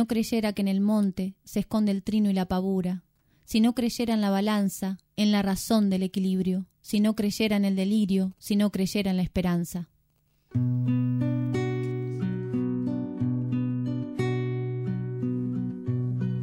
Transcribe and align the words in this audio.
no 0.00 0.06
creyera 0.06 0.52
que 0.52 0.62
en 0.62 0.68
el 0.68 0.80
monte 0.80 1.34
se 1.42 1.58
esconde 1.58 1.90
el 1.90 2.04
trino 2.04 2.30
y 2.30 2.32
la 2.32 2.46
pavura, 2.46 3.02
si 3.44 3.60
no 3.60 3.74
creyera 3.74 4.14
en 4.14 4.20
la 4.20 4.30
balanza, 4.30 4.98
en 5.16 5.32
la 5.32 5.42
razón 5.42 5.90
del 5.90 6.04
equilibrio, 6.04 6.66
si 6.80 7.00
no 7.00 7.16
creyera 7.16 7.56
en 7.56 7.64
el 7.64 7.74
delirio, 7.74 8.32
si 8.38 8.54
no 8.54 8.70
creyera 8.70 9.10
en 9.10 9.16
la 9.16 9.24
esperanza. 9.24 9.88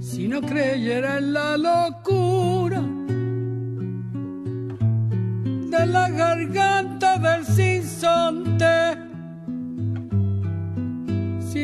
Si 0.02 0.28
no 0.28 0.42
creyera 0.42 1.20
en 1.20 1.32
la 1.32 1.56
locura 1.58 2.82
de 5.70 5.86
la 5.86 6.10
garganta 6.10 7.18
del 7.20 7.46
sinsonte, 7.46 9.05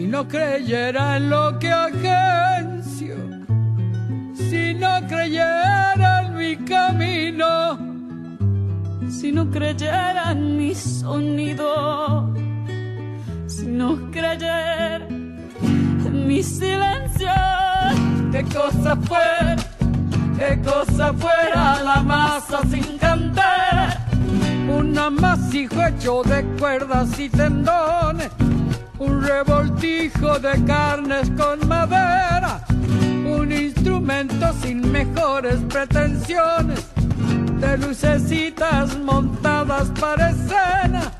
si 0.00 0.06
no 0.06 0.26
creyera 0.26 1.18
en 1.18 1.28
lo 1.28 1.58
que 1.58 1.70
agencio, 1.70 3.16
si 4.32 4.72
no 4.72 5.06
creyera 5.06 6.22
en 6.22 6.36
mi 6.38 6.56
camino, 6.56 7.78
si 9.10 9.30
no 9.30 9.50
creyera 9.50 10.32
en 10.32 10.56
mi 10.56 10.74
sonido, 10.74 12.32
si 13.46 13.66
no 13.66 14.10
creyera 14.10 15.06
en 15.06 16.26
mi 16.26 16.42
silencio, 16.42 17.28
qué 18.32 18.42
cosa 18.44 18.96
fuera, 18.96 19.56
qué 20.38 20.62
cosa 20.62 21.12
fuera 21.12 21.82
la 21.82 22.00
masa 22.00 22.62
sin 22.70 22.96
cantar, 22.96 23.98
un 24.66 24.96
amasijo 24.96 25.76
hecho 25.84 26.22
de 26.22 26.42
cuerdas 26.58 27.18
y 27.18 27.28
tendones 27.28 28.30
un 29.00 29.22
revoltijo 29.22 30.38
de 30.38 30.62
carnes 30.66 31.30
con 31.30 31.66
madera, 31.66 32.62
un 33.26 33.50
instrumento 33.50 34.52
sin 34.62 34.92
mejores 34.92 35.56
pretensiones, 35.70 36.86
de 37.60 37.78
lucecitas 37.78 38.98
montadas 38.98 39.90
para 39.98 40.30
escena. 40.30 41.12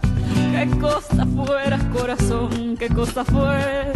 Qué 0.53 0.69
cosa 0.78 1.27
fuera, 1.34 1.78
corazón, 1.91 2.77
qué 2.78 2.89
cosa 2.89 3.25
fuera, 3.25 3.92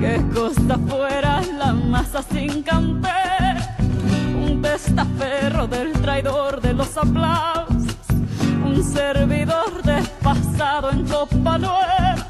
qué 0.00 0.24
cosa 0.34 0.78
fuera 0.88 1.42
la 1.58 1.74
masa 1.74 2.22
sin 2.32 2.62
canter, 2.62 3.56
un 4.42 4.62
testaferro 4.62 5.66
del 5.66 5.92
traidor 5.92 6.62
de 6.62 6.72
los 6.72 6.96
aplausos, 6.96 7.94
un 8.64 8.82
servidor 8.82 9.82
despasado 9.82 10.90
en 10.92 11.06
copa 11.06 11.58
nueva 11.58 12.25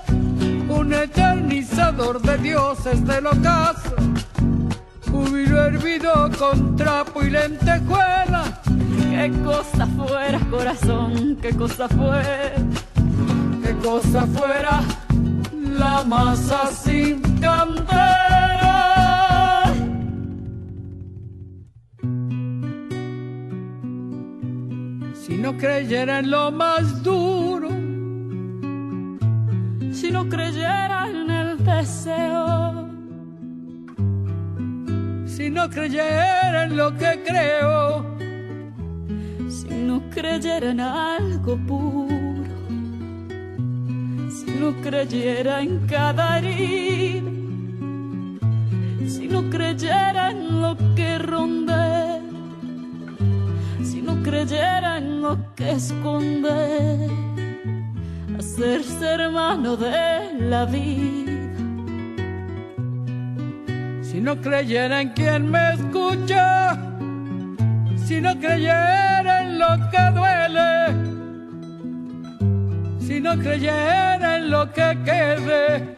un 0.76 0.92
eternizador 0.92 2.20
de 2.20 2.38
dioses 2.38 3.04
del 3.06 3.26
ocaso, 3.26 3.96
júbilo 5.10 5.64
hervido 5.64 6.30
con 6.38 6.76
trapo 6.76 7.22
y 7.22 7.30
lentejuela. 7.30 8.60
Qué 9.10 9.32
cosa 9.42 9.86
fuera, 9.86 10.38
corazón, 10.50 11.36
qué 11.40 11.50
cosa 11.56 11.88
fuera, 11.88 12.52
qué 13.62 13.74
cosa 13.82 14.26
fuera 14.26 14.82
la 15.52 16.04
masa 16.04 16.66
sin 16.70 17.20
cantera. 17.40 18.76
Si 25.14 25.34
no 25.38 25.56
creyera 25.56 26.20
en 26.20 26.30
lo 26.30 26.50
más 26.52 27.02
duro, 27.02 27.75
si 29.96 30.10
no 30.10 30.28
creyera 30.28 31.08
en 31.08 31.30
el 31.30 31.64
deseo, 31.64 32.86
si 35.24 35.48
no 35.48 35.70
creyera 35.70 36.64
en 36.64 36.76
lo 36.76 36.94
que 36.98 37.22
creo, 37.26 38.04
si 39.48 39.68
no 39.68 40.02
creyera 40.10 40.70
en 40.70 40.80
algo 40.80 41.56
puro, 41.66 42.44
si 44.28 44.50
no 44.60 44.74
creyera 44.82 45.62
en 45.62 45.86
cada 45.86 46.40
herida, 46.40 47.30
si 49.08 49.28
no 49.28 49.48
creyera 49.48 50.30
en 50.30 50.60
lo 50.60 50.76
que 50.94 51.16
ronde, 51.16 52.20
si 53.82 54.02
no 54.02 54.22
creyera 54.22 54.98
en 54.98 55.22
lo 55.22 55.38
que 55.54 55.70
esconde 55.70 57.25
hacerse 58.56 59.04
hermano 59.04 59.76
de 59.76 60.32
la 60.40 60.64
vida. 60.64 61.32
Si 64.02 64.18
no 64.18 64.40
creyera 64.40 65.02
en 65.02 65.10
quien 65.10 65.50
me 65.50 65.74
escucha, 65.74 66.78
si 67.96 68.18
no 68.18 68.34
creyera 68.38 69.42
en 69.42 69.58
lo 69.58 69.68
que 69.90 70.10
duele, 70.14 70.94
si 72.98 73.20
no 73.20 73.36
creyera 73.36 74.36
en 74.38 74.50
lo 74.50 74.72
que 74.72 74.98
quede, 75.04 75.94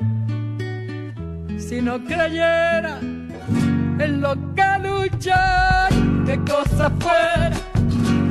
si 1.61 1.81
no 1.81 2.03
creyera 2.05 2.99
en 3.01 4.21
lo 4.21 4.35
que 4.57 4.69
lucha, 4.83 5.89
qué 6.27 6.37
cosa 6.41 6.91
fuera, 6.99 7.53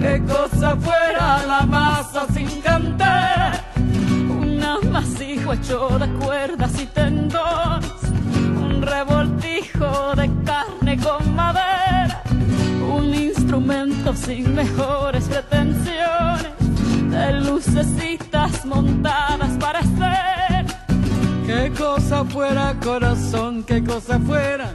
qué 0.01 0.21
cosa 0.27 0.75
fuera 0.75 1.45
la 1.47 1.61
masa 1.65 2.25
sin 2.33 2.49
cantar 2.61 3.46
amasijo 5.47 5.53
hecho 5.53 5.99
de 5.99 6.07
cuerdas 6.25 6.81
y 6.81 6.85
tendones, 6.87 8.03
un 8.59 8.81
revoltijo 8.81 10.15
de 10.15 10.29
carne 10.43 10.97
con 10.97 11.35
madera, 11.35 12.21
un 12.95 13.13
instrumento 13.13 14.13
sin 14.13 14.53
mejores 14.55 15.25
pretensiones, 15.25 16.53
de 17.09 17.33
lucecitas 17.41 18.65
montadas 18.65 19.51
para 19.59 19.81
ser. 19.81 20.65
Qué 21.45 21.71
cosa 21.77 22.25
fuera 22.25 22.75
corazón, 22.83 23.63
qué 23.63 23.83
cosa 23.83 24.19
fuera, 24.19 24.71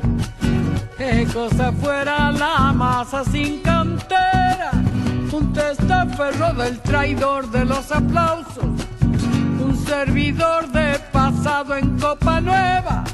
qué 0.97 1.27
cosa 1.32 1.72
fuera 1.72 2.32
la 2.32 2.72
masa 2.72 3.25
sin 3.25 3.61
cantera, 3.61 4.71
un 5.32 5.53
testaferro 5.53 6.55
del 6.55 6.81
traidor 6.81 7.50
de 7.50 7.65
los 7.65 7.93
aplausos 7.93 8.81
servidor 9.93 10.73
de 10.73 10.99
pasado 11.13 11.77
en 11.77 11.99
copa 11.99 12.41
nueva, 12.41 13.05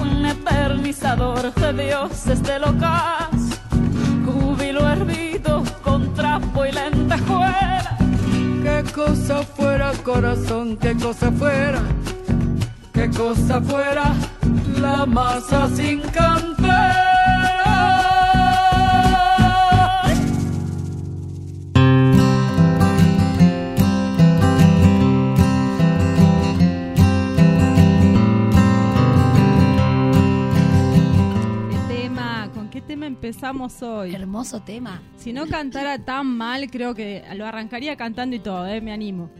un 0.00 0.24
eternizador 0.24 1.52
de 1.54 1.72
dioses 1.84 2.40
del 2.44 2.62
ocaso, 2.62 3.56
júbilo 4.24 4.88
hervido 4.88 5.64
con 5.82 6.14
trapo 6.14 6.64
y 6.64 6.70
lentejuela. 6.70 7.98
Qué 8.62 8.84
cosa 8.94 9.42
fuera 9.56 9.90
corazón, 10.04 10.76
qué 10.76 10.94
cosa 10.94 11.32
fuera, 11.32 11.80
qué 12.92 13.10
cosa 13.10 13.60
fuera 13.60 14.14
la 14.80 15.06
masa 15.06 15.68
sin 15.74 16.02
cantera. 16.02 17.16
Empezamos 33.06 33.82
hoy. 33.82 34.14
Hermoso 34.14 34.60
tema. 34.60 35.00
Si 35.16 35.32
no 35.32 35.46
cantara 35.46 35.98
tan 35.98 36.26
mal, 36.26 36.70
creo 36.70 36.94
que 36.94 37.24
lo 37.34 37.46
arrancaría 37.46 37.96
cantando 37.96 38.36
y 38.36 38.40
todo, 38.40 38.66
¿eh? 38.66 38.80
me 38.80 38.92
animo. 38.92 39.30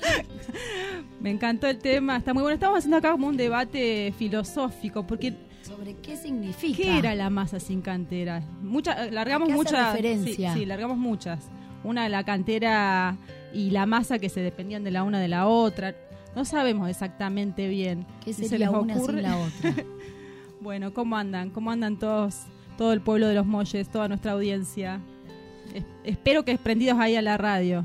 me 1.20 1.30
encantó 1.30 1.66
el 1.66 1.78
tema, 1.78 2.16
está 2.16 2.34
muy 2.34 2.42
bueno. 2.42 2.54
Estamos 2.54 2.78
haciendo 2.78 2.98
acá 2.98 3.12
como 3.12 3.26
un 3.26 3.36
debate 3.36 4.14
filosófico, 4.16 5.06
porque 5.06 5.34
sobre 5.62 5.94
qué 5.96 6.16
significa. 6.16 6.76
¿Qué 6.76 6.98
era 6.98 7.14
la 7.14 7.30
masa 7.30 7.60
sin 7.60 7.80
cantera? 7.80 8.42
Muchas, 8.62 9.10
largamos 9.12 9.50
muchas. 9.50 9.92
referencia? 9.92 10.54
Sí, 10.54 10.66
largamos 10.66 10.98
muchas. 10.98 11.48
Una 11.84 12.08
la 12.08 12.24
cantera 12.24 13.16
y 13.52 13.70
la 13.70 13.86
masa 13.86 14.18
que 14.18 14.28
se 14.28 14.40
dependían 14.40 14.84
de 14.84 14.90
la 14.90 15.02
una 15.02 15.20
de 15.20 15.28
la 15.28 15.46
otra. 15.46 15.94
no 16.34 16.44
sabemos 16.44 16.88
exactamente 16.88 17.68
bien. 17.68 18.06
¿Qué 18.24 18.32
si 18.32 18.42
se 18.42 18.48
sería 18.50 18.70
les 18.70 18.76
una 18.76 18.96
ocurre. 18.96 19.14
sin 19.14 19.22
la 19.22 19.38
otra? 19.38 19.74
Bueno, 20.60 20.92
¿cómo 20.92 21.16
andan? 21.16 21.50
¿Cómo 21.50 21.70
andan 21.70 21.98
todos, 21.98 22.42
todo 22.76 22.92
el 22.92 23.00
pueblo 23.00 23.26
de 23.28 23.34
los 23.34 23.46
Molles, 23.46 23.88
toda 23.88 24.08
nuestra 24.08 24.32
audiencia? 24.32 25.00
Es- 25.74 25.84
espero 26.04 26.44
que 26.44 26.52
prendidos 26.58 26.98
ahí 26.98 27.16
a 27.16 27.22
la 27.22 27.36
radio. 27.38 27.84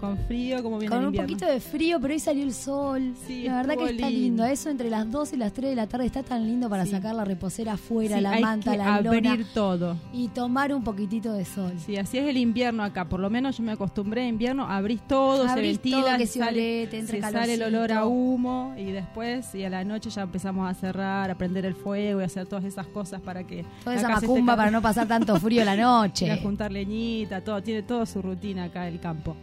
Con 0.00 0.18
frío, 0.26 0.62
como 0.62 0.78
viene 0.78 0.90
Con 0.94 0.98
el 1.02 1.08
un 1.08 1.14
invierno. 1.14 1.34
poquito 1.36 1.50
de 1.52 1.60
frío, 1.60 1.98
pero 2.00 2.12
hoy 2.14 2.20
salió 2.20 2.44
el 2.44 2.52
sol. 2.52 3.14
Sí, 3.26 3.44
la 3.44 3.56
verdad 3.62 3.76
que 3.76 3.84
está 3.90 4.10
lindo. 4.10 4.20
lindo. 4.20 4.44
Eso 4.44 4.68
entre 4.70 4.90
las 4.90 5.10
2 5.10 5.32
y 5.32 5.36
las 5.36 5.52
3 5.52 5.70
de 5.70 5.76
la 5.76 5.86
tarde 5.86 6.06
está 6.06 6.22
tan 6.22 6.44
lindo 6.46 6.68
para 6.68 6.84
Sí. 6.84 6.90
sacar 6.92 7.14
la 7.14 7.24
reposera 7.24 7.72
afuera, 7.74 8.16
Sí, 8.16 8.22
la 8.22 8.30
hay 8.32 8.42
manta, 8.42 8.72
que 8.72 8.78
la 8.78 8.94
abrir 8.96 9.24
lona 9.24 9.38
todo. 9.54 9.96
y 10.12 10.28
tomar 10.28 10.72
un 10.74 10.84
poquitito 10.84 11.32
de 11.32 11.44
sol. 11.44 11.72
Sí, 11.78 11.96
así 11.96 12.18
es 12.18 12.26
el 12.28 12.36
invierno 12.36 12.82
acá. 12.82 13.08
Por 13.08 13.20
lo 13.20 13.30
menos 13.30 13.56
yo 13.56 13.62
me 13.64 13.72
acostumbré 13.72 14.22
a 14.22 14.28
invierno. 14.28 14.66
Abrís 14.68 15.00
todo, 15.08 15.48
Abrís 15.48 15.54
se 15.54 15.60
ventila, 15.62 15.96
todo, 16.08 16.18
que 16.18 16.26
se 16.26 16.32
se 16.34 16.38
sale, 16.40 16.50
olete, 16.80 16.98
entre 16.98 17.20
se 17.22 17.30
sale 17.32 17.54
el 17.54 17.62
olor 17.62 17.92
a 17.92 18.04
humo 18.04 18.74
y 18.76 18.84
después 18.92 19.54
y 19.54 19.64
a 19.64 19.70
la 19.70 19.82
noche 19.84 20.10
ya 20.10 20.22
empezamos 20.22 20.70
a 20.70 20.74
cerrar, 20.74 21.30
a 21.30 21.34
prender 21.38 21.64
el 21.64 21.74
fuego 21.74 22.20
y 22.20 22.22
a 22.22 22.26
hacer 22.26 22.46
todas 22.46 22.64
esas 22.64 22.86
cosas 22.86 23.20
para 23.20 23.44
que 23.44 23.64
Toda 23.82 23.96
esa 23.96 24.08
macumba 24.08 24.56
para 24.56 24.70
no 24.70 24.82
pasar 24.82 25.08
tanto 25.08 25.36
frío 25.40 25.64
la 25.64 25.74
ir 25.74 25.80
a 25.82 25.82
noche. 25.82 26.38
juntar 26.42 26.70
leñita, 26.70 27.42
todo, 27.42 27.62
tiene 27.62 27.82
toda 27.82 28.04
su 28.06 28.20
rutina 28.22 28.64
acá 28.64 28.86
el 28.88 29.00
campo. 29.00 29.36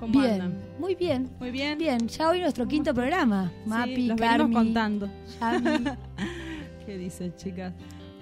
¿Cómo 0.00 0.20
Bien, 0.20 0.32
andan? 0.40 0.54
muy 0.78 0.94
bien. 0.94 1.30
Muy 1.38 1.50
bien. 1.50 1.78
Bien, 1.78 2.08
ya 2.08 2.28
hoy 2.28 2.40
nuestro 2.40 2.66
quinto 2.66 2.92
programa. 2.92 3.50
Sí, 3.64 3.70
Mapi, 3.70 4.06
los 4.08 4.18
Carmi, 4.20 4.54
contando. 4.54 5.08
¿Qué 6.86 6.98
dicen, 6.98 7.34
chicas? 7.36 7.72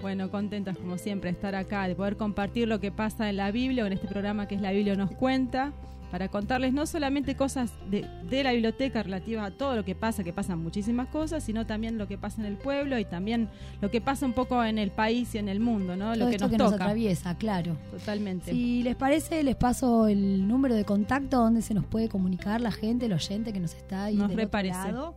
Bueno, 0.01 0.29
contentas 0.29 0.77
como 0.77 0.97
siempre 0.97 1.31
de 1.31 1.35
estar 1.35 1.55
acá, 1.55 1.87
de 1.87 1.95
poder 1.95 2.17
compartir 2.17 2.67
lo 2.67 2.79
que 2.79 2.91
pasa 2.91 3.29
en 3.29 3.37
la 3.37 3.51
Biblia, 3.51 3.83
o 3.83 3.87
en 3.87 3.93
este 3.93 4.07
programa 4.07 4.47
que 4.47 4.55
es 4.55 4.61
La 4.61 4.71
Biblia 4.71 4.95
nos 4.95 5.11
cuenta, 5.11 5.71
para 6.13 6.27
contarles 6.27 6.73
no 6.73 6.85
solamente 6.85 7.35
cosas 7.35 7.71
de, 7.89 8.05
de 8.29 8.43
la 8.43 8.51
biblioteca 8.51 9.01
relativas 9.01 9.47
a 9.47 9.57
todo 9.57 9.75
lo 9.75 9.83
que 9.83 9.95
pasa, 9.95 10.23
que 10.23 10.31
pasan 10.31 10.59
muchísimas 10.59 11.07
cosas, 11.07 11.43
sino 11.43 11.65
también 11.65 11.97
lo 11.97 12.07
que 12.07 12.19
pasa 12.19 12.39
en 12.39 12.45
el 12.45 12.55
pueblo 12.55 12.99
y 12.99 13.05
también 13.05 13.49
lo 13.81 13.89
que 13.89 13.99
pasa 13.99 14.27
un 14.27 14.33
poco 14.33 14.63
en 14.63 14.77
el 14.77 14.91
país 14.91 15.33
y 15.33 15.39
en 15.39 15.49
el 15.49 15.59
mundo, 15.59 15.95
¿no? 15.95 16.13
Todo 16.13 16.25
lo 16.25 16.27
que 16.27 16.35
esto 16.35 16.45
nos 16.45 16.51
que 16.51 16.57
nos 16.59 16.71
toca. 16.73 16.83
atraviesa, 16.83 17.35
claro. 17.35 17.77
Totalmente. 17.89 18.51
Si 18.51 18.83
les 18.83 18.95
parece, 18.95 19.41
les 19.41 19.55
paso 19.55 20.07
el 20.07 20.47
número 20.47 20.75
de 20.75 20.85
contacto 20.85 21.37
donde 21.37 21.63
se 21.63 21.73
nos 21.73 21.87
puede 21.87 22.09
comunicar 22.09 22.61
la 22.61 22.71
gente, 22.71 23.07
el 23.07 23.13
oyente 23.13 23.51
que 23.51 23.59
nos 23.59 23.73
está 23.73 24.03
ahí 24.03 24.15
Nos 24.15 24.29
del 24.29 24.39
otro 24.39 24.61
lado. 24.61 25.15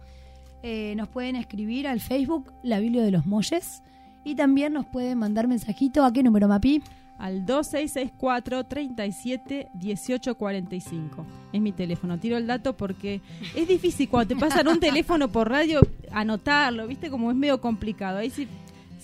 Eh, 0.62 0.94
nos 0.96 1.08
pueden 1.08 1.36
escribir 1.36 1.88
al 1.88 2.00
Facebook 2.00 2.54
La 2.62 2.78
Biblia 2.78 3.02
de 3.02 3.10
los 3.10 3.26
Molles 3.26 3.82
y 4.24 4.34
también 4.34 4.72
nos 4.72 4.86
pueden 4.86 5.18
mandar 5.18 5.46
mensajito 5.46 6.06
a 6.06 6.12
qué 6.14 6.22
número, 6.22 6.48
Mapi. 6.48 6.82
Al 7.18 7.46
2664 7.46 8.64
37 8.64 9.68
1845. 9.74 11.26
Es 11.52 11.60
mi 11.60 11.72
teléfono. 11.72 12.18
Tiro 12.18 12.36
el 12.36 12.46
dato 12.46 12.76
porque 12.76 13.20
es 13.54 13.68
difícil 13.68 14.08
cuando 14.08 14.34
te 14.34 14.40
pasan 14.40 14.68
un 14.68 14.80
teléfono 14.80 15.28
por 15.28 15.48
radio 15.50 15.80
anotarlo, 16.12 16.86
¿viste? 16.86 17.10
Como 17.10 17.30
es 17.30 17.36
medio 17.36 17.60
complicado. 17.60 18.18
Ahí 18.18 18.30
sí. 18.30 18.48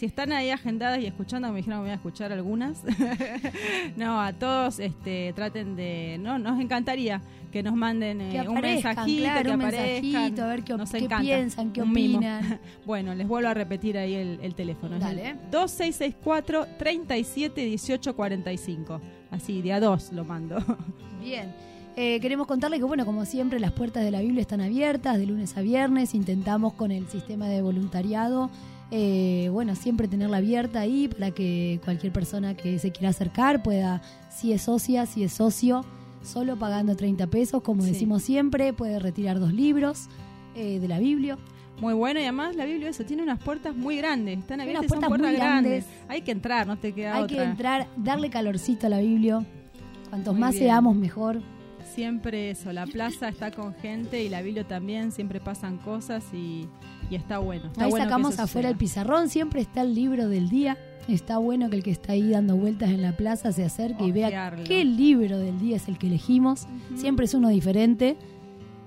Si 0.02 0.06
están 0.06 0.32
ahí 0.32 0.50
agendadas 0.50 0.98
y 0.98 1.06
escuchando, 1.06 1.48
me 1.52 1.58
dijeron 1.58 1.78
que 1.78 1.82
me 1.82 1.86
voy 1.86 1.90
a 1.92 1.94
escuchar 1.94 2.32
algunas. 2.32 2.82
no, 3.96 4.20
a 4.20 4.32
todos 4.32 4.80
este, 4.80 5.32
traten 5.32 5.76
de. 5.76 6.18
No, 6.18 6.40
nos 6.40 6.60
encantaría 6.60 7.22
que 7.52 7.62
nos 7.62 7.76
manden 7.76 8.20
eh, 8.20 8.30
Que 8.32 8.48
un 8.48 8.60
mensajito, 8.60 9.22
claro, 9.22 9.42
que 9.42 9.54
un 9.54 9.62
aparezcan. 9.62 10.02
mensajito, 10.02 10.42
a 10.42 10.46
ver 10.48 10.64
qué, 10.64 10.76
qué 11.06 11.16
piensan, 11.20 11.72
qué 11.72 11.82
opinan. 11.82 12.58
Bueno, 12.84 13.14
les 13.14 13.28
vuelvo 13.28 13.50
a 13.50 13.54
repetir 13.54 13.96
ahí 13.96 14.14
el, 14.14 14.40
el 14.42 14.56
teléfono. 14.56 14.98
Dale. 14.98 15.28
el 15.30 15.36
2664 15.52 16.66
37 16.78 17.60
1845. 17.60 19.00
Así, 19.30 19.62
de 19.62 19.72
a 19.72 19.78
dos 19.78 20.12
lo 20.12 20.24
mando. 20.24 20.58
Bien. 21.22 21.54
Eh, 21.94 22.18
queremos 22.20 22.46
contarles 22.46 22.80
que, 22.80 22.86
bueno, 22.86 23.04
como 23.04 23.24
siempre, 23.24 23.60
las 23.60 23.70
puertas 23.70 24.02
de 24.02 24.10
la 24.10 24.20
Biblia 24.20 24.40
están 24.40 24.62
abiertas 24.62 25.18
de 25.18 25.26
lunes 25.26 25.56
a 25.56 25.60
viernes. 25.60 26.14
Intentamos 26.14 26.72
con 26.72 26.90
el 26.90 27.06
sistema 27.06 27.46
de 27.46 27.60
voluntariado, 27.62 28.50
eh, 28.94 29.48
bueno, 29.50 29.74
siempre 29.74 30.06
tenerla 30.06 30.36
abierta 30.36 30.80
ahí 30.80 31.08
para 31.08 31.30
que 31.30 31.80
cualquier 31.82 32.12
persona 32.12 32.54
que 32.54 32.78
se 32.78 32.92
quiera 32.92 33.08
acercar 33.08 33.62
pueda, 33.62 34.02
si 34.30 34.52
es 34.52 34.62
socia, 34.62 35.06
si 35.06 35.24
es 35.24 35.32
socio, 35.32 35.82
solo 36.22 36.56
pagando 36.58 36.94
30 36.94 37.26
pesos, 37.28 37.62
como 37.62 37.82
Sí. 37.82 37.92
decimos 37.92 38.22
siempre, 38.22 38.72
puede 38.74 38.98
retirar 38.98 39.40
dos 39.40 39.52
libros 39.54 40.08
eh, 40.54 40.78
de 40.78 40.88
la 40.88 40.98
Biblia. 40.98 41.38
Muy 41.80 41.94
bueno 41.94 42.20
y 42.20 42.24
además 42.24 42.54
la 42.54 42.66
Biblia 42.66 42.90
eso 42.90 43.04
tiene 43.04 43.22
unas 43.22 43.38
puertas 43.42 43.74
muy 43.74 43.96
grandes, 43.96 44.38
están 44.38 44.60
abiertas, 44.60 44.82
son 44.82 44.88
puertas 45.00 45.08
puertas 45.08 45.28
muy 45.30 45.36
grandes. 45.38 45.84
grandes. 45.86 46.10
Hay 46.10 46.20
que 46.20 46.30
entrar, 46.30 46.66
no 46.66 46.76
te 46.76 46.92
queda 46.92 47.14
Hay 47.16 47.22
otra. 47.22 47.36
que 47.38 47.42
entrar, 47.42 47.88
darle 47.96 48.28
calorcito 48.28 48.86
a 48.86 48.90
la 48.90 48.98
Biblia. 49.00 49.42
Cuantos 50.10 50.34
Muy 50.34 50.40
más 50.42 50.52
bien. 50.52 50.64
seamos, 50.64 50.94
mejor. 50.94 51.40
Siempre 51.94 52.50
eso, 52.50 52.72
la 52.72 52.86
plaza 52.86 53.28
está 53.28 53.50
con 53.50 53.74
gente 53.74 54.22
y 54.22 54.28
la 54.28 54.42
Biblia 54.42 54.64
también, 54.68 55.10
siempre 55.12 55.40
pasan 55.40 55.78
cosas 55.78 56.22
y, 56.34 56.68
y 57.10 57.14
está 57.16 57.38
bueno. 57.38 57.66
Está 57.66 57.84
Ahí 57.84 57.90
bueno 57.90 58.04
sacamos 58.04 58.38
afuera 58.38 58.68
el 58.68 58.76
pizarrón, 58.76 59.28
siempre 59.28 59.60
está 59.60 59.82
el 59.82 59.94
libro 59.94 60.28
del 60.28 60.48
día. 60.48 60.78
Está 61.08 61.38
bueno 61.38 61.68
que 61.68 61.76
el 61.76 61.82
que 61.82 61.90
está 61.90 62.12
ahí 62.12 62.30
dando 62.30 62.56
vueltas 62.56 62.90
en 62.90 63.02
la 63.02 63.16
plaza 63.16 63.50
se 63.50 63.64
acerque 63.64 64.04
y 64.04 64.12
vea 64.12 64.54
qué 64.64 64.84
libro 64.84 65.38
del 65.38 65.58
día 65.58 65.76
es 65.76 65.88
el 65.88 65.98
que 65.98 66.06
elegimos. 66.06 66.66
Siempre 66.94 67.24
es 67.24 67.34
uno 67.34 67.48
diferente. 67.48 68.16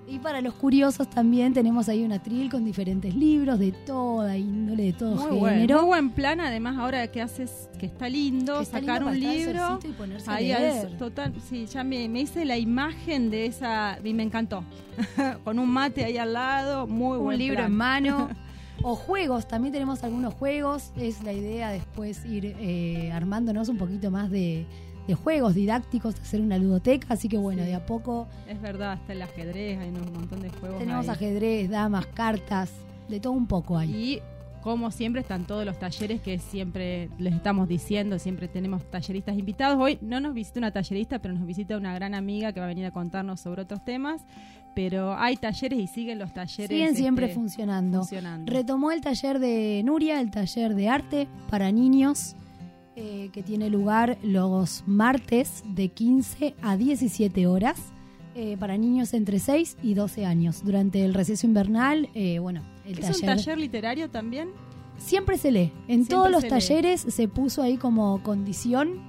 Y 0.08 0.20
para 0.20 0.40
los 0.42 0.54
curiosos 0.54 1.10
también 1.10 1.54
tenemos 1.54 1.90
ahí 1.90 2.04
una 2.04 2.22
tril 2.22 2.52
con 2.52 2.64
diferentes 2.64 3.16
libros 3.16 3.58
de 3.58 3.72
toda 3.72 4.38
índole, 4.38 4.84
de 4.84 4.94
todo 4.94 5.16
Muy 5.32 5.50
género. 5.50 5.78
muy 5.80 5.86
buen 5.88 6.10
plan, 6.12 6.40
además 6.40 6.78
ahora 6.78 7.08
que 7.12 7.22
haces, 7.24 7.70
que 7.80 7.88
está 7.88 8.08
lindo, 8.08 8.58
Que 8.58 8.64
está 8.64 8.80
sacar 8.82 9.02
lindo 9.04 9.12
un 9.12 9.20
libro. 9.20 9.80
y 9.84 9.92
ponerse 9.94 10.30
a 10.30 10.36
Ahí 10.36 10.52
al- 10.52 10.62
leer. 10.62 10.98
total, 11.00 11.34
sí, 11.50 11.66
ya 11.66 11.84
me, 11.84 12.08
me 12.08 12.22
hice 12.22 12.46
la 12.46 12.56
imagen 12.58 13.32
de 13.32 13.48
esa 13.48 13.98
y 14.04 14.14
me 14.14 14.22
encantó. 14.22 14.64
Con 15.44 15.58
un 15.58 15.70
mate 15.70 16.06
ahí 16.06 16.18
al 16.18 16.34
lado, 16.34 16.86
muy 16.86 17.18
un 17.18 17.24
buen 17.24 17.38
libro 17.40 17.58
plan. 17.58 17.72
en 17.72 17.76
mano. 17.78 18.30
O 18.84 18.94
juegos, 18.94 19.48
también 19.48 19.72
tenemos 19.72 20.04
algunos 20.04 20.34
juegos. 20.34 20.92
Es 20.98 21.24
la 21.24 21.32
idea 21.32 21.70
después 21.72 22.26
ir 22.26 22.56
eh, 22.60 23.10
armándonos 23.14 23.70
un 23.70 23.78
poquito 23.78 24.12
más 24.12 24.30
de, 24.30 24.66
de 25.08 25.14
juegos 25.16 25.54
didácticos, 25.56 26.16
hacer 26.20 26.42
una 26.42 26.58
ludoteca. 26.58 27.08
Así 27.14 27.28
que 27.30 27.38
bueno, 27.38 27.62
Sí. 27.64 27.70
de 27.70 27.76
a 27.76 27.86
poco 27.86 28.28
Es 28.48 28.62
verdad, 28.62 28.96
está 28.96 29.14
el 29.14 29.22
ajedrez, 29.22 29.80
hay 29.80 29.90
un 29.90 30.14
montón 30.14 30.42
de 30.42 30.50
juegos. 30.50 30.80
tenemos 30.80 31.08
ahí. 31.08 31.16
ajedrez, 31.16 31.70
damas, 31.70 32.06
cartas, 32.08 32.72
de 33.08 33.20
todo 33.20 33.34
un 33.34 33.48
poco 33.48 33.78
ahí. 33.78 33.94
Y 34.16 34.22
como 34.64 34.90
siempre 34.90 35.22
están 35.22 35.46
todos 35.46 35.64
los 35.64 35.78
talleres 35.78 36.22
que 36.22 36.40
siempre 36.40 37.10
les 37.20 37.36
estamos 37.36 37.68
diciendo, 37.68 38.18
siempre 38.18 38.48
tenemos 38.48 38.84
talleristas 38.90 39.38
invitados. 39.38 39.78
Hoy 39.80 40.00
no 40.02 40.20
nos 40.20 40.34
visita 40.34 40.58
una 40.60 40.72
tallerista, 40.72 41.20
pero 41.20 41.36
nos 41.36 41.46
visita 41.46 41.78
una 41.78 41.94
gran 41.94 42.16
amiga 42.16 42.52
que 42.52 42.60
va 42.60 42.66
a 42.66 42.70
venir 42.70 42.86
a 42.88 42.92
contarnos 42.92 43.40
sobre 43.42 43.62
otros 43.62 43.86
temas. 43.86 44.24
Pero 44.74 45.16
hay 45.18 45.38
talleres 45.38 45.80
y 45.80 45.88
siguen 45.88 46.20
los 46.20 46.34
talleres. 46.34 46.68
Siguen 46.70 46.96
siempre 46.96 47.28
este, 47.28 47.36
funcionando. 47.36 48.00
funcionando. 48.00 48.52
Retomó 48.52 48.92
el 48.92 49.02
taller 49.02 49.40
de 49.40 49.82
Nuria, 49.86 50.20
el 50.20 50.32
taller 50.32 50.74
de 50.76 50.90
arte 50.90 51.28
para 51.50 51.72
niños, 51.72 52.36
eh, 52.96 53.30
que 53.34 53.44
tiene 53.44 53.70
lugar 53.70 54.18
los 54.24 54.84
martes 54.88 55.64
de 55.68 55.90
15 55.90 56.56
a 56.62 56.78
17 56.78 57.48
horas. 57.48 57.78
eh, 58.38 58.58
para 58.60 58.78
niños 58.78 59.14
entre 59.14 59.40
6 59.40 59.78
y 59.82 59.94
12 59.94 60.26
años. 60.26 60.62
Durante 60.66 61.06
el 61.06 61.14
receso 61.14 61.48
invernal, 61.48 62.10
eh, 62.14 62.40
bueno, 62.40 62.62
el 62.86 63.00
¿Es 63.00 63.22
un 63.22 63.26
taller 63.26 63.58
literario 63.58 64.10
también? 64.10 64.50
siempre 64.98 65.38
se 65.38 65.52
lee. 65.54 65.72
En 65.88 66.04
Siempre 66.04 66.16
todos 66.16 66.32
los 66.32 66.44
lee. 66.44 66.50
talleres 66.50 67.00
se 67.02 67.28
puso 67.30 67.62
ahí 67.62 67.78
como 67.78 68.22
condición 68.24 69.00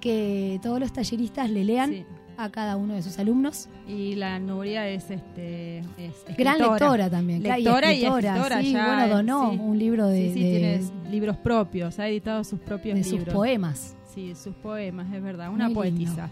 que 0.00 0.60
todos 0.62 0.78
los 0.78 0.92
talleristas 0.92 1.50
le 1.50 1.64
lean 1.64 1.90
Sí. 1.90 2.04
A 2.38 2.50
cada 2.50 2.76
uno 2.76 2.94
de 2.94 3.02
sus 3.02 3.18
alumnos. 3.18 3.68
Y 3.88 4.14
la 4.16 4.38
Nuria 4.38 4.88
es 4.88 5.10
este 5.10 5.78
es 5.98 6.24
Gran 6.36 6.58
lectora 6.58 7.08
también. 7.10 7.42
Lectora 7.42 7.92
y 7.92 8.04
escritora, 8.04 8.28
escritora, 8.36 8.60
sí, 8.60 8.72
ya, 8.72 8.86
bueno, 8.96 9.16
donó 9.16 9.50
sí. 9.52 9.58
un 9.58 9.78
libro 9.78 10.06
de, 10.08 10.28
sí, 10.28 10.34
sí, 10.34 10.42
de- 10.42 10.50
tiene 10.58 11.10
libros 11.10 11.36
propios, 11.38 11.98
ha 11.98 12.08
editado 12.08 12.44
sus 12.44 12.60
propios 12.60 12.96
de 12.96 13.04
sus 13.04 13.12
libros. 13.14 13.34
poemas. 13.34 13.96
Sí, 14.14 14.34
sus 14.34 14.54
poemas, 14.56 15.12
es 15.12 15.22
verdad, 15.22 15.50
una 15.50 15.68
Muy 15.68 15.90
lindo. 15.90 16.14
poetisa. 16.14 16.30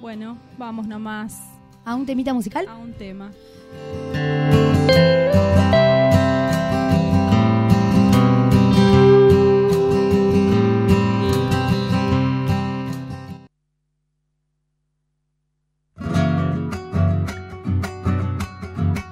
Bueno, 0.00 0.36
vamos 0.58 0.86
nomás 0.88 1.40
¿A 1.84 1.94
un 1.94 2.06
temita 2.06 2.32
musical? 2.34 2.66
a 2.68 2.76
un 2.76 2.92
tema. 2.92 3.30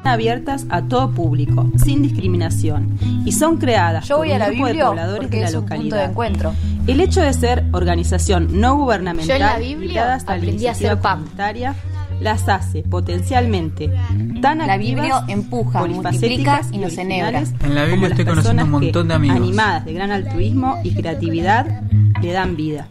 Abiertas 0.04 0.66
a 0.70 0.82
todo 0.82 1.10
público, 1.10 1.70
sin 1.76 2.02
discriminación, 2.02 2.98
y 3.24 3.32
son 3.32 3.58
creadas 3.58 4.08
Yo 4.08 4.16
por 4.16 4.26
voy 4.26 4.32
a 4.32 4.34
un 4.34 4.40
la 4.40 4.48
grupo 4.50 4.66
de 4.66 4.74
pobladores 4.74 5.30
de 5.30 5.40
la 5.40 5.48
es 5.48 5.54
un 5.54 5.60
punto 5.60 5.74
de 5.74 5.80
localidad. 5.80 6.10
encuentro. 6.10 6.54
El 6.86 7.00
hecho 7.00 7.20
de 7.20 7.32
ser 7.32 7.64
organización 7.72 8.60
no 8.60 8.76
gubernamental 8.76 9.28
Yo 9.38 9.44
en 9.44 9.52
la 9.52 9.58
Biblia 9.58 10.14
a 10.14 10.36
la 10.36 10.44
iniciativa 10.44 10.96
comunitaria 10.96 11.74
las 12.20 12.48
hace 12.48 12.82
potencialmente 12.82 13.90
tan 14.42 14.58
La 14.58 14.74
activas, 14.74 14.78
Biblia 14.78 15.24
empuja, 15.28 15.86
multiplica 15.86 16.60
y 16.70 16.78
nos 16.78 16.92
originales 16.98 17.54
En 17.64 17.74
la 17.74 17.84
Biblia 17.84 18.08
estoy 18.08 18.24
conociendo 18.26 18.64
un 18.64 18.70
montón 18.70 19.08
de 19.08 19.14
amigos. 19.14 19.36
Animadas 19.36 19.84
de 19.84 19.92
gran 19.94 20.10
altruismo 20.10 20.78
y 20.84 20.94
creatividad, 20.94 21.82
le 22.20 22.32
dan 22.32 22.56
vida. 22.56 22.88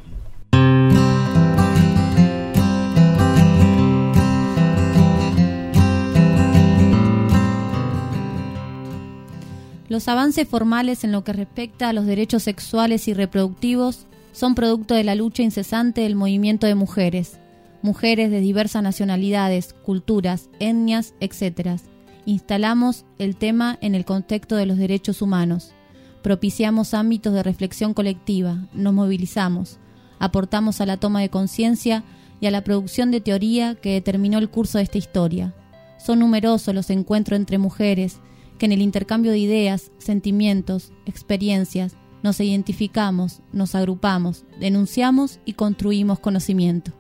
Los 9.89 10.07
avances 10.07 10.47
formales 10.47 11.03
en 11.03 11.11
lo 11.11 11.23
que 11.23 11.33
respecta 11.33 11.89
a 11.89 11.93
los 11.93 12.05
derechos 12.05 12.43
sexuales 12.43 13.07
y 13.07 13.15
reproductivos 13.15 14.05
son 14.31 14.53
producto 14.53 14.93
de 14.93 15.03
la 15.03 15.15
lucha 15.15 15.41
incesante 15.41 16.01
del 16.01 16.15
movimiento 16.15 16.67
de 16.67 16.75
mujeres, 16.75 17.39
mujeres 17.81 18.29
de 18.29 18.39
diversas 18.39 18.83
nacionalidades, 18.83 19.73
culturas, 19.73 20.51
etnias, 20.59 21.15
etc. 21.19 21.79
Instalamos 22.25 23.05
el 23.17 23.35
tema 23.35 23.79
en 23.81 23.95
el 23.95 24.05
contexto 24.05 24.55
de 24.55 24.67
los 24.67 24.77
derechos 24.77 25.23
humanos, 25.23 25.73
propiciamos 26.21 26.93
ámbitos 26.93 27.33
de 27.33 27.41
reflexión 27.41 27.95
colectiva, 27.95 28.67
nos 28.73 28.93
movilizamos, 28.93 29.79
aportamos 30.19 30.81
a 30.81 30.85
la 30.85 30.97
toma 30.97 31.21
de 31.21 31.29
conciencia 31.29 32.03
y 32.39 32.45
a 32.45 32.51
la 32.51 32.63
producción 32.63 33.09
de 33.09 33.21
teoría 33.21 33.73
que 33.73 33.93
determinó 33.93 34.37
el 34.37 34.49
curso 34.49 34.77
de 34.77 34.83
esta 34.83 34.99
historia. 34.99 35.55
Son 35.97 36.19
numerosos 36.19 36.75
los 36.75 36.91
encuentros 36.91 37.37
entre 37.37 37.57
mujeres 37.57 38.19
que 38.59 38.67
en 38.67 38.73
el 38.73 38.83
intercambio 38.83 39.31
de 39.31 39.39
ideas, 39.39 39.91
sentimientos, 39.97 40.91
experiencias, 41.07 41.95
nos 42.21 42.39
identificamos, 42.39 43.41
nos 43.51 43.73
agrupamos, 43.73 44.45
denunciamos 44.59 45.39
y 45.45 45.53
construimos 45.53 46.19
conocimiento. 46.19 46.91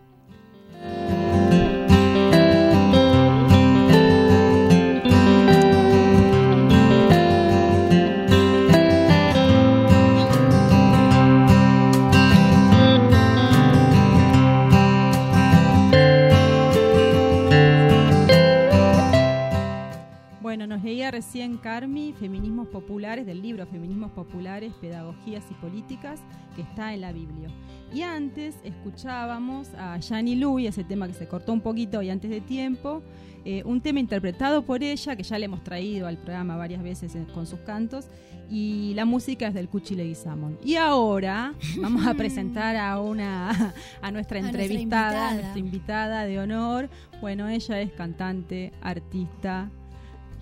Bueno, 20.59 20.75
nos 20.75 20.83
leía 20.83 21.09
recién 21.09 21.55
Carmi, 21.55 22.13
Feminismos 22.19 22.67
Populares, 22.67 23.25
del 23.25 23.41
libro 23.41 23.65
Feminismos 23.65 24.11
Populares, 24.11 24.73
Pedagogías 24.81 25.45
y 25.49 25.53
Políticas, 25.53 26.19
que 26.53 26.63
está 26.63 26.93
en 26.93 26.99
la 26.99 27.13
Biblia. 27.13 27.47
Y 27.93 28.01
antes 28.01 28.57
escuchábamos 28.65 29.69
a 29.75 29.97
Yani 29.99 30.35
Lui, 30.35 30.67
ese 30.67 30.83
tema 30.83 31.07
que 31.07 31.13
se 31.13 31.29
cortó 31.29 31.53
un 31.53 31.61
poquito 31.61 32.01
y 32.01 32.09
antes 32.09 32.29
de 32.29 32.41
tiempo, 32.41 33.01
eh, 33.45 33.63
un 33.63 33.79
tema 33.79 34.01
interpretado 34.01 34.65
por 34.65 34.83
ella, 34.83 35.15
que 35.15 35.23
ya 35.23 35.39
le 35.39 35.45
hemos 35.45 35.63
traído 35.63 36.07
al 36.07 36.17
programa 36.17 36.57
varias 36.57 36.83
veces 36.83 37.15
eh, 37.15 37.25
con 37.33 37.47
sus 37.47 37.61
cantos, 37.61 38.09
y 38.51 38.93
la 38.95 39.05
música 39.05 39.47
es 39.47 39.53
del 39.53 39.69
Cuchi 39.69 39.95
Leguizamón. 39.95 40.57
Y 40.61 40.75
ahora 40.75 41.53
vamos 41.81 42.05
a 42.05 42.15
presentar 42.15 42.75
a 42.75 42.99
una 42.99 43.49
a 43.49 43.53
nuestra 43.53 43.79
A 44.01 44.11
nuestra 44.11 44.39
entrevistada, 44.39 44.81
invitada. 44.81 45.33
nuestra 45.35 45.59
invitada 45.59 46.23
de 46.25 46.37
honor. 46.37 46.89
Bueno, 47.21 47.47
ella 47.47 47.79
es 47.79 47.93
cantante, 47.93 48.73
artista, 48.81 49.71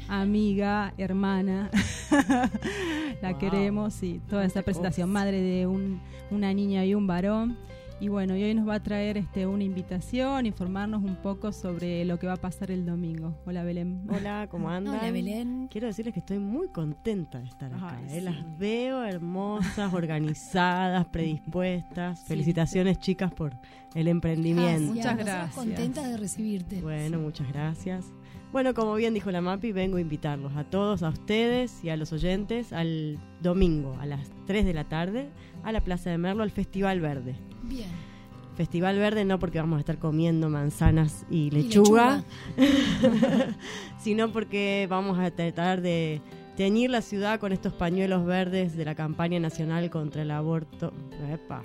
amiga, 0.07 0.93
hermana. 0.97 1.69
la 3.21 3.31
Wow. 3.31 3.39
queremos 3.39 4.01
y 4.03 4.19
toda 4.29 4.45
esta 4.45 4.61
presentación, 4.61 5.09
madre 5.09 5.41
de 5.41 5.67
un- 5.67 5.99
una 6.31 6.53
niña 6.53 6.85
y 6.85 6.93
un 6.95 7.07
varón. 7.07 7.57
Y 7.99 8.09
bueno, 8.09 8.37
y 8.37 8.43
hoy 8.43 8.53
nos 8.53 8.67
va 8.69 8.75
a 8.75 8.83
traer 8.83 9.17
este 9.17 9.47
una 9.47 9.63
invitación, 9.63 10.45
informarnos 10.45 11.03
un 11.03 11.15
poco 11.15 11.51
sobre 11.51 12.05
lo 12.05 12.19
que 12.19 12.27
va 12.27 12.33
a 12.33 12.37
pasar 12.37 12.69
el 12.69 12.85
domingo. 12.85 13.35
Hola 13.47 13.63
Belén. 13.63 14.03
Hola, 14.07 14.47
¿cómo 14.51 14.69
andan? 14.69 14.99
Hola, 14.99 15.09
Belén. 15.11 15.67
Quiero 15.71 15.87
decirles 15.87 16.13
que 16.13 16.19
estoy 16.19 16.37
muy 16.37 16.67
contenta 16.67 17.39
de 17.39 17.45
estar 17.47 17.73
acá. 17.73 17.97
Ay, 17.97 18.05
¿eh? 18.05 18.19
sí. 18.19 18.21
Las 18.21 18.59
veo 18.59 19.03
hermosas, 19.03 19.91
organizadas, 19.95 21.05
predispuestas. 21.11 22.23
Felicitaciones, 22.25 22.99
chicas, 22.99 23.33
por 23.33 23.55
el 23.95 24.07
emprendimiento. 24.07 24.93
Muchas 24.93 25.05
Nosotros 25.15 25.25
gracias. 25.25 25.55
Contentas 25.55 26.07
de 26.07 26.17
recibirte. 26.17 26.81
Bueno, 26.83 27.17
muchas 27.17 27.47
gracias. 27.51 28.05
Bueno, 28.51 28.73
como 28.73 28.95
bien 28.95 29.13
dijo 29.13 29.29
la 29.29 29.41
MAPI, 29.41 29.71
vengo 29.73 29.97
a 29.97 30.01
invitarlos 30.01 30.55
a 30.55 30.63
todos, 30.63 31.03
a 31.03 31.09
ustedes 31.09 31.83
y 31.83 31.89
a 31.89 31.97
los 31.97 32.13
oyentes, 32.13 32.71
al 32.73 33.19
domingo 33.41 33.97
a 33.99 34.05
las 34.05 34.29
3 34.45 34.65
de 34.65 34.73
la 34.73 34.85
tarde 34.85 35.29
a 35.63 35.71
la 35.71 35.81
Plaza 35.81 36.09
de 36.09 36.17
Merlo, 36.17 36.43
al 36.43 36.51
Festival 36.51 37.01
Verde. 37.01 37.35
Bien. 37.63 37.89
Festival 38.55 38.97
Verde 38.97 39.25
no 39.25 39.37
porque 39.37 39.59
vamos 39.59 39.77
a 39.77 39.79
estar 39.81 39.99
comiendo 39.99 40.49
manzanas 40.49 41.25
y 41.29 41.47
Y 41.47 41.51
lechuga, 41.51 42.23
sino 43.99 44.31
porque 44.31 44.87
vamos 44.89 45.19
a 45.19 45.29
tratar 45.31 45.81
de 45.81 46.21
teñir 46.55 46.89
la 46.89 47.01
ciudad 47.01 47.39
con 47.39 47.51
estos 47.51 47.73
pañuelos 47.73 48.25
verdes 48.25 48.75
de 48.75 48.85
la 48.85 48.95
campaña 48.95 49.39
nacional 49.39 49.89
contra 49.89 50.21
el 50.23 50.31
aborto. 50.31 50.91
Epa. 51.31 51.61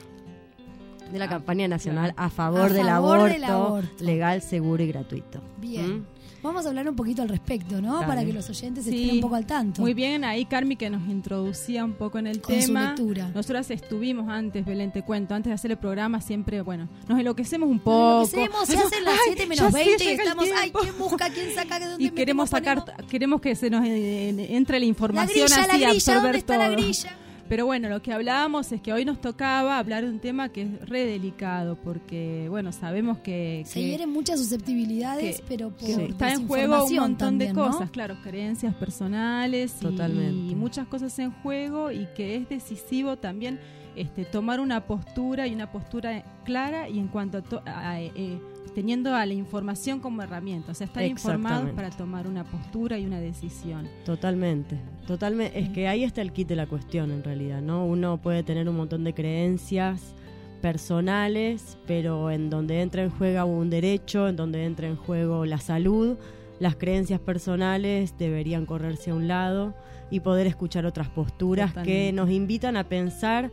De 1.13 1.19
la 1.19 1.27
Ah, 1.27 1.29
campaña 1.29 1.69
nacional 1.69 2.13
a 2.17 2.27
A 2.27 2.31
favor, 2.31 2.73
del, 2.73 2.87
favor 2.87 3.17
aborto, 3.17 3.33
del 3.35 3.45
aborto. 3.45 4.05
legal, 4.05 4.43
seguro 4.43 4.83
y 4.83 4.89
gratuito. 4.89 5.41
Bien. 5.61 5.99
¿Mm? 6.01 6.05
Vamos 6.43 6.67
a 6.67 6.71
hablar 6.71 6.89
un 6.89 6.97
poquito 6.97 7.23
al 7.23 7.29
respecto, 7.29 7.81
¿no? 7.81 7.95
Dale. 7.95 8.07
Para 8.07 8.25
que 8.25 8.33
los 8.33 8.51
oyentes 8.51 8.85
Sí. 8.85 9.03
estén 9.03 9.15
un 9.17 9.21
poco 9.21 9.37
al 9.37 9.47
tanto. 9.47 9.81
Muy 9.81 9.95
bien, 9.95 10.25
ahí 10.25 10.45
Carmi 10.45 10.75
que 10.77 10.91
nos 10.91 11.07
introducía 11.09 11.85
un 11.85 11.93
poco 11.93 12.19
en 12.19 12.27
el 12.27 12.41
Con 12.41 12.61
su 12.61 12.67
tema. 12.67 12.89
lectura. 12.89 13.31
Nosotras 13.35 13.71
estuvimos 13.71 14.29
antes, 14.29 14.65
Belén, 14.65 14.91
te 14.91 15.03
cuento, 15.03 15.35
antes 15.35 15.51
de 15.51 15.55
hacer 15.55 15.71
el 15.71 15.77
programa 15.79 16.21
siempre, 16.21 16.61
bueno, 16.63 16.89
nos 17.09 17.19
enloquecemos 17.19 17.69
un 17.69 17.77
Nos 17.77 17.83
poco. 17.85 18.25
enloquecemos, 18.37 18.69
se 18.69 18.77
hacen 18.97 19.05
las 19.05 19.15
"Ay, 19.29 19.35
7 19.37 19.43
ya 19.43 19.49
menos 19.49 19.73
sé, 19.73 19.85
20 19.85 20.05
y 20.05 20.09
estamos, 20.09 20.45
ay, 20.57 20.61
tiempo". 20.71 20.79
¿quién 20.81 20.99
busca? 20.99 21.31
¿Quién 21.31 21.55
saca? 21.55 21.79
¿De 21.79 21.87
dónde 21.87 22.05
y 22.05 22.11
queremos 22.11 22.51
sacar, 22.51 22.85
ponemos? 22.85 23.07
queremos 23.11 23.41
que 23.41 23.55
se 23.55 23.71
nos 23.71 23.85
eh, 23.87 24.57
entre 24.57 24.79
la 24.79 24.81
La 24.81 24.87
información 24.87 25.47
grilla, 25.47 25.57
la 25.57 25.63
así, 25.63 25.71
grilla, 25.73 25.87
¿dónde 25.87 25.97
absorber 26.13 26.37
está 26.37 26.59
la 26.59 26.65
todo. 26.67 26.77
grilla? 26.77 27.17
Pero 27.53 27.67
bueno, 27.67 27.91
lo 27.91 28.01
que 28.01 28.15
hablábamos 28.15 28.73
es 28.73 28.81
que 28.81 28.95
hoy 28.95 29.05
nos 29.05 29.21
tocaba 29.21 29.77
hablar 29.79 30.05
de 30.05 30.09
un 30.09 30.21
tema 30.21 30.49
que 30.49 30.63
es 30.63 30.89
re 30.89 31.05
delicado, 31.05 31.77
porque 31.77 32.47
bueno, 32.49 32.73
sabemos 32.73 33.19
que, 33.19 33.63
Se 33.67 33.83
hieren 33.83 34.09
muchas 34.11 34.39
susceptibilidades, 34.41 35.43
que- 35.43 35.45
pero 35.47 35.69
por 35.69 35.87
que 35.87 36.05
está 36.07 36.33
en 36.33 36.49
juego 36.49 36.87
un 36.87 36.97
montón 36.97 37.37
de 37.37 37.53
cosas, 37.53 37.91
claro, 37.91 38.17
creencias 38.23 38.75
personales 38.75 39.77
y- 39.81 39.83
Totalmente. 39.83 40.51
y 40.51 40.55
muchas 40.55 40.87
cosas 40.87 41.19
en 41.19 41.31
juego 41.31 41.91
y 41.93 42.07
que 42.17 42.37
es 42.37 42.49
decisivo 42.49 43.19
también 43.19 43.61
este, 43.97 44.25
tomar 44.25 44.59
una 44.59 44.87
postura 44.87 45.47
y 45.47 45.53
una 45.55 45.71
postura 45.71 46.25
clara 46.45 46.89
y 46.89 46.99
en 46.99 47.09
cuanto 47.09 47.37
a, 47.37 47.43
to- 47.43 47.63
a, 47.67 48.01
eh, 48.01 48.41
teniendo 48.75 49.15
a 49.15 49.25
la 49.27 49.35
información 49.35 50.01
como 50.01 50.23
herramienta, 50.23 50.73
o 50.73 50.75
sea, 50.75 50.87
estar 50.87 51.05
informados 51.05 51.71
para 51.71 51.91
tomar 51.91 52.27
una 52.27 52.45
postura 52.45 52.99
y 52.99 53.07
una 53.07 53.21
decisión. 53.21 53.89
Totalmente, 54.05 54.79
totalmente. 55.07 55.59
Es 55.59 55.69
que 55.71 55.89
ahí 55.89 56.05
está 56.05 56.23
el 56.23 56.33
kit 56.33 56.49
de 56.49 56.57
la 56.57 56.67
cuestión 56.67 57.11
en 57.11 57.23
realidad, 57.23 57.61
¿no? 57.61 57.87
Uno 57.87 58.21
puede 58.21 58.43
tener 58.43 58.69
un 58.69 58.77
montón 58.77 59.05
de 59.05 59.15
creencias 59.15 60.15
personales, 60.61 61.77
pero 61.87 62.31
en 62.31 62.49
donde 62.49 62.81
entra 62.81 63.03
en 63.03 63.11
juego 63.11 63.45
un 63.45 63.69
derecho, 63.69 64.29
en 64.29 64.37
donde 64.37 64.65
entra 64.65 64.87
en 64.89 64.97
juego 64.97 65.45
la 65.45 65.59
salud, 65.59 66.17
las 66.61 66.77
creencias 66.77 67.21
personales 67.21 68.15
deberían 68.17 68.67
correrse 68.67 69.11
a 69.11 69.15
un 69.15 69.27
lado 69.27 69.75
y 70.11 70.21
poder 70.21 70.47
escuchar 70.47 70.87
otras 70.87 71.09
posturas 71.09 71.75
que 71.85 72.13
nos 72.13 72.31
invitan 72.31 72.77
a 72.77 72.85
pensar 72.85 73.51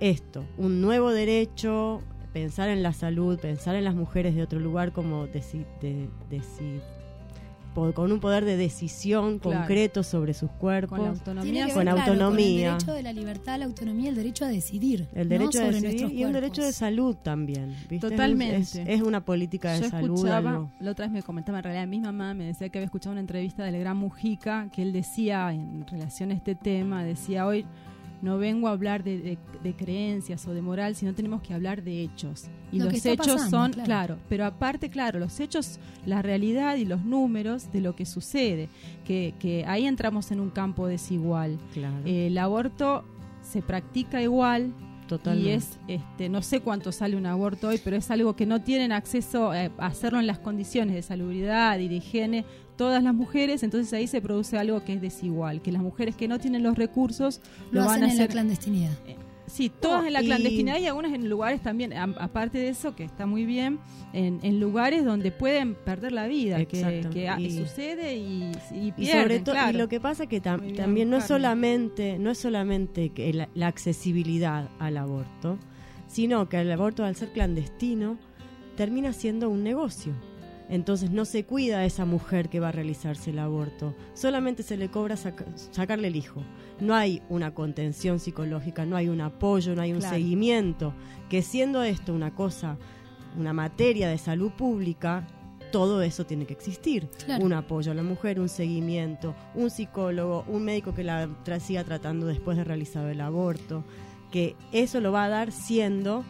esto, 0.00 0.44
un 0.58 0.82
nuevo 0.82 1.10
derecho, 1.10 2.02
pensar 2.36 2.68
en 2.68 2.82
la 2.82 2.92
salud, 2.92 3.38
pensar 3.40 3.76
en 3.76 3.84
las 3.84 3.94
mujeres 3.94 4.34
de 4.34 4.42
otro 4.42 4.60
lugar 4.60 4.92
como 4.92 5.26
deci- 5.26 5.64
de- 5.80 6.06
deci- 6.30 6.82
po- 7.74 7.94
con 7.94 8.12
un 8.12 8.20
poder 8.20 8.44
de 8.44 8.58
decisión 8.58 9.38
Claro. 9.38 9.60
concreto 9.60 10.02
sobre 10.02 10.34
sus 10.34 10.50
Con 10.50 10.58
cuerpos. 10.58 10.98
Tiene 10.98 11.08
autonomía. 11.18 11.66
que 11.66 11.72
Con 11.72 11.82
claro, 11.84 11.98
autonomía. 12.00 12.36
Con 12.36 12.74
el 12.74 12.78
derecho 12.78 12.92
de 12.92 13.02
la 13.02 13.12
libertad, 13.14 13.58
la 13.58 13.64
autonomía, 13.64 14.10
el 14.10 14.16
derecho 14.16 14.44
a 14.44 14.48
decidir. 14.48 15.08
El 15.14 15.28
¿no? 15.30 15.34
derecho 15.34 15.52
Sobre 15.52 15.64
a 15.64 15.70
decidir 15.72 15.90
nuestros 16.02 16.12
y 16.12 16.24
un 16.26 16.32
derecho 16.34 16.62
de 16.62 16.72
salud 16.74 17.16
también. 17.22 17.74
¿viste? 17.88 18.00
Totalmente. 18.10 18.56
Es, 18.56 18.74
es 18.76 19.00
una 19.00 19.24
política 19.24 19.72
de 19.72 19.80
Yo 19.80 19.88
salud. 19.88 20.14
escuchaba, 20.14 20.50
algo- 20.50 20.70
la 20.78 20.90
otra 20.90 21.06
vez 21.06 21.12
me 21.14 21.22
comentaba, 21.22 21.58
en 21.60 21.64
realidad 21.64 21.86
mi 21.86 22.00
mamá 22.00 22.34
me 22.34 22.44
decía 22.44 22.68
que 22.68 22.76
había 22.78 22.84
escuchado 22.86 23.12
una 23.12 23.20
entrevista 23.20 23.64
del 23.64 23.78
gran 23.80 23.96
Mujica, 23.96 24.68
que 24.74 24.82
él 24.82 24.92
decía 24.92 25.50
en 25.54 25.86
relación 25.86 26.32
a 26.32 26.34
este 26.34 26.54
tema, 26.54 27.02
decía 27.02 27.46
hoy 27.46 27.64
no 28.22 28.38
vengo 28.38 28.68
a 28.68 28.72
hablar 28.72 29.04
de, 29.04 29.18
de- 29.18 29.38
de 29.62 29.74
creencias 29.74 30.46
o 30.46 30.54
de 30.54 30.62
moral, 30.62 30.94
sino 30.96 31.12
tenemos 31.14 31.42
que 31.42 31.52
hablar 31.54 31.82
de 31.82 32.02
hechos. 32.02 32.44
Y 32.72 32.78
Lo 32.78 32.86
los 32.86 33.04
hechos 33.04 33.26
pasando, 33.26 33.50
son, 33.50 33.72
claro. 33.72 33.84
claro. 33.86 34.18
pero 34.28 34.44
aparte, 34.44 34.90
claro, 34.90 35.18
los 35.18 35.38
hechos, 35.40 35.78
la 36.04 36.22
realidad 36.22 36.76
y 36.76 36.84
los 36.84 37.04
números 37.04 37.70
de 37.72 37.80
lo 37.80 37.94
que 37.96 38.06
sucede, 38.06 38.68
que, 39.04 39.34
que 39.38 39.64
ahí 39.66 39.86
entramos 39.86 40.30
en 40.30 40.40
un 40.40 40.50
campo 40.50 40.86
desigual. 40.86 41.58
Claro, 41.74 41.96
El 42.04 42.36
aborto 42.38 43.04
se 43.42 43.62
practica 43.62 44.20
igual, 44.22 44.72
totalmente. 45.08 45.48
y 45.50 45.52
es, 45.52 45.78
este, 45.86 46.28
no 46.28 46.42
sé 46.42 46.60
cuánto 46.60 46.90
sale 46.92 47.16
un 47.16 47.26
aborto 47.26 47.68
hoy, 47.68 47.80
pero 47.84 47.96
es 47.96 48.10
algo 48.10 48.34
que 48.34 48.46
no 48.46 48.60
tienen 48.62 48.90
acceso 48.92 49.54
eh, 49.54 49.70
a 49.78 49.86
hacerlo 49.86 50.18
en 50.18 50.26
las 50.26 50.38
condiciones 50.40 50.94
de 50.96 51.02
salubridad 51.02 51.78
y 51.78 51.88
de 51.88 51.96
higiene 51.96 52.44
todas 52.76 53.02
las 53.02 53.14
mujeres, 53.14 53.62
entonces 53.62 53.92
ahí 53.92 54.06
se 54.06 54.20
produce 54.20 54.58
algo 54.58 54.84
que 54.84 54.94
es 54.94 55.00
desigual, 55.00 55.62
que 55.62 55.72
las 55.72 55.82
mujeres 55.82 56.14
que 56.16 56.28
no 56.28 56.38
tienen 56.38 56.62
los 56.62 56.76
recursos 56.76 57.40
lo, 57.70 57.80
Lo 57.80 57.86
van 57.86 57.96
hacen 57.96 58.04
a 58.04 58.10
en 58.12 58.16
la 58.18 58.22
hacer. 58.24 58.30
clandestinidad. 58.32 58.92
Sí, 59.48 59.70
todas 59.70 60.04
en 60.04 60.12
la 60.12 60.22
y- 60.22 60.26
clandestinidad 60.26 60.78
y 60.78 60.86
algunas 60.86 61.12
en 61.12 61.28
lugares 61.28 61.60
también, 61.62 61.92
a- 61.92 62.02
aparte 62.18 62.58
de 62.58 62.68
eso, 62.68 62.96
que 62.96 63.04
está 63.04 63.26
muy 63.26 63.44
bien, 63.44 63.78
en, 64.12 64.40
en 64.42 64.58
lugares 64.58 65.04
donde 65.04 65.30
pueden 65.30 65.76
perder 65.76 66.10
la 66.10 66.26
vida, 66.26 66.56
que, 66.64 66.80
Exacto. 66.80 67.10
que 67.10 67.28
ah, 67.28 67.40
Y- 67.40 67.52
sucede 67.56 68.16
y, 68.16 68.50
y 68.72 68.88
y 68.88 68.92
pierden, 68.92 69.22
sobre 69.22 69.38
todo 69.40 69.54
claro. 69.54 69.70
y 69.70 69.80
lo 69.80 69.88
que 69.88 70.00
pasa 70.00 70.26
que 70.26 70.42
tam- 70.42 70.56
Muy 70.58 70.66
bien, 70.72 70.76
también 70.76 71.10
no 71.10 71.18
es 71.18 71.24
solamente 71.26 72.18
no 72.18 72.30
es 72.32 72.38
solamente 72.38 73.10
que 73.10 73.32
la, 73.32 73.48
la 73.54 73.68
accesibilidad 73.68 74.68
al 74.80 74.96
aborto 74.96 75.58
sino 76.08 76.48
que 76.48 76.60
el 76.60 76.70
aborto 76.72 77.04
al 77.04 77.14
ser 77.14 77.30
clandestino 77.32 78.18
termina 78.76 79.12
siendo 79.12 79.48
un 79.48 79.62
negocio 79.62 80.12
Entonces 80.68 81.10
no 81.10 81.24
se 81.24 81.44
cuida 81.44 81.78
a 81.78 81.84
esa 81.84 82.04
mujer 82.04 82.48
que 82.48 82.58
va 82.60 82.68
a 82.68 82.72
realizarse 82.72 83.30
el 83.30 83.38
aborto. 83.38 83.94
Solamente 84.14 84.62
se 84.64 84.76
le 84.76 84.90
cobra 84.90 85.16
saca- 85.16 85.46
sacarle 85.70 86.08
el 86.08 86.16
hijo. 86.16 86.42
No 86.80 86.94
hay 86.94 87.22
una 87.28 87.54
contención 87.54 88.18
psicológica, 88.18 88.84
no 88.84 88.96
hay 88.96 89.08
un 89.08 89.20
apoyo, 89.20 89.74
no 89.76 89.82
hay 89.82 89.92
un 89.92 90.00
Claro. 90.00 90.16
seguimiento. 90.16 90.92
Que 91.28 91.42
siendo 91.42 91.82
esto 91.84 92.12
una 92.12 92.34
cosa, 92.34 92.78
una 93.38 93.52
materia 93.52 94.08
de 94.08 94.18
salud 94.18 94.50
pública, 94.52 95.26
todo 95.70 96.02
eso 96.02 96.26
tiene 96.26 96.46
que 96.46 96.54
existir. 96.54 97.08
Claro. 97.24 97.44
Un 97.44 97.52
apoyo 97.52 97.92
a 97.92 97.94
la 97.94 98.02
mujer, 98.02 98.40
un 98.40 98.48
seguimiento, 98.48 99.34
un 99.54 99.70
psicólogo, 99.70 100.44
un 100.48 100.64
médico 100.64 100.94
que 100.94 101.04
la 101.04 101.28
tra- 101.44 101.60
siga 101.60 101.84
tratando 101.84 102.26
después 102.26 102.56
de 102.56 102.64
realizado 102.64 103.08
el 103.08 103.20
aborto. 103.20 103.84
Que 104.32 104.56
eso 104.72 105.00
lo 105.00 105.12
va 105.12 105.24
a 105.24 105.28
dar 105.28 105.52
siendo 105.52 106.24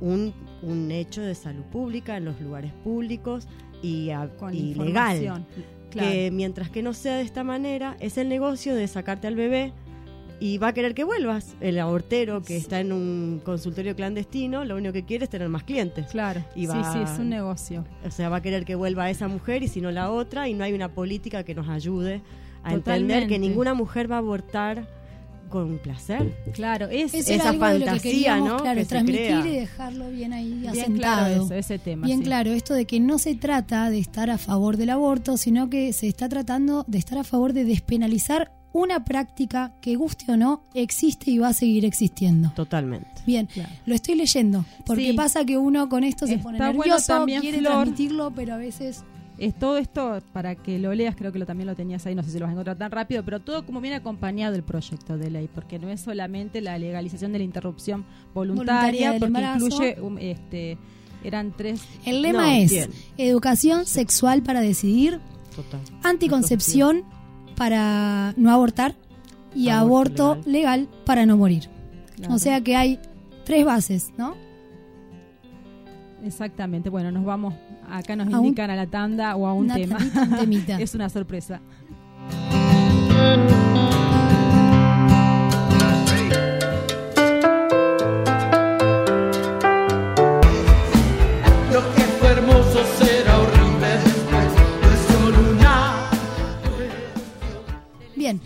un, 0.00 0.34
un 0.62 0.90
hecho 0.90 1.22
de 1.22 1.34
salud 1.34 1.64
pública 1.64 2.16
en 2.18 2.26
los 2.26 2.38
lugares 2.40 2.72
públicos 2.84 3.48
y, 3.82 4.10
a- 4.10 4.28
Con 4.38 4.54
y 4.54 4.74
legal. 4.74 5.44
Claro. 5.90 6.10
Que 6.10 6.30
mientras 6.30 6.68
que 6.70 6.82
no 6.82 6.92
sea 6.92 7.16
de 7.16 7.22
esta 7.22 7.44
manera, 7.44 7.96
es 8.00 8.18
el 8.18 8.28
negocio 8.28 8.74
de 8.74 8.86
sacarte 8.88 9.26
al 9.28 9.34
bebé 9.36 9.72
y 10.40 10.58
va 10.58 10.68
a 10.68 10.72
querer 10.74 10.94
que 10.94 11.04
vuelvas. 11.04 11.56
El 11.60 11.78
abortero 11.78 12.42
que 12.42 12.56
está 12.58 12.80
en 12.80 12.92
un 12.92 13.40
consultorio 13.42 13.96
clandestino, 13.96 14.64
lo 14.66 14.76
único 14.76 14.92
que 14.92 15.04
quiere 15.04 15.24
es 15.24 15.30
tener 15.30 15.48
más 15.48 15.62
clientes. 15.62 16.06
Claro, 16.08 16.42
Y 16.54 16.62
sí, 16.62 16.66
va- 16.66 16.92
sí, 16.92 16.98
es 17.02 17.18
un 17.18 17.30
negocio. 17.30 17.84
O 18.04 18.10
sea, 18.10 18.28
va 18.28 18.36
a 18.38 18.42
querer 18.42 18.64
que 18.66 18.74
vuelva 18.74 19.08
esa 19.08 19.28
mujer 19.28 19.62
y 19.62 19.68
si 19.68 19.80
no 19.80 19.90
la 19.90 20.10
otra, 20.10 20.48
y 20.48 20.54
no 20.54 20.64
hay 20.64 20.74
una 20.74 20.92
política 20.92 21.42
que 21.44 21.54
nos 21.54 21.68
ayude 21.68 22.20
a 22.62 22.74
entender 22.74 23.28
que 23.28 23.38
ninguna 23.38 23.72
mujer 23.74 24.10
va 24.10 24.16
a 24.16 24.18
abortar 24.18 24.86
con 25.48 25.78
placer. 25.78 26.34
Claro, 26.52 26.86
es, 26.90 27.14
Eso 27.14 27.32
Esa 27.32 27.34
era 27.34 27.48
algo 27.50 27.66
de 27.66 27.72
lo 27.74 27.78
que 27.78 27.90
fantasía, 27.90 28.10
queríamos, 28.12 28.48
¿no? 28.48 28.56
claro, 28.58 28.80
que 28.80 28.86
transmitir 28.86 29.46
y 29.46 29.50
dejarlo 29.56 30.10
bien 30.10 30.32
ahí 30.32 30.52
bien 30.54 30.68
asentado. 30.70 30.96
claro 31.26 31.44
eso, 31.44 31.54
ese 31.54 31.78
tema. 31.78 32.06
Bien 32.06 32.18
sí. 32.20 32.24
claro, 32.24 32.50
esto 32.52 32.74
de 32.74 32.84
que 32.86 33.00
no 33.00 33.18
se 33.18 33.34
trata 33.34 33.90
de 33.90 33.98
estar 33.98 34.30
a 34.30 34.38
favor 34.38 34.76
del 34.76 34.90
aborto, 34.90 35.36
sino 35.36 35.70
que 35.70 35.92
se 35.92 36.08
está 36.08 36.28
tratando 36.28 36.84
de 36.86 36.98
estar 36.98 37.18
a 37.18 37.24
favor 37.24 37.52
de 37.52 37.64
despenalizar 37.64 38.52
una 38.72 39.04
práctica 39.06 39.72
que 39.80 39.96
guste 39.96 40.30
o 40.30 40.36
no 40.36 40.62
existe 40.74 41.30
y 41.30 41.38
va 41.38 41.48
a 41.48 41.52
seguir 41.54 41.86
existiendo. 41.86 42.50
Totalmente. 42.54 43.08
Bien, 43.26 43.46
Claro. 43.46 43.70
lo 43.86 43.94
estoy 43.94 44.16
leyendo, 44.16 44.66
porque 44.84 45.10
Sí. 45.10 45.12
pasa 45.14 45.46
que 45.46 45.56
uno 45.56 45.88
con 45.88 46.04
esto 46.04 46.26
se 46.26 46.34
Está 46.34 46.42
pone 46.42 46.58
bueno 46.58 46.72
nervioso, 46.82 47.06
también, 47.14 47.40
quiere 47.40 47.58
Flor. 47.58 47.72
transmitirlo, 47.72 48.32
pero 48.32 48.52
a 48.54 48.56
veces 48.58 49.02
Es 49.38 49.58
todo 49.58 49.76
esto, 49.76 50.20
para 50.32 50.54
que 50.54 50.78
lo 50.78 50.94
leas, 50.94 51.14
creo 51.14 51.30
que 51.30 51.38
lo, 51.38 51.44
también 51.44 51.66
lo 51.66 51.74
tenías 51.76 52.06
ahí, 52.06 52.14
no 52.14 52.22
sé 52.22 52.30
si 52.30 52.38
lo 52.38 52.44
vas 52.46 52.50
a 52.50 52.52
encontrar 52.52 52.78
tan 52.78 52.90
rápido, 52.90 53.22
pero 53.22 53.40
todo 53.40 53.66
como 53.66 53.82
viene 53.82 53.96
acompañado 53.96 54.52
del 54.52 54.62
proyecto 54.62 55.18
de 55.18 55.30
ley, 55.30 55.48
porque 55.54 55.78
no 55.78 55.90
es 55.90 56.00
solamente 56.00 56.60
la 56.62 56.78
legalización 56.78 57.32
de 57.32 57.38
la 57.38 57.44
interrupción 57.44 58.04
Voluntaria 58.32 59.10
voluntaria, 59.10 59.10
porque 59.12 59.26
embarazo. 59.26 59.66
incluye, 59.66 60.00
um, 60.00 60.16
este, 60.18 60.78
eran 61.22 61.52
tres... 61.54 61.82
el 62.06 62.22
lema 62.22 62.42
No, 62.46 62.48
es 62.50 62.70
bien. 62.70 62.90
educación 63.18 63.84
sexual 63.84 64.42
para 64.42 64.60
decidir, 64.60 65.20
Total. 65.54 65.80
anticoncepción 66.02 67.04
para 67.56 68.32
no 68.38 68.50
abortar 68.52 68.94
y 69.54 69.68
aborto, 69.68 70.32
Aborto 70.32 70.50
legal. 70.50 70.88
para 71.04 71.26
no 71.26 71.36
morir. 71.36 71.68
claro. 72.16 72.34
O 72.34 72.38
sea 72.38 72.60
que 72.62 72.74
hay 72.76 73.00
tres 73.44 73.64
bases, 73.66 74.12
¿no? 74.16 74.34
Exactamente, 76.26 76.90
bueno, 76.90 77.10
nos 77.12 77.24
vamos, 77.24 77.54
acá 77.88 78.16
nos 78.16 78.26
A 78.32 78.38
un- 78.40 78.46
indican 78.46 78.68
a 78.70 78.76
la 78.76 78.86
tanda 78.88 79.36
o 79.36 79.46
a 79.46 79.54
un 79.54 79.66
Una 79.66 79.74
tema. 79.76 79.96
temita. 80.38 80.76
es 80.80 80.94
una 80.94 81.08
sorpresa. 81.08 81.60
Lo 91.72 91.80
que 91.94 92.02
fue 92.02 92.28
hermoso 92.30 92.78
será 92.98 93.38
horrible 93.38 93.88
después, 94.04 94.52
no 94.82 94.90
es 94.90 95.00
solo 95.08 95.50
una. 95.52 95.94
Bien, 98.14 98.40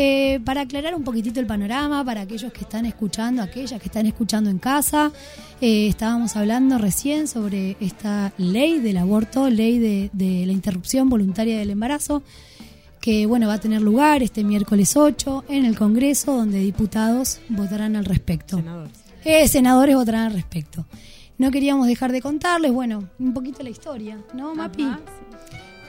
eh, 0.00 0.38
para 0.44 0.60
aclarar 0.60 0.94
un 0.94 1.02
poquitito 1.02 1.40
el 1.40 1.46
panorama, 1.48 2.04
para 2.04 2.20
aquellos 2.20 2.52
que 2.52 2.60
están 2.60 2.86
escuchando, 2.86 3.42
aquellas 3.42 3.80
que 3.80 3.86
están 3.86 4.06
escuchando 4.06 4.48
en 4.48 4.60
casa, 4.60 5.10
eh, 5.60 5.88
estábamos 5.88 6.36
hablando 6.36 6.78
recién 6.78 7.26
sobre 7.26 7.76
esta 7.80 8.32
ley 8.38 8.78
del 8.78 8.98
aborto, 8.98 9.50
ley 9.50 9.80
de, 9.80 10.08
de 10.12 10.46
la 10.46 10.52
interrupción 10.52 11.08
voluntaria 11.08 11.58
del 11.58 11.70
embarazo, 11.70 12.22
que 13.00 13.26
bueno 13.26 13.48
va 13.48 13.54
a 13.54 13.58
tener 13.58 13.82
lugar 13.82 14.22
este 14.22 14.44
miércoles 14.44 14.96
8 14.96 15.46
en 15.48 15.64
el 15.64 15.76
Congreso, 15.76 16.36
donde 16.36 16.60
diputados 16.60 17.40
votarán 17.48 17.96
al 17.96 18.04
respecto. 18.04 18.58
Senador. 18.58 18.90
Eh, 19.24 19.48
senadores 19.48 19.96
votarán 19.96 20.26
al 20.26 20.32
respecto. 20.34 20.86
No 21.38 21.50
queríamos 21.50 21.88
dejar 21.88 22.12
de 22.12 22.22
contarles, 22.22 22.70
bueno, 22.70 23.08
un 23.18 23.34
poquito 23.34 23.64
la 23.64 23.70
historia, 23.70 24.18
¿no, 24.32 24.54
Mapi? 24.54 24.84
Ajá, 24.84 25.00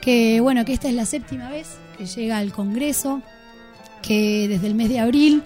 que 0.02 0.40
bueno, 0.42 0.66
que 0.66 0.74
esta 0.74 0.90
es 0.90 0.96
la 0.96 1.06
séptima 1.06 1.52
vez 1.52 1.78
que 1.96 2.08
llega 2.08 2.40
al 2.40 2.52
Congreso, 2.54 3.22
que 4.02 4.48
desde 4.48 4.68
el 4.68 4.76
mes 4.76 4.90
de 4.90 5.00
abril, 5.00 5.44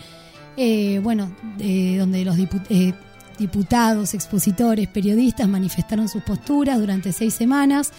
eh, 0.57 0.99
bueno, 1.03 1.31
donde 1.57 2.25
los 2.25 2.37
eh, 2.37 2.93
diputados, 3.39 4.13
expositores, 4.13 4.87
periodistas 4.87 5.47
manifestaron 5.47 6.07
sus 6.07 6.23
posturas 6.23 6.79
durante 6.79 7.11
seis 7.11 7.33
semanas. 7.33 7.91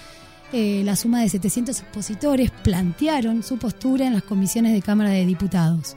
Eh, 0.53 0.83
la 0.85 0.95
suma 0.95 1.21
de 1.21 1.29
700 1.29 1.81
expositores 1.81 2.51
plantearon 2.51 3.43
su 3.43 3.59
postura 3.59 4.07
en 4.07 4.15
las 4.15 4.23
comisiones 4.23 4.73
de 4.73 4.83
Cámara 4.83 5.11
de 5.11 5.27
Diputados. 5.27 5.97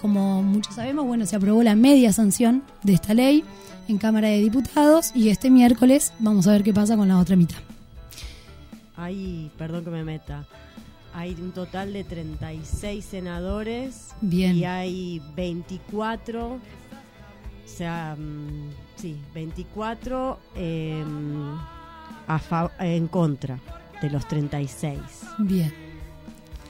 Como 0.00 0.42
muchos 0.42 0.74
sabemos, 0.74 1.06
bueno, 1.06 1.26
se 1.26 1.36
aprobó 1.36 1.62
la 1.62 1.76
media 1.76 2.12
sanción 2.12 2.64
de 2.82 2.94
esta 2.94 3.14
ley 3.14 3.44
en 3.86 3.98
Cámara 3.98 4.28
de 4.28 4.38
Diputados 4.38 5.12
y 5.14 5.28
este 5.28 5.48
miércoles 5.50 6.12
vamos 6.18 6.48
a 6.48 6.52
ver 6.52 6.64
qué 6.64 6.74
pasa 6.74 6.96
con 6.96 7.06
la 7.06 7.18
otra 7.18 7.36
mitad. 7.36 7.58
Hay, 8.96 9.50
perdón 9.56 9.84
que 9.84 9.90
me 9.90 10.02
meta, 10.02 10.46
hay 11.16 11.32
un 11.40 11.52
total 11.52 11.94
de 11.94 12.04
36 12.04 13.02
senadores 13.04 14.10
Bien. 14.20 14.54
y 14.54 14.64
hay 14.66 15.22
24, 15.34 16.46
o 16.52 16.58
sea, 17.64 18.14
mm, 18.18 18.70
sí, 18.96 19.16
24 19.34 20.38
eh, 20.54 21.02
a 22.26 22.38
fa- 22.38 22.70
en 22.80 23.08
contra 23.08 23.58
de 24.02 24.10
los 24.10 24.28
36. 24.28 24.98
Bien. 25.38 25.72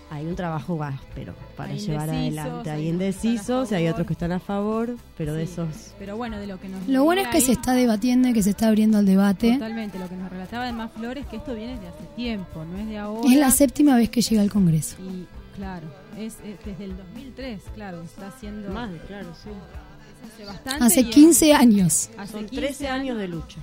Hay 0.09 0.25
un 0.27 0.37
trabajo 0.37 0.81
áspero 0.85 1.35
para 1.57 1.73
Hay 1.73 1.81
llevar 1.81 2.09
adelante. 2.11 2.71
Hay 2.71 2.89
indecisos 2.89 3.73
y 3.73 3.75
hay 3.75 3.89
otros 3.89 4.07
que 4.07 4.13
están 4.13 4.31
a 4.31 4.39
favor, 4.39 4.95
pero 5.19 5.35
de 5.35 5.43
esos... 5.43 5.95
Pero 5.99 6.17
bueno, 6.17 6.39
de 6.39 6.47
lo 6.47 6.61
que 6.61 6.69
nos 6.69 6.87
Lo 6.87 7.03
bueno 7.03 7.23
es 7.23 7.29
que 7.29 7.39
ahí- 7.39 7.43
se 7.43 7.53
está 7.53 7.73
debatiendo 7.75 8.29
y 8.29 8.33
que 8.33 8.43
se 8.43 8.51
está 8.51 8.69
abriendo 8.69 8.99
al 8.99 9.07
debate. 9.07 9.55
Totalmente, 9.55 9.99
lo 9.99 10.09
que 10.09 10.15
nos 10.17 10.31
relataba 10.31 10.63
además 10.65 10.93
Flores, 10.97 11.27
que 11.27 11.37
esto 11.37 11.55
viene 11.57 11.79
de 11.81 11.89
hace 11.89 12.05
tiempo, 12.15 12.65
no 12.65 12.79
es 12.79 12.87
de 12.89 12.99
ahora. 12.99 13.29
Es 13.29 13.37
la 13.37 13.51
séptima 13.51 13.97
vez 13.97 14.09
que 14.11 14.23
llega 14.23 14.43
al 14.43 14.51
Congreso. 14.51 14.97
Y 15.03 15.27
claro, 15.57 15.89
es, 16.17 16.35
es 16.45 16.65
desde 16.65 16.85
el 16.85 16.97
2003, 16.97 17.63
claro, 17.75 18.03
está 18.03 18.29
haciendo 18.29 18.71
Más, 18.73 18.91
claro, 19.09 19.27
sí. 19.43 19.51
hace 20.33 20.45
bastante. 20.45 20.85
Hace 20.85 21.01
y 21.01 21.05
en- 21.05 21.11
15 21.11 21.53
años. 21.53 22.11
hace 22.17 22.33
Son 22.33 22.47
15 22.47 22.57
13 22.65 22.89
años 22.89 23.19
de 23.19 23.27
lucha. 23.27 23.59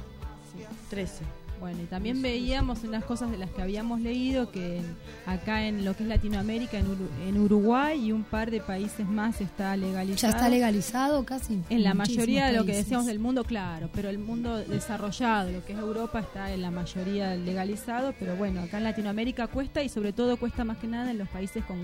Sí. 0.53 0.63
13. 0.89 1.23
Bueno, 1.63 1.81
y 1.81 1.85
también 1.85 2.21
veíamos 2.21 2.83
unas 2.83 3.05
cosas 3.05 3.31
de 3.31 3.37
las 3.37 3.49
que 3.49 3.61
habíamos 3.61 4.01
leído 4.01 4.51
que 4.51 4.79
en- 4.79 4.97
acá 5.25 5.65
en 5.65 5.85
lo 5.85 5.95
que 5.95 6.03
es 6.03 6.09
Latinoamérica, 6.09 6.77
en, 6.77 6.87
Uru- 6.87 7.07
en 7.25 7.39
Uruguay 7.39 8.07
y 8.07 8.11
un 8.11 8.25
par 8.25 8.51
de 8.51 8.59
países 8.59 9.07
más 9.07 9.39
está 9.39 9.77
legalizado. 9.77 10.29
Ya 10.29 10.35
está 10.35 10.49
legalizado 10.49 11.23
casi. 11.25 11.61
En 11.69 11.83
la 11.83 11.93
mayoría 11.93 12.47
de 12.47 12.51
lo 12.57 12.65
que 12.65 12.75
decíamos 12.75 13.05
del 13.05 13.19
mundo, 13.19 13.45
claro, 13.45 13.89
pero 13.93 14.09
el 14.09 14.19
mundo 14.19 14.57
desarrollado, 14.57 15.51
lo 15.53 15.63
que 15.63 15.71
es 15.71 15.79
Europa, 15.79 16.19
está 16.19 16.51
en 16.51 16.61
la 16.63 16.69
mayoría 16.69 17.33
legalizado, 17.35 18.13
pero 18.19 18.35
bueno, 18.35 18.59
acá 18.61 18.79
en 18.79 18.83
Latinoamérica 18.83 19.47
cuesta 19.47 19.81
y 19.81 19.87
sobre 19.87 20.11
todo 20.11 20.35
cuesta 20.35 20.65
más 20.65 20.79
que 20.79 20.87
nada 20.87 21.11
en 21.11 21.17
los 21.17 21.29
países 21.29 21.63
con 21.63 21.77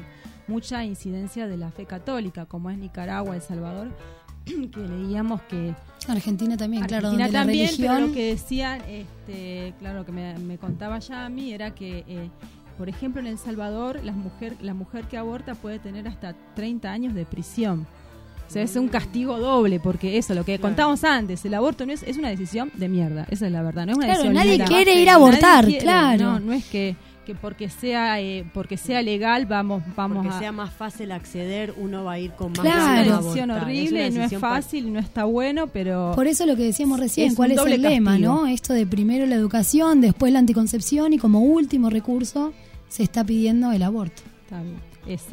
mucha 0.50 0.84
incidencia 0.84 1.48
de 1.48 1.56
la 1.56 1.72
fe 1.72 1.86
católica, 1.86 2.46
como 2.46 2.70
es 2.70 2.78
Nicaragua, 2.78 3.34
El 3.34 3.42
Salvador, 3.42 3.88
que 4.74 4.80
leíamos 4.82 5.42
que 5.44 5.74
Argentina 6.08 6.58
también, 6.58 6.84
claro, 6.86 7.08
Argentina 7.10 7.26
donde 7.26 7.34
la 7.34 7.40
también, 7.46 7.66
religión... 7.68 7.96
pero 7.96 8.08
lo 8.08 8.14
que 8.14 8.26
decían, 8.32 8.82
este, 8.88 9.74
claro, 9.80 10.00
lo 10.00 10.06
que 10.06 10.12
me, 10.12 10.38
me 10.40 10.58
contaba 10.58 11.00
ya 11.00 11.26
a 11.26 11.30
mí 11.30 11.52
era 11.54 11.76
que, 11.76 12.04
eh, 12.08 12.30
por 12.78 12.90
ejemplo, 12.90 13.22
en 13.22 13.28
El 13.28 13.38
Salvador, 13.38 14.00
las 14.04 14.16
mujer, 14.16 14.56
la 14.62 14.74
mujer 14.74 15.06
que 15.06 15.18
aborta 15.18 15.56
puede 15.56 15.80
tener 15.80 16.08
hasta 16.08 16.34
30 16.56 16.90
años 16.92 17.14
de 17.14 17.26
prisión. 17.26 17.86
O 18.48 18.52
sea, 18.52 18.64
es 18.64 18.76
un 18.76 18.88
castigo 18.88 19.38
doble, 19.38 19.80
porque 19.80 20.18
eso, 20.18 20.34
lo 20.34 20.44
que 20.44 20.54
Claro. 20.58 20.70
contábamos 20.70 21.04
antes, 21.04 21.46
el 21.46 21.54
aborto 21.54 21.86
no 21.86 21.92
es, 21.94 22.02
es 22.02 22.18
una 22.18 22.30
decisión 22.30 22.72
de 22.74 22.90
mierda, 22.90 23.28
esa 23.30 23.46
es 23.46 23.52
la 23.52 23.62
verdad, 23.62 23.86
no 23.86 23.92
es 23.92 23.98
una 24.00 24.06
Claro, 24.08 24.24
decisión 24.24 24.34
nadie 24.48 24.64
quiere 24.66 24.94
ir 24.94 25.10
a 25.10 25.14
Nadie 25.14 25.24
abortar, 25.26 25.66
quiere, 25.66 25.84
claro. 25.84 26.24
No, 26.24 26.40
no 26.40 26.54
es 26.54 26.66
que, 26.66 26.96
que 27.30 27.36
porque 27.36 27.70
sea 27.70 28.20
eh, 28.20 28.44
porque 28.56 28.76
sea 28.76 29.04
legal 29.04 29.46
vamos 29.46 29.84
vamos 29.96 30.18
Porque 30.18 30.36
a 30.36 30.40
sea 30.40 30.52
más 30.52 30.74
fácil 30.74 31.12
acceder, 31.12 31.76
uno 31.78 32.04
va 32.04 32.14
a 32.14 32.20
ir 32.20 32.32
con 32.32 32.52
más 32.54 32.62
Claro. 32.62 33.02
es 33.02 33.08
una 33.08 33.18
decisión 33.20 33.52
horrible, 33.52 34.00
una 34.00 34.08
y 34.08 34.12
no 34.18 34.24
es 34.24 34.38
fácil, 34.42 34.92
no 34.94 35.00
está 35.00 35.26
bueno, 35.26 35.68
pero 35.68 36.12
Por 36.16 36.26
eso 36.26 36.48
lo 36.48 36.56
que 36.56 36.64
decíamos 36.64 37.00
recién, 37.00 37.28
Es 37.30 37.36
¿cuál 37.36 37.52
es 37.52 37.60
el 37.64 37.82
lema, 37.84 38.12
castigo. 38.14 38.34
no? 38.34 38.48
Esto 38.48 38.74
de 38.74 38.88
primero 38.88 39.28
la 39.28 39.36
educación, 39.36 40.02
después 40.02 40.34
la 40.34 40.40
anticoncepción 40.40 41.14
y 41.14 41.20
como 41.20 41.42
último 41.42 41.92
recurso 41.92 42.52
se 42.88 43.04
está 43.04 43.24
pidiendo 43.24 43.72
el 43.72 43.84
aborto. 43.84 44.24
Está 44.46 44.62
bien. 44.64 44.90
Eso. 45.08 45.30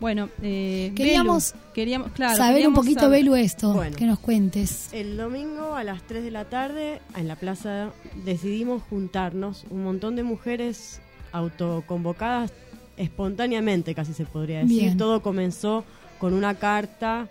Bueno, 0.00 0.28
eh, 0.42 0.92
Queríamos 0.96 1.52
Belu, 1.52 1.64
queríamos 1.74 2.12
claro, 2.12 2.36
Saber 2.36 2.66
un 2.66 2.72
poquito, 2.74 3.00
saber- 3.02 3.18
Belu, 3.24 3.34
esto, 3.36 3.74
Bueno. 3.74 3.96
que 3.96 4.06
nos 4.06 4.18
cuentes. 4.18 4.88
El 4.92 5.16
domingo 5.16 5.74
a 5.74 5.84
las 5.84 6.02
3 6.04 6.24
de 6.24 6.30
la 6.30 6.46
tarde 6.46 7.00
en 7.16 7.28
la 7.28 7.36
plaza 7.36 7.90
decidimos 8.24 8.82
juntarnos 8.88 9.66
un 9.70 9.84
montón 9.84 10.16
de 10.16 10.22
mujeres 10.22 11.00
autoconvocadas 11.32 12.52
espontáneamente, 12.96 13.94
casi 13.94 14.12
se 14.12 14.24
podría 14.26 14.60
decir. 14.60 14.80
Bien. 14.80 14.98
Todo 14.98 15.22
comenzó 15.22 15.84
con 16.18 16.34
una 16.34 16.54
carta 16.56 17.28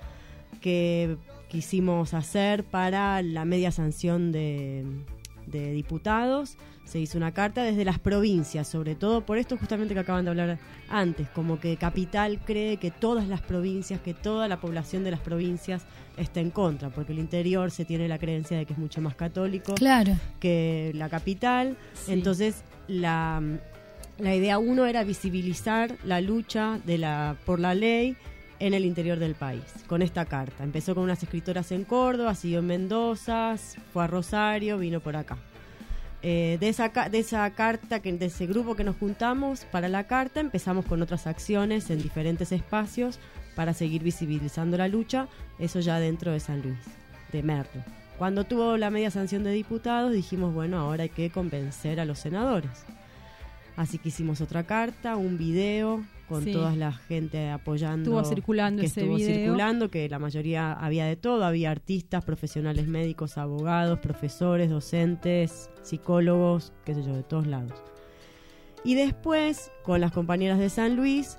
que 0.62 1.16
quisimos 1.48 2.14
hacer 2.14 2.64
para 2.64 3.22
la 3.22 3.46
media 3.46 3.72
sanción 3.72 4.32
de, 4.32 4.84
de 5.48 5.72
diputados. 5.72 6.58
Se 6.86 7.00
hizo 7.00 7.20
una 7.20 7.32
carta 7.34 7.62
desde 7.64 7.86
las 7.86 8.00
provincias, 8.00 8.68
sobre 8.68 8.96
todo 8.96 9.22
por 9.24 9.38
esto 9.38 9.58
justamente 9.58 9.94
que 9.94 10.00
acaban 10.00 10.26
de 10.26 10.32
hablar 10.32 10.58
antes, 10.90 11.30
como 11.30 11.60
que 11.60 11.78
Capital 11.78 12.40
cree 12.44 12.78
que 12.78 12.90
todas 12.90 13.28
las 13.28 13.42
provincias, 13.42 14.02
que 14.02 14.16
toda 14.16 14.48
la 14.48 14.60
población 14.60 15.04
de 15.04 15.12
las 15.12 15.20
provincias 15.20 15.84
está 16.18 16.40
en 16.40 16.50
contra, 16.50 16.90
porque 16.90 17.12
el 17.14 17.20
interior 17.20 17.70
se 17.70 17.86
tiene 17.86 18.08
la 18.08 18.18
creencia 18.18 18.58
de 18.58 18.66
que 18.66 18.74
es 18.74 18.80
mucho 18.80 19.02
más 19.02 19.16
católico 19.16 19.76
Claro. 19.76 20.14
que 20.40 20.92
la 20.96 21.10
capital. 21.10 21.78
Sí. 21.94 22.14
Entonces, 22.14 22.64
la, 22.88 23.40
la 24.20 24.36
idea 24.36 24.60
uno 24.60 24.86
era 24.86 25.04
visibilizar 25.04 25.96
la 26.04 26.22
lucha 26.22 26.80
por 27.46 27.60
la 27.60 27.74
ley 27.74 28.16
en 28.60 28.74
el 28.74 28.86
interior 28.86 29.18
del 29.20 29.36
país, 29.36 29.64
con 29.88 30.02
esta 30.02 30.26
carta. 30.26 30.64
Empezó 30.64 30.94
con 30.94 31.06
unas 31.06 31.24
escritoras 31.24 31.72
en 31.72 31.86
Córdoba, 31.86 32.36
siguió 32.36 32.60
en 32.60 32.68
Mendoza, 32.68 33.56
fue 33.94 34.04
a 34.04 34.08
Rosario, 34.08 34.78
vino 34.78 35.00
por 35.00 35.16
acá. 35.16 35.38
Eh, 36.22 36.58
de, 36.60 36.68
esa, 36.68 36.92
carta, 36.92 38.00
de 38.00 38.26
ese 38.26 38.46
grupo 38.46 38.76
que 38.76 38.84
nos 38.84 38.98
juntamos 38.98 39.64
para 39.72 39.88
la 39.88 40.06
carta, 40.06 40.42
empezamos 40.42 40.86
con 40.86 41.02
otras 41.02 41.28
acciones 41.28 41.90
en 41.90 42.02
diferentes 42.02 42.52
espacios 42.52 43.20
para 43.56 43.74
seguir 43.74 44.04
visibilizando 44.04 44.78
la 44.78 44.90
lucha, 44.90 45.30
eso 45.60 45.80
ya 45.80 45.98
dentro 46.00 46.34
de 46.34 46.42
San 46.42 46.62
Luis, 46.62 46.80
de 47.32 47.42
Merlo. 47.42 47.84
Cuando 48.18 48.44
tuvo 48.44 48.76
la 48.76 48.90
media 48.90 49.12
sanción 49.12 49.46
de 49.46 49.52
diputados, 49.52 50.12
dijimos, 50.12 50.54
bueno, 50.54 50.78
ahora 50.78 51.04
hay 51.04 51.10
que 51.10 51.30
convencer 51.30 52.02
a 52.02 52.06
los 52.06 52.20
senadores. 52.20 52.86
Así 53.80 53.98
que 53.98 54.10
hicimos 54.10 54.42
otra 54.42 54.66
carta, 54.66 55.16
un 55.16 55.38
video 55.38 56.04
con 56.28 56.44
Sí. 56.44 56.52
toda 56.52 56.76
la 56.76 56.92
gente 56.92 57.50
apoyando. 57.50 58.12
Estuvo 58.20 58.26
circulando 58.36 58.82
que 58.82 58.88
ese 58.88 59.00
estuvo 59.00 59.16
video. 59.16 59.36
circulando, 59.46 59.90
que 59.90 60.10
la 60.10 60.20
mayoría 60.20 60.74
había 60.74 61.06
de 61.06 61.16
todo, 61.16 61.46
había 61.46 61.72
artistas, 61.72 62.26
profesionales 62.26 62.88
médicos, 62.90 63.38
abogados, 63.38 64.00
profesores, 64.00 64.70
docentes, 64.70 65.70
psicólogos, 65.82 66.74
qué 66.84 66.94
sé 66.94 67.04
yo, 67.04 67.14
de 67.16 67.24
todos 67.24 67.48
lados. 67.48 67.72
Y 68.84 68.96
después, 68.96 69.72
con 69.84 70.02
las 70.02 70.12
compañeras 70.12 70.60
de 70.60 70.70
San 70.70 70.98
Luis, 70.98 71.38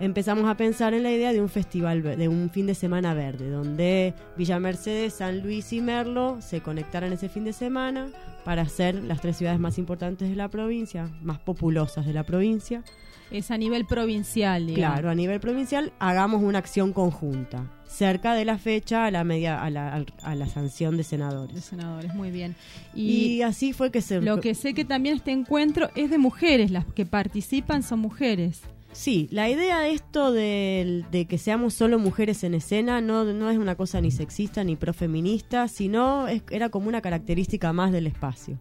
empezamos 0.00 0.48
a 0.48 0.56
pensar 0.56 0.94
en 0.94 1.02
la 1.02 1.12
idea 1.12 1.32
de 1.32 1.40
un 1.40 1.48
festival, 1.48 2.02
de 2.02 2.28
un 2.28 2.50
fin 2.50 2.66
de 2.66 2.74
semana 2.74 3.14
verde, 3.14 3.50
donde 3.50 4.14
Villa 4.36 4.58
Mercedes, 4.58 5.14
San 5.14 5.40
Luis 5.40 5.72
y 5.72 5.80
Merlo 5.80 6.38
se 6.40 6.60
conectaran 6.60 7.12
ese 7.12 7.28
fin 7.28 7.44
de 7.44 7.52
semana 7.52 8.08
para 8.44 8.68
ser 8.68 8.96
las 8.96 9.20
tres 9.20 9.36
ciudades 9.36 9.60
más 9.60 9.78
importantes 9.78 10.28
de 10.28 10.36
la 10.36 10.48
provincia, 10.48 11.10
más 11.22 11.38
populosas 11.38 12.06
de 12.06 12.12
la 12.12 12.24
provincia. 12.24 12.82
Es 13.30 13.50
a 13.50 13.56
nivel 13.56 13.86
provincial, 13.86 14.66
digamos. 14.66 14.94
Claro, 14.94 15.10
a 15.10 15.14
nivel 15.14 15.40
provincial 15.40 15.92
hagamos 15.98 16.42
una 16.42 16.58
acción 16.58 16.92
conjunta, 16.92 17.70
cerca 17.86 18.34
de 18.34 18.44
la 18.44 18.58
fecha 18.58 19.06
a 19.06 19.10
la 19.10 19.24
media 19.24 19.62
a 19.62 19.70
la, 19.70 20.04
a 20.22 20.34
la 20.34 20.46
sanción 20.46 20.92
de 20.92 20.98
de 20.98 21.04
senadores. 21.04 21.64
senadores, 21.64 22.14
muy 22.14 22.30
bien. 22.30 22.54
Y, 22.94 23.38
Y, 23.38 23.42
así 23.42 23.72
fue 23.72 23.90
que 23.90 24.02
se 24.02 24.20
lo 24.20 24.40
que 24.40 24.54
sé 24.54 24.74
que 24.74 24.84
también 24.84 25.16
este 25.16 25.32
encuentro 25.32 25.88
es 25.94 26.10
de 26.10 26.18
mujeres, 26.18 26.70
las 26.70 26.84
que 26.84 27.06
participan 27.06 27.82
son 27.82 28.00
mujeres. 28.00 28.62
Sí, 28.94 29.26
la 29.32 29.48
idea 29.50 29.80
de 29.80 29.90
esto 29.90 30.30
de, 30.30 31.26
que 31.28 31.36
seamos 31.36 31.74
solo 31.74 31.98
mujeres 31.98 32.44
en 32.44 32.54
escena 32.54 33.00
no, 33.00 33.24
no 33.24 33.50
es 33.50 33.58
una 33.58 33.74
cosa 33.74 34.00
ni 34.00 34.12
sexista 34.12 34.62
ni 34.62 34.76
profeminista, 34.76 35.66
sino 35.66 36.28
es- 36.28 36.44
era 36.50 36.68
como 36.68 36.86
una 36.88 37.00
característica 37.00 37.72
más 37.72 37.90
del 37.90 38.06
espacio. 38.06 38.56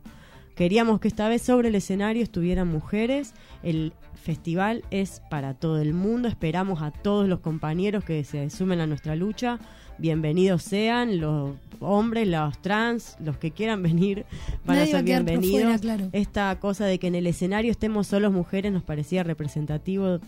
Queríamos 0.55 0.99
que 0.99 1.07
esta 1.07 1.29
vez 1.29 1.43
sobre 1.43 1.69
el 1.69 1.75
escenario 1.75 2.23
estuvieran 2.23 2.67
mujeres. 2.67 3.33
El 3.61 3.93
festival 4.15 4.83
es 4.91 5.21
para 5.29 5.53
todo 5.53 5.79
el 5.81 5.93
mundo. 5.93 6.27
Esperamos 6.27 6.81
a 6.81 6.91
todos 6.91 7.27
los 7.27 7.39
compañeros 7.39 8.03
que 8.03 8.23
se 8.23 8.49
sumen 8.49 8.79
a 8.79 8.87
nuestra 8.87 9.15
lucha. 9.15 9.59
Bienvenidos 10.03 10.63
sean 10.63 11.21
los 11.21 11.51
hombres, 11.79 12.27
los 12.27 12.61
trans, 12.61 13.15
los 13.23 13.37
que 13.37 13.51
quieran 13.51 13.81
venir 13.81 14.25
van 14.65 14.75
Nadie 14.75 14.91
a 14.91 14.95
ser 14.97 15.05
bienvenidos. 15.05 15.61
fuera, 15.61 15.79
claro. 15.79 16.09
Esta 16.11 16.59
cosa 16.59 16.85
de 16.85 16.99
que 16.99 17.07
en 17.07 17.15
el 17.15 17.25
escenario 17.25 17.71
estemos 17.71 18.07
solos 18.07 18.33
mujeres 18.33 18.73
nos 18.73 18.83
parecía 18.83 19.23
representativo 19.23 20.19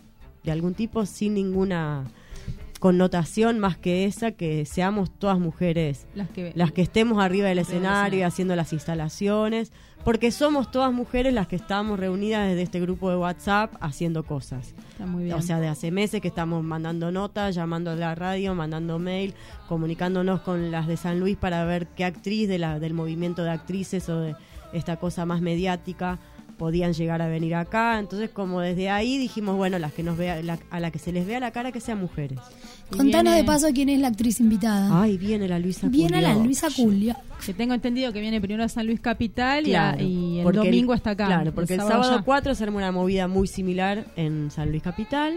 de 0.46 0.52
algún 0.52 0.76
tipo 0.76 1.06
sin 1.06 1.34
ninguna 1.34 2.06
connotación 2.80 3.60
más 3.60 3.78
que 3.78 4.06
esa 4.06 4.32
que 4.32 4.66
seamos 4.66 5.10
todas 5.10 5.40
mujeres 5.40 6.06
Las 6.14 6.30
que 6.30 6.52
las 6.56 6.72
que 6.72 6.82
estemos 6.82 7.24
arriba 7.24 7.48
del 7.48 7.60
escenario 7.60 8.20
y 8.20 8.22
haciendo 8.24 8.56
las 8.56 8.74
instalaciones, 8.74 9.72
porque 10.04 10.32
somos 10.32 10.72
todas 10.72 10.94
mujeres 10.94 11.34
las 11.34 11.48
que 11.48 11.56
estamos 11.56 12.00
reunidas 12.00 12.48
desde 12.48 12.62
este 12.62 12.80
grupo 12.80 13.10
de 13.10 13.16
WhatsApp 13.18 13.74
haciendo 13.80 14.24
cosas. 14.24 14.76
está 14.92 15.06
muy 15.06 15.24
bien. 15.24 15.36
O 15.36 15.42
sea, 15.42 15.60
de 15.60 15.68
hace 15.68 15.90
meses 15.90 16.22
que 16.22 16.28
estamos 16.28 16.64
mandando 16.64 17.12
notas, 17.12 17.56
llamando 17.56 17.92
a 17.92 17.96
la 17.96 18.14
radio, 18.14 18.54
mandando 18.54 19.00
mail, 19.00 19.34
comunicándonos 19.68 20.42
con 20.42 20.70
las 20.70 20.88
de 20.88 20.98
San 20.98 21.20
Luis 21.20 21.38
para 21.38 21.66
ver 21.66 21.88
qué 21.88 22.06
actriz 22.06 22.48
de 22.48 22.60
la, 22.60 22.80
del 22.80 22.94
movimiento 22.94 23.44
de 23.44 23.52
actrices 23.52 24.08
o 24.10 24.20
de 24.20 24.36
esta 24.74 24.98
cosa 24.98 25.26
más 25.26 25.42
mediática 25.42 26.20
podían 26.58 26.94
llegar 26.94 27.22
a 27.22 27.28
venir 27.28 27.56
acá. 27.56 28.00
Entonces, 28.00 28.30
como 28.30 28.62
desde 28.62 28.90
ahí 28.90 29.18
dijimos, 29.18 29.56
bueno, 29.58 29.78
las 29.80 29.94
que 29.94 30.04
nos 30.04 30.18
vea, 30.18 30.42
la- 30.44 30.60
a 30.70 30.80
la 30.80 30.92
que 30.92 31.00
se 31.00 31.12
les 31.12 31.26
vea 31.28 31.40
la 31.40 31.52
cara 31.52 31.72
que 31.72 31.80
sean 31.80 32.00
mujeres. 32.00 32.40
Y 32.92 32.98
Contanos 32.98 33.34
viene- 33.34 33.38
de 33.38 33.44
paso 33.44 33.68
quién 33.74 33.90
es 33.90 34.00
la 34.00 34.10
actriz 34.10 34.40
invitada. 34.40 35.02
Ay, 35.02 35.18
viene 35.18 35.48
la 35.48 35.58
Luisa 35.60 35.88
Viene 35.88 36.22
la. 36.22 36.36
Luisa 36.36 36.68
Culio. 36.76 37.16
que 37.46 37.54
tengo 37.54 37.74
entendido 37.74 38.14
que 38.14 38.22
viene 38.22 38.40
primero 38.40 38.64
a 38.64 38.70
San 38.70 38.86
Luis 38.86 39.00
Capital 39.00 39.68
y 39.68 39.74
a- 39.76 39.92
Claro, 39.94 40.04
y, 40.04 40.38
el 40.40 40.44
porque 40.44 40.58
domingo 40.60 40.94
está 40.94 41.12
acá. 41.12 41.26
Claro, 41.26 41.54
porque 41.54 41.74
el, 41.76 41.80
sábado, 41.82 42.14
allá. 42.14 42.22
4 42.24 42.56
se 42.56 42.64
arma 42.64 42.78
una 42.78 42.92
movida 42.92 43.28
muy 43.28 43.48
similar 43.48 44.06
en 44.16 44.52
San 44.52 44.70
Luis 44.70 44.84
Capital. 44.84 45.34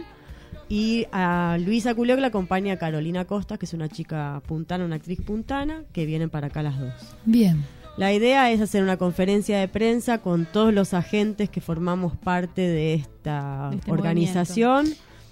Y 0.70 1.06
a 1.12 1.56
Luisa 1.64 1.94
Culio 1.94 2.14
la 2.16 2.26
acompaña 2.26 2.76
Carolina 2.76 3.24
Costa, 3.24 3.56
que 3.56 3.64
es 3.64 3.72
una 3.72 3.88
chica 3.88 4.42
puntana, 4.46 4.84
una 4.84 4.96
actriz 4.96 5.18
puntana, 5.22 5.84
que 5.94 6.04
vienen 6.04 6.28
para 6.28 6.48
acá 6.48 6.62
las 6.62 6.78
dos. 6.78 6.92
Bien. 7.24 7.64
La 7.98 8.12
idea 8.12 8.50
es 8.52 8.60
hacer 8.60 8.82
una 8.84 8.96
conferencia 8.96 9.58
de 9.58 9.66
prensa 9.68 10.18
con 10.18 10.46
todos 10.46 10.72
los 10.72 10.94
agentes 10.94 11.50
que 11.50 11.60
formamos 11.60 12.16
parte 12.16 12.60
de 12.62 12.94
esta 12.94 13.70
este 13.74 13.90
organización 13.90 14.86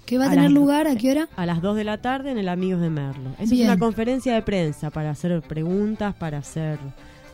¿Qué 0.05 0.17
va 0.17 0.25
a 0.25 0.27
A 0.27 0.29
tener 0.31 0.45
las- 0.45 0.53
lugar? 0.53 0.87
¿A 0.87 0.95
qué 0.95 1.11
hora? 1.11 1.29
a 1.35 1.45
las 1.45 1.61
2 1.61 1.75
de 1.77 1.83
la 1.85 2.01
tarde 2.01 2.31
en 2.31 2.37
el 2.37 2.47
Amigos 2.49 2.79
de 2.81 2.89
Merlo. 2.89 3.29
Esa 3.33 3.43
es 3.43 3.49
Bien. 3.51 3.67
una 3.67 3.77
conferencia 3.77 4.33
de 4.33 4.41
prensa 4.41 4.89
para 4.89 5.09
hacer 5.11 5.41
preguntas, 5.41 6.15
para 6.15 6.37
hacer 6.37 6.79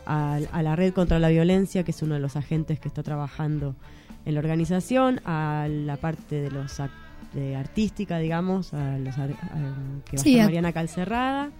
a, 0.06 0.40
a 0.52 0.62
la 0.62 0.74
Red 0.76 0.92
contra 0.92 1.18
la 1.20 1.28
Violencia, 1.28 1.84
que 1.84 1.92
es 1.92 2.02
uno 2.02 2.14
de 2.14 2.20
los 2.20 2.34
agentes 2.36 2.80
que 2.80 2.88
está 2.88 3.02
trabajando 3.04 3.76
en 4.24 4.34
la 4.34 4.40
organización, 4.40 5.20
a 5.24 5.66
la 5.70 5.96
parte 5.98 6.40
de 6.40 6.50
los 6.50 6.80
de 7.32 7.54
artística, 7.56 8.18
digamos, 8.18 8.72
a 8.74 8.98
los 8.98 9.16
a- 9.18 9.28
que 10.04 10.16
va 10.16 10.22
Sí, 10.22 10.30
a 10.30 10.32
estar 10.32 10.46
Mariana 10.46 10.72
Calcerrada, 10.72 11.50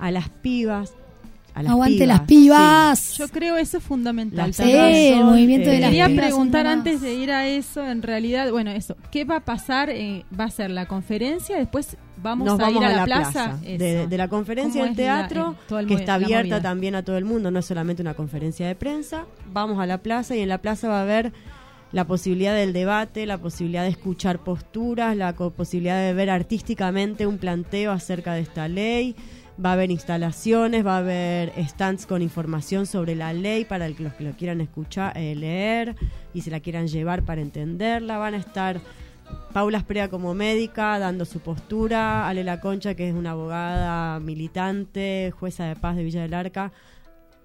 a 0.00 0.10
las 0.10 0.28
pibas. 0.30 0.94
A 1.54 1.62
las 1.62 1.72
Aguante 1.72 1.98
pibas, 1.98 2.08
las 2.08 2.20
pibas. 2.26 3.18
Yo 3.18 3.28
creo 3.28 3.56
eso 3.56 3.78
es 3.78 3.82
fundamental. 3.82 4.48
Las 4.48 4.56
Sí, 4.56 4.62
el 4.72 5.24
movimiento 5.24 5.68
de 5.68 5.76
eh, 5.76 5.80
las 5.80 5.88
Quería 5.90 6.06
pibas 6.06 6.26
preguntar 6.26 6.66
antes 6.66 7.00
de 7.00 7.14
ir 7.14 7.30
a 7.32 7.46
eso, 7.48 7.84
en 7.86 8.02
realidad, 8.02 8.50
bueno, 8.50 8.70
eso, 8.70 8.96
¿qué 9.10 9.24
va 9.24 9.36
a 9.36 9.40
pasar? 9.44 9.90
Eh, 9.90 10.24
va 10.38 10.44
a 10.44 10.50
ser 10.50 10.70
la 10.70 10.86
conferencia, 10.86 11.56
después 11.56 11.96
vamos 12.22 12.46
nos 12.46 12.60
a 12.60 12.62
vamos 12.64 12.82
ir 12.82 12.84
a, 12.84 12.88
a 12.88 12.90
la, 12.92 12.96
la 12.98 13.04
plaza. 13.04 13.58
De, 13.62 14.06
de 14.06 14.16
la 14.18 14.28
conferencia 14.28 14.80
¿Cómo 14.82 14.94
del 14.94 15.06
la- 15.06 15.26
teatro, 15.28 15.56
el- 15.78 15.86
que 15.86 15.94
está 15.94 16.14
abierta 16.14 16.38
movida? 16.42 16.62
también 16.62 16.94
a 16.94 17.02
todo 17.04 17.16
el 17.18 17.24
mundo, 17.24 17.50
no 17.50 17.58
es 17.58 17.66
solamente 17.66 18.00
una 18.02 18.14
conferencia 18.14 18.66
de 18.66 18.74
prensa. 18.74 19.24
Vamos 19.52 19.78
a 19.80 19.86
la 19.86 19.98
plaza 19.98 20.36
y 20.36 20.40
en 20.40 20.48
la 20.48 20.58
plaza 20.58 20.88
va 20.88 20.98
a 21.00 21.02
haber 21.02 21.32
la 21.92 22.06
posibilidad 22.06 22.54
del 22.54 22.72
debate, 22.72 23.26
la 23.26 23.38
posibilidad 23.38 23.82
de 23.82 23.88
escuchar 23.88 24.38
posturas, 24.44 25.16
la 25.16 25.32
posibilidad 25.34 26.00
de 26.00 26.12
ver 26.14 26.30
artísticamente 26.30 27.26
un 27.26 27.38
planteo 27.38 27.90
acerca 27.90 28.34
de 28.34 28.42
esta 28.42 28.68
ley. 28.68 29.16
Va 29.62 29.70
a 29.70 29.72
haber 29.74 29.90
instalaciones, 29.90 30.86
va 30.86 30.96
a 30.96 30.98
haber 30.98 31.52
stands 31.66 32.06
con 32.06 32.22
información 32.22 32.86
sobre 32.86 33.14
la 33.14 33.32
ley 33.32 33.64
para 33.64 33.88
los 33.88 34.14
que 34.14 34.24
lo 34.24 34.32
quieran 34.32 34.60
escuchar, 34.60 35.16
eh, 35.16 35.34
leer 35.34 35.96
y 36.32 36.42
se 36.42 36.50
la 36.50 36.60
quieran 36.60 36.88
llevar 36.88 37.24
para 37.24 37.40
entenderla. 37.40 38.18
Van 38.18 38.34
a 38.34 38.38
estar 38.38 38.80
Paula 39.52 39.78
Esprea 39.78 40.08
como 40.08 40.32
médica, 40.32 40.98
dando 40.98 41.24
su 41.24 41.40
postura, 41.40 42.28
Ale 42.28 42.44
La 42.44 42.60
Concha, 42.60 42.94
que 42.94 43.08
es 43.08 43.14
una 43.14 43.32
abogada 43.32 44.20
militante, 44.20 45.32
jueza 45.38 45.64
de 45.64 45.76
paz 45.76 45.96
de 45.96 46.04
Villa 46.04 46.22
del 46.22 46.34
Arca, 46.34 46.72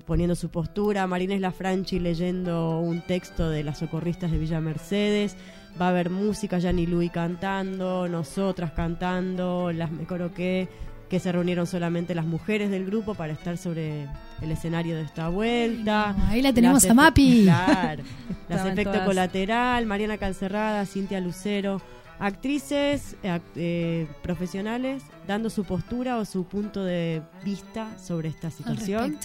poniendo 0.05 0.35
su 0.35 0.49
postura, 0.49 1.07
Marínez 1.07 1.41
Lafranchi 1.41 1.99
leyendo 1.99 2.79
un 2.79 3.01
texto 3.01 3.49
de 3.49 3.63
las 3.63 3.79
socorristas 3.79 4.31
de 4.31 4.37
Villa 4.37 4.61
Mercedes, 4.61 5.35
va 5.81 5.87
a 5.87 5.89
haber 5.89 6.11
música, 6.11 6.59
Yanni 6.59 6.85
Lui 6.85 7.09
cantando, 7.09 8.07
nosotras 8.07 8.71
cantando, 8.71 9.71
las 9.71 9.91
Me 9.91 10.05
Coroqué, 10.05 10.69
que 11.09 11.19
se 11.19 11.31
reunieron 11.31 11.67
solamente 11.67 12.15
las 12.15 12.25
mujeres 12.25 12.69
del 12.71 12.85
grupo 12.85 13.13
para 13.15 13.33
estar 13.33 13.57
sobre 13.57 14.07
el 14.41 14.51
escenario 14.51 14.95
de 14.95 15.03
esta 15.03 15.29
vuelta. 15.29 16.13
No, 16.17 16.25
ahí 16.27 16.41
la 16.41 16.51
tenemos 16.53 16.83
Las 16.83 16.91
a 16.91 16.93
Mapi. 16.93 17.43
Claro. 17.43 18.03
Las 18.49 18.65
efecto 18.65 18.91
todas- 18.91 19.05
colateral, 19.07 19.85
Mariana 19.85 20.17
Calcerrada, 20.17 20.85
Cintia 20.85 21.19
Lucero, 21.19 21.81
actrices, 22.19 23.15
eh, 23.23 23.39
eh, 23.55 24.07
profesionales, 24.23 25.03
dando 25.27 25.49
su 25.49 25.63
postura 25.63 26.17
o 26.17 26.25
su 26.25 26.45
punto 26.45 26.83
de 26.83 27.21
vista 27.43 27.87
sobre 27.99 28.29
esta 28.29 28.49
situación, 28.49 29.17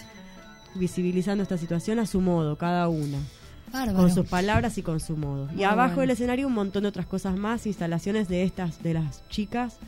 visibilizando 0.74 1.42
esta 1.42 1.56
situación 1.56 1.98
a 1.98 2.06
su 2.06 2.20
modo, 2.20 2.56
cada 2.56 2.88
una, 2.88 3.18
Bárbaro. 3.72 3.98
con 3.98 4.14
sus 4.14 4.26
palabras 4.26 4.76
y 4.78 4.82
con 4.82 5.00
su 5.00 5.16
modo. 5.16 5.48
y 5.56 5.62
abajo 5.64 5.94
bueno. 5.96 6.00
del 6.02 6.10
escenario 6.10 6.46
un 6.46 6.54
montón 6.54 6.82
de 6.82 6.88
otras 6.88 7.06
cosas 7.06 7.36
más, 7.36 7.66
instalaciones 7.66 8.28
de 8.28 8.42
estas, 8.42 8.82
de 8.82 8.94
las 8.94 9.26
chicas 9.28 9.78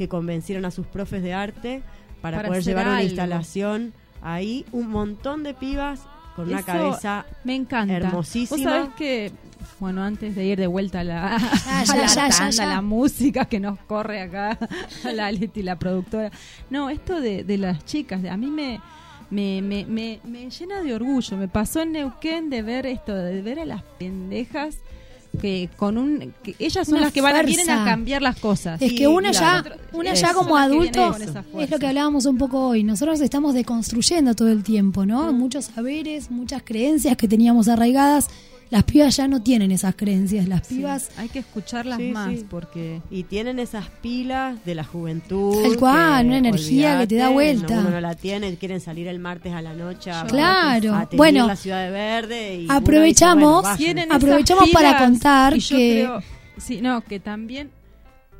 que 0.00 0.08
convencieron 0.08 0.64
a 0.64 0.70
sus 0.70 0.86
profes 0.86 1.22
de 1.22 1.34
arte 1.34 1.82
para, 2.22 2.38
Para 2.38 2.48
poder 2.48 2.62
llevar 2.64 2.86
una 2.86 2.96
algo. 2.96 3.08
instalación 3.08 3.92
ahí, 4.22 4.64
un 4.72 4.88
montón 4.88 5.42
de 5.42 5.52
pibas 5.52 6.00
con 6.34 6.48
una 6.48 6.60
Eso 6.60 6.66
cabeza 6.66 7.26
Me 7.44 7.54
encanta. 7.54 7.94
Hermosísima. 7.98 8.56
Vos 8.56 8.64
sabés 8.64 8.94
que, 8.96 9.30
bueno, 9.78 10.02
antes 10.02 10.34
de 10.34 10.46
ir 10.46 10.58
de 10.58 10.66
vuelta 10.68 11.00
a 11.00 11.04
la, 11.04 11.36
Ya, 11.86 11.92
a 11.92 11.96
la 11.96 12.06
ya, 12.06 12.28
ya, 12.28 12.28
tanda, 12.30 12.50
ya. 12.50 12.64
la 12.66 12.80
música 12.80 13.44
que 13.44 13.60
nos 13.60 13.78
corre 13.80 14.22
acá, 14.22 14.58
a 15.04 15.12
la 15.12 15.30
Leti, 15.32 15.62
la 15.62 15.78
productora. 15.78 16.30
No, 16.70 16.88
esto 16.88 17.20
de, 17.20 17.44
de 17.44 17.58
las 17.58 17.84
chicas, 17.84 18.22
de- 18.22 18.30
a 18.30 18.38
mí 18.38 18.46
me, 18.46 18.80
me, 19.28 19.60
me, 19.60 19.84
me, 19.84 20.20
me 20.24 20.48
llena 20.48 20.80
de 20.82 20.94
orgullo. 20.94 21.36
Me 21.36 21.46
pasó 21.48 21.82
en 21.82 21.92
Neuquén 21.92 22.48
de 22.48 22.62
ver 22.62 22.86
esto, 22.86 23.14
de 23.14 23.42
ver 23.42 23.60
a 23.60 23.66
las 23.66 23.82
pendejas 23.98 24.78
que 25.40 25.68
con 25.76 25.96
un 25.96 26.34
que 26.42 26.54
ellas 26.58 26.86
son 26.86 26.96
Una 26.96 27.04
las 27.04 27.12
que 27.12 27.20
van 27.20 27.36
a, 27.36 27.42
vienen 27.42 27.70
a 27.70 27.84
cambiar 27.84 28.22
las 28.22 28.38
cosas. 28.38 28.80
Es 28.82 28.92
que 28.92 29.06
una 29.06 29.30
ya, 29.32 29.64
una 29.92 30.14
ya 30.14 30.32
como 30.34 30.56
la 30.56 30.66
que 30.66 30.70
viene 30.72 30.88
adulto, 30.88 31.12
con 31.12 31.22
esa 31.22 31.44
es 31.58 31.70
lo 31.70 31.78
que 31.78 31.86
hablábamos 31.86 32.26
un 32.26 32.38
poco 32.38 32.68
hoy. 32.68 32.82
Nosotros 32.82 33.20
estamos 33.20 33.54
deconstruyendo 33.54 34.34
todo 34.34 34.48
el 34.48 34.62
tiempo, 34.62 35.06
¿no? 35.06 35.32
Muchos 35.32 35.66
saberes, 35.66 36.30
muchas 36.30 36.62
creencias 36.64 37.16
que 37.16 37.28
teníamos 37.28 37.68
arraigadas. 37.68 38.28
Las 38.70 38.84
pibas 38.84 39.16
ya 39.16 39.26
no 39.26 39.42
tienen 39.42 39.72
esas 39.72 39.96
creencias. 39.96 40.46
Las 40.46 40.66
Sí, 40.68 40.76
pibas, 40.76 41.10
hay 41.16 41.28
que 41.28 41.40
escucharlas 41.40 41.98
Sí, 41.98 42.12
más 42.12 42.30
sí. 42.32 42.46
porque 42.48 43.02
Y 43.10 43.24
tienen 43.24 43.58
esas 43.58 43.88
pilas 44.00 44.64
de 44.64 44.76
la 44.76 44.84
juventud. 44.84 45.60
Tal 45.62 45.76
cual, 45.76 46.26
una 46.26 46.38
energía 46.38 47.00
que 47.00 47.08
te 47.08 47.16
da 47.16 47.30
vuelta. 47.30 47.74
no, 47.74 47.80
uno 47.80 47.90
no 47.90 48.00
la 48.00 48.14
tiene, 48.14 48.54
quieren 48.56 48.80
salir 48.80 49.08
el 49.08 49.18
martes 49.18 49.52
a 49.52 49.60
la 49.60 49.74
noche 49.74 50.12
a, 50.12 50.24
Claro. 50.26 50.94
a 50.94 51.08
Bueno, 51.16 51.48
la 51.48 51.56
ciudad 51.56 51.84
de 51.84 51.90
verde. 51.90 52.54
Y 52.62 52.66
aprovechamos- 52.70 53.42
uno 53.42 53.48
dice, 53.48 53.56
bueno, 53.56 53.62
vayan. 53.62 53.76
tienen 53.78 54.04
esas 54.04 54.16
Aprovechamos 54.22 54.70
para 54.70 54.98
contar 54.98 55.56
y 55.56 55.60
yo 55.60 55.76
que- 55.76 55.90
creo- 56.06 56.22
sí, 56.58 56.80
no, 56.80 57.00
que 57.00 57.18
también 57.18 57.70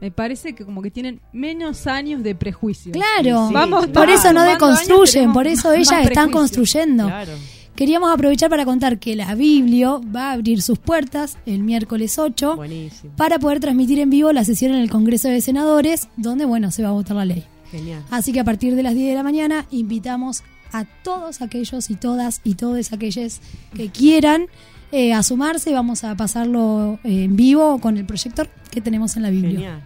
me 0.00 0.12
parece 0.12 0.54
que 0.54 0.64
como 0.64 0.80
que 0.80 0.92
tienen 0.92 1.20
menos 1.32 1.88
años 1.88 2.22
de 2.22 2.36
prejuicio. 2.36 2.92
claro, 2.92 3.48
Sí, 3.48 3.54
Vamos, 3.54 3.84
sí. 3.86 3.90
por 3.90 4.08
eso 4.08 4.32
no 4.32 4.44
deconstruyen, 4.44 5.32
por 5.32 5.48
eso 5.48 5.72
ellas 5.72 6.06
están 6.06 6.30
construyendo. 6.30 7.06
Claro. 7.06 7.32
Queríamos 7.80 8.12
aprovechar 8.12 8.50
para 8.50 8.66
contar 8.66 8.98
que 8.98 9.16
la 9.16 9.34
Biblio 9.34 10.02
va 10.14 10.28
a 10.28 10.32
abrir 10.32 10.60
sus 10.60 10.78
puertas 10.78 11.38
el 11.46 11.62
miércoles 11.62 12.18
8 12.18 12.56
Buenísimo. 12.56 13.14
para 13.16 13.38
poder 13.38 13.58
transmitir 13.58 13.98
en 14.00 14.10
vivo 14.10 14.30
la 14.34 14.44
sesión 14.44 14.74
en 14.74 14.80
el 14.82 14.90
Congreso 14.90 15.28
de 15.28 15.40
Senadores, 15.40 16.08
donde, 16.18 16.44
bueno, 16.44 16.70
se 16.72 16.82
va 16.82 16.90
a 16.90 16.92
votar 16.92 17.16
la 17.16 17.24
ley. 17.24 17.42
Genial. 17.70 18.04
Así 18.10 18.34
que 18.34 18.40
a 18.40 18.44
partir 18.44 18.76
de 18.76 18.82
las 18.82 18.94
10 18.94 19.08
de 19.08 19.14
la 19.14 19.22
mañana 19.22 19.64
invitamos 19.70 20.42
a 20.72 20.84
todos 20.84 21.40
aquellos 21.40 21.88
y 21.88 21.94
todas 21.94 22.42
y 22.44 22.56
todos 22.56 22.92
aquellos 22.92 23.40
que 23.74 23.88
quieran 23.88 24.48
eh, 24.92 25.14
a 25.14 25.22
sumarse. 25.22 25.72
Vamos 25.72 26.04
a 26.04 26.14
pasarlo 26.16 26.98
eh, 27.02 27.24
en 27.24 27.34
vivo 27.34 27.78
con 27.78 27.96
el 27.96 28.04
proyector 28.04 28.50
que 28.70 28.82
tenemos 28.82 29.16
en 29.16 29.22
la 29.22 29.30
Biblia. 29.30 29.52
Genial. 29.52 29.82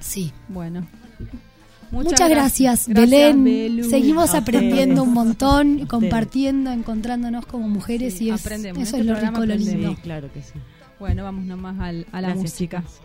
Sí. 0.00 0.32
Bueno. 0.48 0.86
Muchas, 1.90 2.28
gracias, 2.30 2.86
Gracias, 2.86 2.88
Belén. 3.10 3.44
Belu. 3.44 3.84
Seguimos 3.90 4.34
aprendiendo 4.34 5.02
un 5.02 5.12
montón, 5.12 5.86
compartiendo, 5.86 6.70
encontrándonos 6.70 7.46
como 7.46 7.68
mujeres 7.68 8.14
Sí, 8.14 8.26
y 8.26 8.30
es, 8.30 8.40
aprendemos. 8.40 8.82
eso 8.82 8.96
En 8.96 9.02
es 9.02 9.06
lo 9.08 9.14
este 9.14 9.26
rico, 9.28 9.46
lo 9.46 9.58
Sí, 9.58 9.64
lindo. 9.64 9.96
claro 10.02 10.32
que 10.32 10.42
sí. 10.42 10.52
Bueno, 11.00 11.24
vamos 11.24 11.44
nomás 11.46 11.78
al- 11.80 12.06
a 12.12 12.20
la 12.20 12.28
Gracias, 12.28 12.52
música. 12.52 12.84
chicas. 12.86 13.00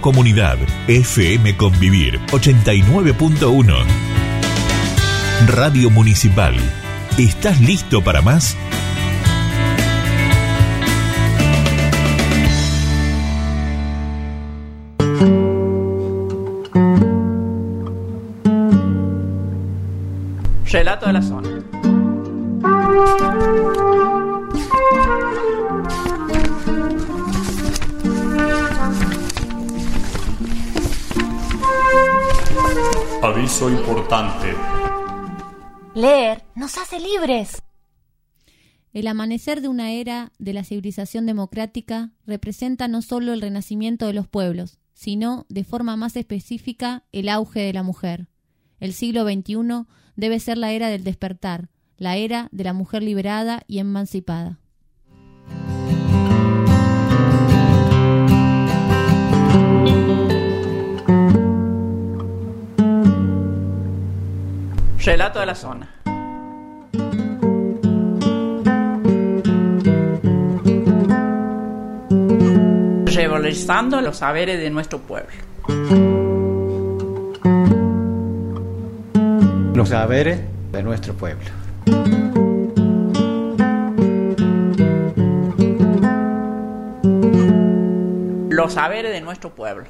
Comunidad 0.00 0.56
FM 0.88 1.56
Convivir 1.56 2.18
89.1. 2.32 3.84
Radio 5.48 5.90
Municipal. 5.90 6.54
¿Estás 7.18 7.60
listo 7.60 8.02
para 8.02 8.22
más? 8.22 8.56
Relato 20.72 21.06
de 21.06 21.12
la 21.12 21.20
zona. 21.20 21.48
Aviso 33.20 33.68
importante. 33.68 34.54
Leer 35.94 36.44
nos 36.54 36.78
hace 36.78 37.00
libres. 37.00 37.60
El 38.92 39.08
amanecer 39.08 39.62
de 39.62 39.66
una 39.66 39.90
era 39.90 40.30
de 40.38 40.52
la 40.52 40.62
civilización 40.62 41.26
democrática 41.26 42.12
representa 42.26 42.86
no 42.86 43.02
solo 43.02 43.32
el 43.32 43.40
renacimiento 43.40 44.06
de 44.06 44.12
los 44.12 44.28
pueblos, 44.28 44.78
sino, 44.94 45.46
de 45.48 45.64
forma 45.64 45.96
más 45.96 46.14
específica, 46.14 47.02
el 47.10 47.28
auge 47.28 47.58
de 47.58 47.72
la 47.72 47.82
mujer. 47.82 48.29
El 48.80 48.94
siglo 48.94 49.24
XXI 49.24 49.84
debe 50.16 50.40
ser 50.40 50.58
la 50.58 50.72
era 50.72 50.88
del 50.88 51.04
despertar, 51.04 51.68
la 51.98 52.16
era 52.16 52.48
de 52.50 52.64
la 52.64 52.72
mujer 52.72 53.02
liberada 53.02 53.62
y 53.66 53.78
emancipada. 53.78 54.58
Relato 65.04 65.40
de 65.40 65.46
la 65.46 65.54
zona. 65.54 65.94
Revalorizando 73.06 74.00
los 74.00 74.18
saberes 74.18 74.58
de 74.58 74.70
nuestro 74.70 75.00
pueblo. 75.00 75.30
Los 79.80 79.88
saberes 79.88 80.38
de 80.72 80.82
nuestro 80.82 81.14
pueblo. 81.14 81.46
Los 88.50 88.74
saberes 88.74 89.10
de 89.10 89.22
nuestro 89.22 89.54
pueblo. 89.54 89.86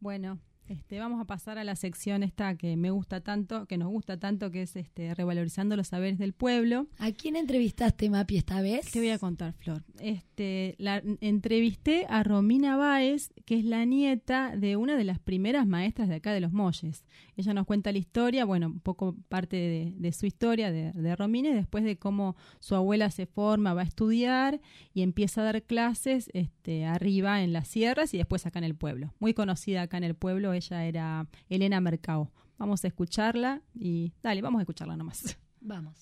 Bueno, 0.00 0.38
este, 0.72 0.98
vamos 0.98 1.20
a 1.20 1.24
pasar 1.24 1.58
a 1.58 1.64
la 1.64 1.76
sección 1.76 2.22
esta 2.22 2.56
que 2.56 2.76
me 2.76 2.90
gusta 2.90 3.20
tanto, 3.20 3.66
que 3.66 3.78
nos 3.78 3.88
gusta 3.88 4.18
tanto, 4.18 4.50
que 4.50 4.62
es 4.62 4.76
este, 4.76 5.14
revalorizando 5.14 5.76
los 5.76 5.88
saberes 5.88 6.18
del 6.18 6.32
pueblo. 6.32 6.88
¿A 6.98 7.12
quién 7.12 7.36
entrevistaste, 7.36 8.10
Mapi, 8.10 8.36
esta 8.36 8.60
vez? 8.60 8.90
Te 8.90 8.98
voy 8.98 9.10
a 9.10 9.18
contar, 9.18 9.54
Flor. 9.54 9.84
Este, 10.00 10.74
la 10.78 11.02
entrevisté 11.20 12.06
a 12.08 12.22
Romina 12.22 12.76
Báez, 12.76 13.32
que 13.44 13.58
es 13.58 13.64
la 13.64 13.84
nieta 13.84 14.56
de 14.56 14.76
una 14.76 14.96
de 14.96 15.04
las 15.04 15.18
primeras 15.18 15.66
maestras 15.66 16.08
de 16.08 16.16
acá 16.16 16.32
de 16.32 16.40
los 16.40 16.52
Molles. 16.52 17.04
Ella 17.36 17.54
nos 17.54 17.66
cuenta 17.66 17.92
la 17.92 17.98
historia, 17.98 18.44
bueno, 18.44 18.66
un 18.66 18.80
poco 18.80 19.16
parte 19.28 19.56
de, 19.56 19.92
de 19.96 20.12
su 20.12 20.26
historia 20.26 20.72
de, 20.72 20.92
de 20.92 21.16
Romina 21.16 21.50
y 21.50 21.54
después 21.54 21.84
de 21.84 21.96
cómo 21.96 22.36
su 22.60 22.74
abuela 22.74 23.10
se 23.10 23.26
forma, 23.26 23.74
va 23.74 23.82
a 23.82 23.84
estudiar 23.84 24.60
y 24.94 25.02
empieza 25.02 25.42
a 25.42 25.44
dar 25.44 25.62
clases 25.62 26.30
este, 26.32 26.84
arriba 26.84 27.42
en 27.42 27.52
las 27.52 27.68
sierras 27.68 28.14
y 28.14 28.18
después 28.18 28.46
acá 28.46 28.58
en 28.58 28.64
el 28.64 28.74
pueblo. 28.74 29.14
Muy 29.18 29.34
conocida 29.34 29.82
acá 29.82 29.96
en 29.96 30.04
el 30.04 30.14
pueblo, 30.14 30.52
ella 30.62 30.84
era 30.84 31.26
Elena 31.48 31.80
Mercado. 31.80 32.30
Vamos 32.58 32.84
a 32.84 32.88
escucharla 32.88 33.60
y 33.74 34.12
dale, 34.22 34.40
vamos 34.42 34.60
a 34.60 34.62
escucharla 34.62 34.96
nomás. 34.96 35.36
Vamos. 35.60 35.94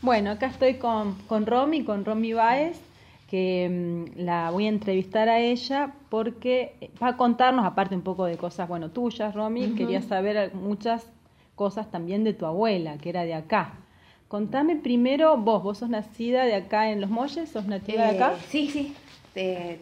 Bueno, 0.00 0.30
acá 0.30 0.46
estoy 0.46 0.74
con, 0.74 1.14
con 1.28 1.46
Romy, 1.46 1.84
con 1.84 2.04
Romy 2.04 2.32
Baez, 2.32 2.80
que 3.28 3.68
mm, 4.16 4.20
la 4.20 4.50
voy 4.50 4.66
a 4.66 4.68
entrevistar 4.68 5.28
a 5.28 5.38
ella 5.38 5.94
porque 6.08 6.90
va 7.02 7.08
a 7.08 7.16
contarnos, 7.16 7.64
aparte 7.64 7.94
un 7.94 8.02
poco 8.02 8.24
de 8.24 8.36
cosas, 8.36 8.68
bueno, 8.68 8.90
tuyas, 8.90 9.34
Romy, 9.34 9.74
quería 9.74 10.02
saber 10.02 10.54
muchas 10.54 11.06
cosas 11.54 11.90
también 11.90 12.24
de 12.24 12.34
tu 12.34 12.46
abuela, 12.46 12.98
que 12.98 13.10
era 13.10 13.24
de 13.24 13.34
acá. 13.34 13.74
Contame 14.28 14.76
primero 14.76 15.36
vos, 15.36 15.62
vos 15.62 15.78
sos 15.78 15.90
nacida 15.90 16.44
de 16.44 16.54
acá 16.54 16.90
en 16.90 17.00
Los 17.00 17.10
Molles, 17.10 17.50
sos 17.50 17.66
nativa 17.66 18.04
de 18.04 18.16
acá. 18.16 18.32
Eh, 18.32 18.44
sí, 18.48 18.68
sí. 18.70 18.94
Eh, 19.34 19.78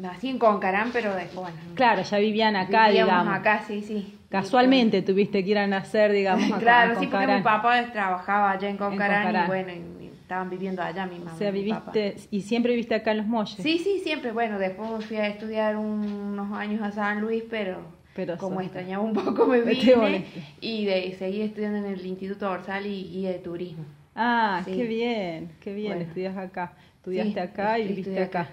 nací 0.00 0.28
en 0.28 0.38
Concarán, 0.38 0.90
pero 0.92 1.14
después, 1.14 1.52
bueno. 1.54 1.56
Claro, 1.74 2.02
ya 2.02 2.18
vivían 2.18 2.56
acá, 2.56 2.88
vivíamos 2.88 3.12
digamos. 3.22 3.34
acá, 3.34 3.62
sí, 3.66 3.82
sí. 3.82 4.16
Casualmente 4.28 5.02
tuviste 5.02 5.44
que 5.44 5.50
ir 5.50 5.58
a 5.58 5.66
nacer, 5.66 6.12
digamos, 6.12 6.46
acá 6.50 6.58
claro, 6.60 7.00
sí, 7.00 7.06
porque 7.08 7.26
mi 7.26 7.42
papá 7.42 7.84
trabajaba 7.92 8.52
allá 8.52 8.68
en 8.68 8.76
Concarán, 8.76 9.24
Concarán. 9.24 9.44
y 9.44 9.48
bueno, 9.48 9.72
y, 10.00 10.06
estaban 10.06 10.48
viviendo 10.48 10.80
allá 10.82 11.06
mi 11.06 11.18
mamá. 11.18 11.32
O 11.34 11.36
sea, 11.36 11.50
mi 11.50 11.64
viviste, 11.64 12.14
y 12.30 12.42
siempre 12.42 12.70
viviste 12.72 12.94
acá 12.94 13.10
en 13.10 13.16
Los 13.18 13.26
Molles. 13.26 13.56
Sí, 13.56 13.78
sí, 13.78 13.98
siempre. 14.04 14.30
Bueno, 14.30 14.60
después 14.60 15.04
fui 15.04 15.16
a 15.16 15.26
estudiar 15.26 15.76
un- 15.76 16.04
unos 16.08 16.52
años 16.56 16.80
a 16.82 16.92
San 16.92 17.20
Luis, 17.20 17.42
pero 17.50 17.78
Pero 18.14 18.38
como 18.38 18.60
extrañaba 18.60 19.02
un 19.02 19.12
poco 19.12 19.46
me 19.46 19.60
vine 19.62 20.24
y 20.60 20.84
de 20.84 21.16
seguí 21.18 21.42
estudiando 21.42 21.78
en 21.78 21.86
el 21.86 22.06
Instituto 22.06 22.48
Orsal 22.48 22.86
y 22.86 23.02
guía 23.10 23.30
de 23.30 23.38
turismo. 23.40 23.84
Ah, 24.14 24.62
Sí. 24.64 24.72
qué 24.76 24.84
bien, 24.84 25.50
qué 25.60 25.74
bien, 25.74 25.88
Bueno. 25.94 26.02
estudias 26.08 26.36
acá. 26.36 26.72
Estudiaste 26.96 27.32
Sí, 27.32 27.38
acá 27.40 27.78
y 27.78 27.82
estoy- 27.82 27.96
viste 27.96 28.10
estudié 28.10 28.22
acá. 28.26 28.40
acá. 28.42 28.50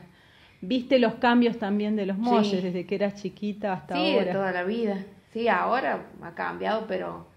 Viste 0.62 0.98
los 1.00 1.16
cambios 1.16 1.58
también 1.60 1.96
de 1.96 2.06
los 2.06 2.18
molles, 2.18 2.48
Sí. 2.50 2.62
desde 2.62 2.86
que 2.86 2.96
eras 2.96 3.16
chiquita 3.22 3.74
hasta 3.74 3.96
sí, 3.96 4.14
ahora. 4.14 4.26
de 4.26 4.32
toda 4.34 4.52
la 4.52 4.64
vida. 4.64 4.98
Sí, 5.34 5.48
ahora 5.48 6.06
ha 6.24 6.32
cambiado, 6.32 6.86
pero 6.88 7.28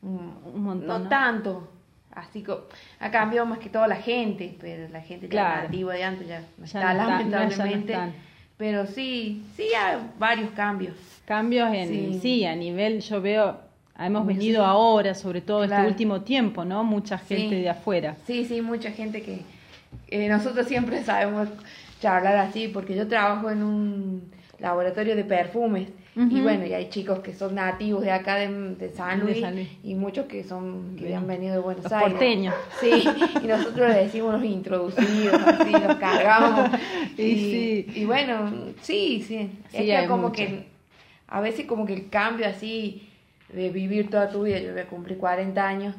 mm, 0.00 0.06
Un 0.54 0.62
montón, 0.62 0.86
no, 0.88 0.98
¿no? 1.00 1.08
tanto. 1.08 1.68
Así 2.14 2.42
que 2.42 2.52
ha 3.00 3.10
cambiado 3.10 3.46
más 3.46 3.58
que 3.58 3.68
todo 3.70 3.86
la 3.86 3.96
gente, 3.96 4.56
pero 4.60 4.88
la 4.90 5.00
gente 5.00 5.26
ya 5.26 5.30
Claro. 5.30 5.62
nativa 5.64 5.94
de 5.94 6.04
antes 6.04 6.28
ya 6.28 6.40
no 6.40 6.46
Ya 6.58 6.64
está, 6.64 6.80
no 6.80 6.98
ya 7.00 7.06
lamentablemente. 7.06 7.96
pero 8.56 8.86
sí, 8.86 9.42
sí 9.56 9.68
hay 9.74 9.98
varios 10.18 10.50
cambios. 10.50 10.94
Cambios 11.24 11.72
en, 11.72 11.88
sí. 11.88 12.18
Sí. 12.20 12.44
a 12.44 12.54
nivel, 12.54 13.00
yo 13.00 13.20
veo, 13.22 13.56
hemos 13.98 14.22
Sí. 14.22 14.28
venido 14.28 14.64
ahora, 14.64 15.14
sobre 15.14 15.40
todo 15.40 15.64
este 15.64 15.74
Claro. 15.74 15.88
último 15.88 16.20
tiempo, 16.22 16.64
¿no? 16.64 16.84
Mucha 16.84 17.16
gente 17.18 17.56
Sí. 17.56 17.62
de 17.62 17.68
afuera. 17.70 18.16
Sí, 18.26 18.44
sí, 18.44 18.60
mucha 18.60 18.90
gente 18.90 19.22
que 19.22 19.40
eh, 20.08 20.28
nosotros 20.28 20.66
siempre 20.66 21.02
sabemos 21.04 21.48
charlar 22.02 22.36
así, 22.36 22.68
porque 22.68 22.94
yo 22.96 23.06
trabajo 23.06 23.48
en 23.50 23.62
un 23.62 24.22
laboratorio 24.58 25.14
de 25.16 25.24
perfumes 25.24 25.88
y 26.14 26.42
bueno, 26.42 26.66
y 26.66 26.74
hay 26.74 26.90
chicos 26.90 27.20
que 27.20 27.32
son 27.32 27.54
nativos 27.54 28.02
de 28.02 28.10
acá 28.10 28.34
de, 28.36 28.74
de 28.74 28.90
San 28.90 29.20
Luis, 29.20 29.42
y 29.82 29.94
muchos 29.94 30.26
que 30.26 30.44
son 30.44 30.94
que 30.98 31.14
han 31.14 31.26
venido 31.26 31.54
de 31.54 31.60
Buenos 31.60 31.84
Los 31.84 31.92
Aires. 31.92 32.10
porteños. 32.12 32.54
Sí, 32.80 33.02
y 33.42 33.46
nosotros 33.46 33.88
le 33.88 33.94
decimos 33.94 34.34
los 34.34 34.44
introducidos, 34.44 35.40
así 35.46 35.72
los 35.72 35.96
cargamos. 35.96 36.70
Y 37.16 37.22
y, 37.22 37.36
sí. 37.36 38.00
y 38.00 38.04
bueno, 38.04 38.50
sí, 38.82 39.24
sí, 39.26 39.48
Sí, 39.70 39.90
es 39.90 40.02
que 40.02 40.06
como 40.08 40.24
mucho. 40.28 40.34
que 40.36 40.66
a 41.28 41.40
veces 41.40 41.64
como 41.66 41.86
que 41.86 41.94
el 41.94 42.10
cambio 42.10 42.46
así 42.46 43.08
de 43.50 43.70
vivir 43.70 44.10
toda 44.10 44.28
tu 44.28 44.42
vida, 44.42 44.58
yo 44.58 44.72
voy 44.72 44.80
a 44.82 44.86
cumplir 44.86 45.16
40 45.16 45.66
años, 45.66 45.94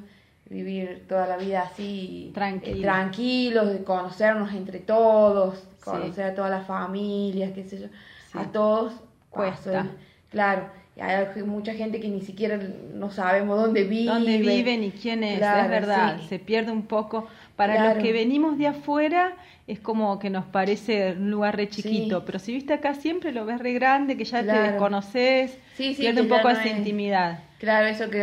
vivir 0.50 1.06
toda 1.08 1.26
la 1.28 1.38
vida 1.38 1.62
así 1.62 2.32
Tranquilo. 2.34 2.78
eh, 2.78 2.82
tranquilos, 2.82 3.70
de 3.74 3.84
conocernos 3.84 4.54
entre 4.54 4.80
todos, 4.80 5.56
Sí. 5.60 5.66
conocer 5.86 6.26
a 6.26 6.36
todas 6.36 6.52
las 6.52 6.66
familias, 6.68 7.52
qué 7.54 7.64
sé 7.64 7.80
yo, 7.82 7.88
Sí. 8.32 8.38
a 8.38 8.44
todos 8.52 8.94
Cuesta. 9.30 9.72
pasó 9.72 9.72
el- 9.80 9.90
claro, 10.30 10.70
y 10.96 11.02
hay 11.02 11.26
mucha 11.44 11.74
gente 11.74 12.00
que 12.00 12.08
ni 12.08 12.22
siquiera 12.22 12.60
no 12.94 13.10
sabemos 13.10 13.60
dónde 13.60 13.84
vive. 13.84 14.12
dónde 14.12 14.38
viven 14.38 14.84
y 14.84 14.92
quién 14.92 15.24
es, 15.24 15.40
Claro, 15.40 15.64
es 15.64 15.70
verdad, 15.70 16.18
sí. 16.22 16.28
se 16.28 16.40
pierde 16.40 16.72
un 16.72 16.84
poco. 16.84 17.28
Para 17.56 17.76
Claro. 17.76 17.96
los 17.96 18.04
que 18.04 18.14
venimos 18.14 18.58
de 18.58 18.68
afuera 18.68 19.34
es 19.66 19.80
como 19.80 20.20
que 20.20 20.30
nos 20.30 20.46
parece 20.46 21.14
un 21.14 21.32
lugar 21.32 21.56
re 21.56 21.70
chiquito, 21.70 22.20
Sí. 22.20 22.24
pero 22.26 22.40
si 22.40 22.54
viste 22.54 22.74
acá 22.74 22.94
siempre 22.96 23.32
lo 23.32 23.46
ves 23.46 23.60
re 23.60 23.74
grande, 23.74 24.18
que 24.18 24.26
ya 24.26 24.42
te 24.44 24.52
desconoces, 24.52 25.58
Sí, 25.76 25.96
sí, 25.96 26.02
pierde 26.02 26.22
un 26.22 26.28
poco 26.28 26.44
no 26.44 26.50
esa 26.50 26.66
es- 26.66 26.78
intimidad. 26.78 27.40
Claro, 27.60 27.88
eso 27.88 28.10
que 28.10 28.22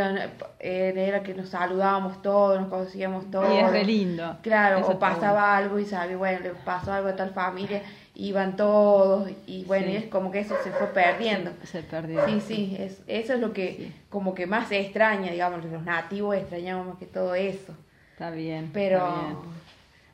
eh, 0.58 0.92
era 0.94 1.22
que 1.22 1.32
nos 1.32 1.48
saludábamos 1.48 2.20
todos, 2.20 2.60
nos 2.60 2.68
conocíamos 2.68 3.30
todos. 3.30 3.50
Y 3.54 3.56
es 3.56 3.70
re 3.70 3.84
lindo. 3.86 4.36
Claro, 4.42 4.80
Eso 4.80 4.90
o 4.92 4.98
pasaba 4.98 5.56
algo 5.56 5.78
y 5.78 5.86
sabía, 5.86 6.18
bueno, 6.18 6.40
le 6.40 6.50
pasó 6.50 6.92
algo 6.92 7.08
a 7.08 7.16
tal 7.16 7.30
familia, 7.30 7.80
iban 8.14 8.56
todos 8.56 9.30
y 9.46 9.64
bueno, 9.64 9.88
y 9.88 9.96
es 9.96 10.04
como 10.04 10.30
que 10.30 10.40
eso 10.40 10.54
se 10.62 10.70
fue 10.72 10.88
perdiendo. 10.88 11.52
Se, 11.64 11.82
perdió. 11.82 12.22
Sí, 12.26 12.42
sí, 12.46 12.76
es, 12.78 13.00
eso 13.06 13.32
es 13.32 13.40
lo 13.40 13.54
que 13.54 13.90
como 14.10 14.34
que 14.34 14.46
más 14.46 14.68
se 14.68 14.78
extraña, 14.78 15.32
digamos, 15.32 15.64
los 15.64 15.82
nativos 15.84 16.36
extrañamos 16.36 16.86
más 16.88 16.98
que 16.98 17.06
todo 17.06 17.34
eso. 17.34 17.74
Está 18.12 18.30
bien. 18.30 18.68
Pero, 18.74 18.98
está 18.98 19.14
bien. 19.22 19.36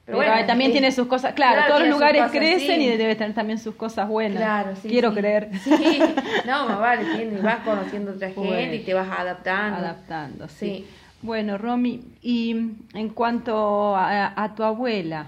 Pero 0.06 0.18
bueno, 0.18 0.32
también 0.46 0.70
sí. 0.70 0.72
tiene 0.78 0.92
sus 0.92 1.06
cosas, 1.08 1.34
claro, 1.34 1.56
Claro, 1.56 1.68
todos 1.74 1.80
los 1.82 1.90
lugares 1.90 2.22
cosas, 2.22 2.36
crecen 2.38 2.80
sí. 2.80 2.86
y 2.86 2.96
debe 2.96 3.14
tener 3.16 3.34
también 3.34 3.58
sus 3.58 3.74
cosas 3.74 4.08
buenas. 4.08 4.38
Claro, 4.38 4.76
sí. 4.80 4.88
Quiero 4.88 5.12
creer. 5.12 5.50
Sí, 5.64 5.98
no, 6.46 6.68
más 6.68 6.78
vale, 6.78 7.04
tiene, 7.16 7.40
vas 7.40 7.58
conociendo 7.58 8.12
otra 8.12 8.28
gente 8.28 8.40
Bueno. 8.40 8.72
y 8.74 8.78
te 8.78 8.94
vas 8.94 9.08
adaptando. 9.10 9.78
Adaptando, 9.78 10.48
sí. 10.48 10.86
Bueno, 11.22 11.58
Romy, 11.58 12.02
y 12.22 12.52
en 12.94 13.08
cuanto 13.10 13.96
a, 13.96 14.32
a 14.42 14.54
tu 14.54 14.62
abuela, 14.62 15.26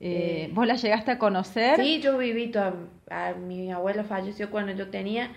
eh, 0.00 0.46
Eh, 0.48 0.50
¿vos 0.54 0.66
la 0.66 0.74
llegaste 0.74 1.10
a 1.12 1.18
conocer? 1.18 1.76
Sí, 1.76 2.00
yo 2.00 2.18
viví 2.18 2.48
toda, 2.50 2.74
a, 3.10 3.32
mi 3.34 3.70
abuela 3.70 4.02
falleció 4.02 4.50
cuando 4.50 4.72
yo 4.72 4.88
tenía 4.88 5.28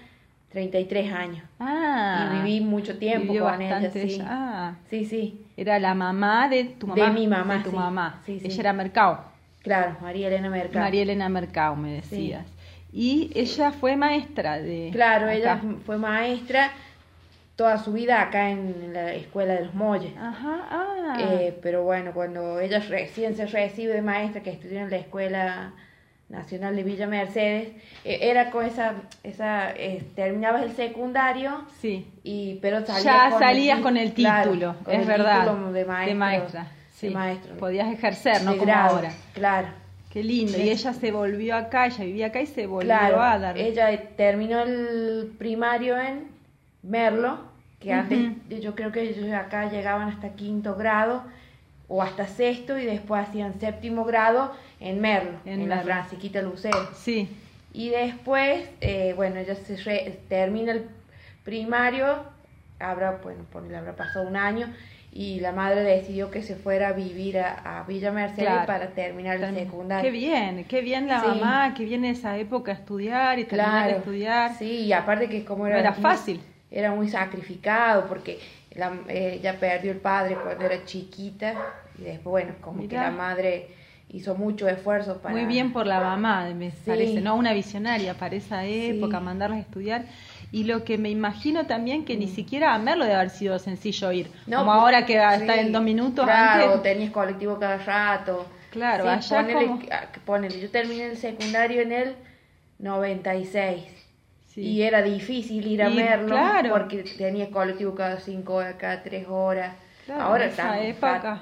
33 0.51 1.11
años. 1.11 1.43
Ah, 1.59 2.31
y 2.41 2.47
viví 2.47 2.61
mucho 2.61 2.97
tiempo 2.97 3.33
con 3.37 3.61
ella, 3.61 3.73
bastante 3.73 4.07
sí. 4.07 4.21
Ah, 4.25 4.75
Sí, 4.89 5.05
sí, 5.05 5.42
era 5.57 5.79
la 5.79 5.93
mamá 5.93 6.49
de 6.49 6.63
tu 6.65 6.87
mamá. 6.87 7.05
De 7.05 7.11
mi 7.11 7.27
mamá, 7.27 7.57
de 7.57 7.63
tu 7.63 7.69
sí. 7.69 7.75
mamá. 7.75 8.21
Sí, 8.25 8.39
sí. 8.39 8.47
Ella 8.47 8.59
era 8.59 8.73
Mercado. 8.73 9.23
claro, 9.61 9.97
María 10.01 10.27
Elena 10.27 10.49
Mercado. 10.49 10.79
María 10.79 11.01
Elena 11.03 11.29
Mercado, 11.29 11.75
me 11.75 11.93
decías. 11.93 12.45
Y 12.91 13.31
ella 13.33 13.71
fue 13.71 13.95
maestra 13.95 14.59
de. 14.59 14.89
Claro, 14.91 15.29
ella 15.29 15.59
fue 15.85 15.97
maestra 15.97 16.71
toda 17.55 17.77
su 17.77 17.93
vida 17.93 18.21
acá 18.21 18.49
en 18.49 18.93
la 18.93 19.13
escuela 19.13 19.53
de 19.53 19.65
los 19.65 19.73
Molles. 19.73 20.15
Ajá, 20.17 20.67
ah. 20.69 21.17
Eh, 21.19 21.57
pero 21.61 21.83
bueno, 21.83 22.11
cuando 22.13 22.59
ella 22.59 22.79
recién 22.79 23.35
se 23.35 23.45
recibe 23.45 23.93
de 23.93 24.01
maestra, 24.01 24.41
que 24.41 24.51
estudió 24.51 24.79
en 24.79 24.89
la 24.89 24.97
Escuela 24.97 25.73
Nacional 26.33 26.75
de 26.75 26.83
Villa 26.83 27.07
Mercedes, 27.07 27.69
eh, 28.03 28.17
era 28.21 28.49
con 28.49 28.65
esa, 28.65 28.95
esa 29.23 29.71
eh, 29.71 30.03
terminabas 30.15 30.63
el 30.63 30.71
secundario, 30.75 31.63
sí. 31.79 32.07
y 32.23 32.55
pero 32.61 32.83
salías 32.85 33.03
Ya 33.03 33.29
con 33.29 33.39
salías 33.39 33.77
el, 33.77 33.83
con 33.83 33.97
el 33.97 34.13
claro, 34.13 34.51
título, 34.51 34.75
con 34.83 34.93
es 34.95 35.01
el 35.01 35.07
verdad. 35.07 35.45
título 35.45 35.71
de 35.71 35.85
maestro, 35.85 36.17
maestra, 36.17 36.67
sí. 36.95 37.07
de 37.07 37.13
maestro. 37.13 37.57
Podías 37.57 37.93
ejercer, 37.93 38.41
no 38.43 38.51
de 38.53 38.57
como 38.57 38.71
grado, 38.71 38.95
ahora. 38.97 39.11
Claro. 39.33 39.67
Qué 40.11 40.23
lindo. 40.23 40.53
Sí. 40.53 40.61
Y 40.63 40.69
ella 40.69 40.93
se 40.93 41.11
volvió 41.11 41.55
acá, 41.55 41.85
ella 41.87 42.03
vivía 42.03 42.27
acá 42.27 42.41
y 42.41 42.45
se 42.47 42.67
volvió 42.67 42.87
Claro, 42.87 43.21
a 43.21 43.39
dar. 43.39 43.57
ella 43.57 43.89
terminó 44.15 44.61
el 44.61 45.33
primario 45.37 45.97
en 45.99 46.27
Merlo, 46.83 47.39
que 47.79 47.93
antes 47.93 48.19
yo 48.61 48.75
creo 48.75 48.91
que 48.91 49.01
ellos 49.01 49.31
acá 49.33 49.69
llegaban 49.69 50.09
hasta 50.09 50.29
quinto 50.29 50.75
grado 50.75 51.23
o 51.87 52.01
hasta 52.01 52.27
sexto 52.27 52.77
y 52.77 52.85
después 52.85 53.27
hacían 53.27 53.59
séptimo 53.59 54.05
grado 54.05 54.51
en 54.79 54.99
Merlo, 55.01 55.37
En 55.45 55.61
en, 55.61 55.69
la. 55.69 55.81
Francisquita 55.81 56.41
Lucero. 56.41 56.89
Sí, 56.95 57.29
Y 57.73 57.89
después, 57.89 58.69
eh, 58.81 59.13
bueno, 59.15 59.39
ella 59.39 59.55
se 59.55 59.75
re- 59.77 60.19
termina 60.29 60.71
el 60.73 60.85
primario, 61.43 62.17
habrá, 62.79 63.19
bueno, 63.23 63.43
ponele, 63.51 63.77
habrá 63.77 63.95
pasado 63.95 64.27
un 64.27 64.35
año, 64.37 64.71
y 65.11 65.39
la 65.41 65.51
madre 65.51 65.81
decidió 65.83 66.31
que 66.31 66.41
se 66.41 66.55
fuera 66.55 66.87
a 66.89 66.91
vivir 66.93 67.37
a, 67.39 67.79
a 67.79 67.83
Villa 67.83 68.11
Mercedes 68.11 68.47
Claro. 68.49 68.65
para 68.65 68.87
terminar 68.89 69.43
el 69.43 69.53
secundario. 69.55 70.03
Qué 70.03 70.17
bien, 70.17 70.65
qué 70.65 70.81
bien 70.81 71.07
la 71.07 71.21
Sí. 71.21 71.27
mamá, 71.27 71.73
qué 71.75 71.85
bien 71.85 72.03
esa 72.05 72.37
época 72.37 72.71
estudiar 72.71 73.37
y 73.37 73.45
terminar 73.45 73.73
de 73.83 73.87
Claro, 73.89 73.97
estudiar. 73.99 74.55
Sí, 74.57 74.71
y 74.85 74.93
aparte 74.93 75.29
que 75.29 75.45
como 75.45 75.63
No 75.65 75.69
era... 75.69 75.79
era 75.79 75.91
muy- 75.91 76.01
fácil. 76.01 76.41
Era 76.71 76.89
muy 76.95 77.07
sacrificado 77.09 78.07
porque 78.07 78.39
la, 78.75 78.93
eh, 79.07 79.37
ella 79.39 79.59
perdió 79.59 79.91
el 79.91 79.99
padre 79.99 80.35
cuando 80.41 80.65
era 80.65 80.83
chiquita 80.85 81.53
y 81.99 82.03
después, 82.03 82.45
bueno, 82.45 82.55
como 82.61 82.77
Mirá. 82.81 82.89
que 82.89 82.95
la 82.97 83.11
madre 83.11 83.67
hizo 84.09 84.35
mucho 84.35 84.67
esfuerzo 84.67 85.17
para... 85.21 85.33
Muy 85.35 85.45
bien 85.45 85.73
por 85.73 85.87
la 85.87 85.99
mamá, 85.99 86.47
me 86.55 86.71
Sí. 86.71 86.77
parece, 86.85 87.21
¿no? 87.21 87.35
Una 87.35 87.53
visionaria 87.53 88.13
para 88.15 88.35
esa 88.35 88.63
época, 88.65 89.17
Sí. 89.19 89.23
mandarlas 89.23 89.57
a 89.59 89.61
estudiar. 89.61 90.05
Y 90.51 90.65
lo 90.65 90.83
que 90.83 90.99
me 90.99 91.09
imagino 91.09 91.65
también 91.65 92.05
que 92.05 92.15
ni 92.15 92.27
siquiera 92.27 92.75
a 92.75 92.77
Merlo 92.77 93.05
debe 93.05 93.15
haber 93.15 93.31
sido 93.31 93.57
sencillo 93.57 94.11
ir. 94.11 94.29
No, 94.45 94.59
como 94.59 94.71
pues, 94.71 94.81
ahora 94.81 95.05
que 95.07 95.13
sí, 95.13 95.41
está 95.41 95.55
en 95.59 95.71
dos 95.71 95.81
minutos 95.81 96.25
Claro, 96.25 96.65
antes. 96.73 96.83
tenías 96.83 97.11
colectivo 97.11 97.57
cada 97.57 97.77
rato. 97.77 98.45
Claro, 98.69 99.07
allá 99.09 99.41
ponele 99.41 99.65
como- 99.67 99.81
ah, 99.91 100.05
ponele, 100.25 100.59
yo 100.59 100.69
terminé 100.69 101.05
el 101.07 101.17
secundario 101.17 101.81
en 101.81 101.91
el 101.91 102.15
96. 102.79 103.83
Sí. 104.53 104.61
Y 104.61 104.81
era 104.83 105.01
difícil 105.01 105.65
ir 105.65 105.81
a 105.81 105.89
Y, 105.89 105.95
verlo 105.97 106.27
claro. 106.35 106.69
porque 106.71 107.03
tenía 107.17 107.49
colectivo 107.49 107.95
cada 107.95 108.19
cinco 108.19 108.55
horas, 108.55 108.75
cada 108.77 109.01
tres 109.01 109.25
horas. 109.27 109.75
Claro, 110.05 110.21
Ahora 110.21 110.45
fat- 110.49 111.41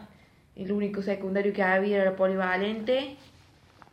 El 0.55 0.71
único 0.71 1.01
secundario 1.01 1.51
que 1.51 1.63
había 1.63 1.97
era 2.01 2.09
el 2.11 2.15
polivalente 2.15 3.15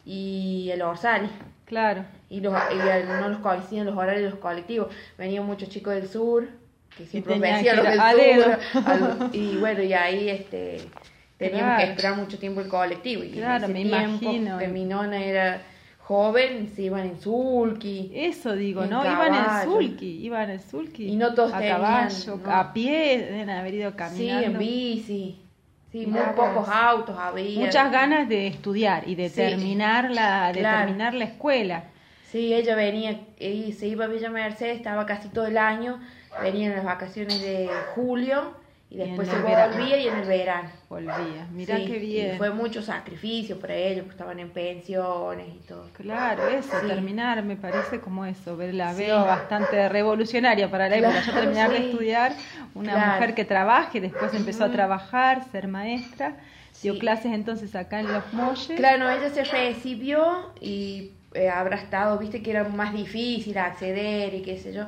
y 0.05 0.71
el 0.73 0.83
Orsali. 0.83 1.29
Claro. 1.65 2.05
Y, 2.31 2.41
los, 2.41 2.55
y 2.73 2.77
no 3.21 3.29
los 3.29 3.39
coincidían 3.39 3.87
los 3.87 3.97
horarios 3.97 4.25
de 4.25 4.31
los 4.31 4.39
colectivos. 4.39 4.89
Venían 5.19 5.45
muchos 5.45 5.69
chicos 5.69 5.95
del 5.95 6.09
sur, 6.09 6.49
que 6.97 7.05
siempre 7.07 7.35
que 7.35 7.75
los 7.75 7.87
del 7.87 8.43
sur. 8.43 8.59
al- 8.87 9.31
y 9.33 9.57
bueno, 9.57 9.83
y 9.83 9.93
ahí 9.93 10.29
este 10.31 10.81
teníamos 11.37 11.75
Claro. 11.75 11.85
que 11.85 11.91
esperar 11.91 12.17
mucho 12.17 12.39
tiempo 12.39 12.61
el 12.61 12.69
colectivo. 12.69 13.23
Y 13.25 13.33
Claro, 13.33 13.65
ese 13.65 13.73
me 13.73 13.83
tiempo 13.83 13.97
imagino. 14.25 14.59
que 14.59 14.69
mi 14.69 14.85
nona 14.85 15.25
era 15.25 15.61
joven, 16.09 16.73
se 16.75 16.83
iban 16.85 17.05
en 17.05 17.21
sulky. 17.21 18.11
Eso 18.15 18.55
digo, 18.55 18.85
En 18.85 18.91
¿no? 18.91 19.05
Iban 19.05 19.35
en 19.35 19.65
sulky, 19.71 20.25
iban 20.25 20.49
en 20.49 20.59
sulky. 20.59 21.07
Y 21.07 21.17
no 21.17 21.35
todos 21.35 21.53
a 21.53 21.59
tenían, 21.59 21.83
caballo, 21.83 22.41
¿no? 22.43 22.51
a 22.51 22.73
pie, 22.73 23.19
deben 23.19 23.51
haber 23.51 23.75
ido 23.75 23.91
Sí, 23.91 23.97
caminando. 23.99 24.47
en 24.47 24.59
bici. 24.59 25.39
Sí, 25.93 26.07
muy 26.07 26.21
pocos 26.35 26.67
autos 26.67 27.15
había. 27.19 27.61
Muchas 27.61 27.93
ganas 27.93 28.27
de 28.27 28.47
estudiar 28.47 29.07
y 29.07 29.17
de 29.17 29.29
Sí, 29.29 29.37
terminar 29.37 30.11
la 30.11 30.51
de 30.51 30.61
claro. 30.61 30.87
terminar 30.87 31.13
la 31.13 31.25
escuela. 31.27 31.85
Sí, 32.33 32.55
ella 32.55 32.75
venía 32.75 33.21
y 33.39 33.73
se 33.73 33.87
iba 33.89 34.07
a 34.07 34.09
Villa 34.09 34.31
Mercedes, 34.31 34.79
estaba 34.79 35.05
casi 35.05 35.29
todo 35.29 35.47
el 35.47 35.59
año, 35.59 36.01
venía 36.43 36.69
en 36.69 36.75
las 36.77 36.85
vacaciones 36.85 37.39
de 37.43 37.69
julio 37.95 38.55
y 38.91 38.97
después 38.97 39.29
en 39.29 39.35
se 39.37 39.43
verano. 39.43 39.77
volvía 39.77 39.99
y 39.99 40.09
en 40.09 40.17
el 40.17 40.27
verano. 40.27 40.71
Volvía. 40.89 41.47
Mirá 41.53 41.77
Sí, 41.77 41.85
qué 41.87 41.97
y 41.99 42.01
bien. 42.07 42.39
fue 42.39 42.51
mucho 42.51 42.83
sacrificio 42.83 43.59
para 43.61 43.75
ellos, 43.75 44.05
porque 44.05 44.13
estaban 44.13 44.39
en 44.39 44.49
pensiones 44.51 45.47
y 45.55 45.59
todo. 45.69 45.85
Claro, 45.97 46.49
eso, 46.49 46.71
Sí. 46.81 46.87
terminar 46.87 47.43
me 47.45 47.57
parece 47.57 48.01
como 48.01 48.25
eso, 48.25 48.57
la 48.73 48.95
Sí. 48.95 49.01
veo 49.03 49.25
bastante 49.27 49.89
revolucionaria 49.91 50.71
para 50.71 50.89
la 50.89 50.97
época. 50.97 51.15
Yo 51.21 51.23
Claro, 51.25 51.41
terminar 51.41 51.71
de 51.71 51.79
estudiar, 51.91 52.33
una 52.75 52.93
Claro. 52.95 53.13
mujer 53.13 53.35
que 53.35 53.45
trabaje, 53.45 54.01
después 54.01 54.33
empezó 54.33 54.65
a 54.65 54.71
trabajar, 54.73 55.45
ser 55.53 55.69
maestra, 55.69 56.37
dio 56.83 56.99
clases 56.99 57.33
entonces 57.33 57.75
acá 57.75 58.01
en 58.01 58.11
Los 58.13 58.33
Molles. 58.33 58.73
Claro, 58.79 58.99
no, 59.05 59.11
ella 59.11 59.29
se 59.29 59.45
recibió 59.45 60.51
y 60.63 61.11
eh, 61.35 61.51
habrá 61.51 61.77
estado, 61.77 62.17
viste 62.19 62.43
que 62.43 62.53
era 62.53 62.65
más 62.65 62.95
difícil 62.95 63.59
acceder 63.59 64.33
y 64.33 64.41
qué 64.41 64.57
sé 64.57 64.73
yo. 64.73 64.85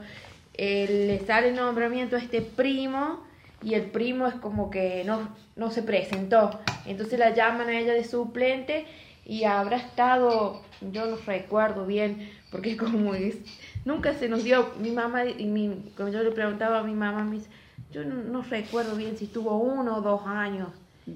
Eh, 0.55 1.07
le 1.07 1.26
sale 1.26 1.48
el 1.51 1.57
nombramiento 1.57 2.16
a 2.16 2.18
este 2.18 2.40
primo 2.40 3.28
y 3.62 3.74
el 3.74 3.82
primo 3.84 4.26
es 4.26 4.34
como 4.34 4.70
que 4.70 5.04
no, 5.04 5.28
no 5.56 5.70
se 5.70 5.82
presentó. 5.82 6.58
Entonces 6.86 7.18
la 7.18 7.30
llaman 7.30 7.68
a 7.68 7.78
ella 7.78 7.92
de 7.92 8.04
suplente 8.04 8.86
y 9.24 9.44
habrá 9.44 9.76
estado, 9.76 10.62
yo 10.80 11.06
no 11.06 11.16
recuerdo 11.26 11.86
bien, 11.86 12.30
porque 12.50 12.76
como 12.76 13.14
es, 13.14 13.36
nunca 13.84 14.14
se 14.14 14.28
nos 14.28 14.44
dio, 14.44 14.70
mi 14.80 14.90
mamá, 14.90 15.24
y 15.26 15.44
mi, 15.44 15.92
cuando 15.96 16.18
yo 16.18 16.24
le 16.24 16.30
preguntaba 16.30 16.80
a 16.80 16.82
mi 16.82 16.94
mamá, 16.94 17.22
me 17.24 17.36
dice, 17.36 17.50
yo 17.92 18.04
no, 18.04 18.16
no 18.16 18.42
recuerdo 18.42 18.96
bien 18.96 19.16
si 19.16 19.26
estuvo 19.26 19.56
uno 19.56 19.98
o 19.98 20.00
dos 20.00 20.22
años 20.26 20.68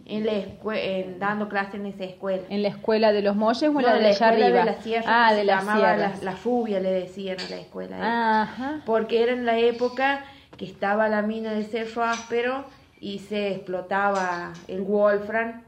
en 0.07 0.26
la 0.26 0.32
en, 0.74 1.18
dando 1.18 1.49
clases 1.49 1.74
en 1.74 1.86
esa 1.86 2.05
escuela. 2.05 2.42
¿En 2.49 2.62
la 2.62 2.68
escuela 2.68 3.12
de 3.12 3.22
Los 3.22 3.36
Molles 3.36 3.62
o 3.62 3.66
en 3.66 3.74
No, 3.74 3.80
la 3.82 3.92
de 3.95 3.99
allá 3.99 4.11
escuela 4.11 4.47
arriba? 4.47 4.59
de 4.61 4.64
la 4.64 4.82
sierra, 4.82 5.05
ah, 5.07 5.32
de 5.32 5.40
se 5.40 5.45
la 5.45 5.59
llamaba 5.59 5.97
la, 5.97 6.14
la 6.22 6.36
rubia, 6.42 6.80
le 6.80 6.90
decían 6.90 7.36
a 7.40 7.49
la 7.51 7.57
escuela. 7.57 8.42
Ajá. 8.42 8.82
Porque 8.86 9.22
era 9.22 9.32
en 9.32 9.47
la 9.47 9.59
época 9.59 10.24
que 10.57 10.64
estaba 10.64 11.09
la 11.09 11.22
mina 11.22 11.52
del 11.52 11.64
Cerro 11.66 12.05
Áspero 12.05 12.64
y 13.00 13.18
se 13.20 13.52
explotaba 13.52 14.52
el 14.68 14.80
Wolfram. 14.82 15.62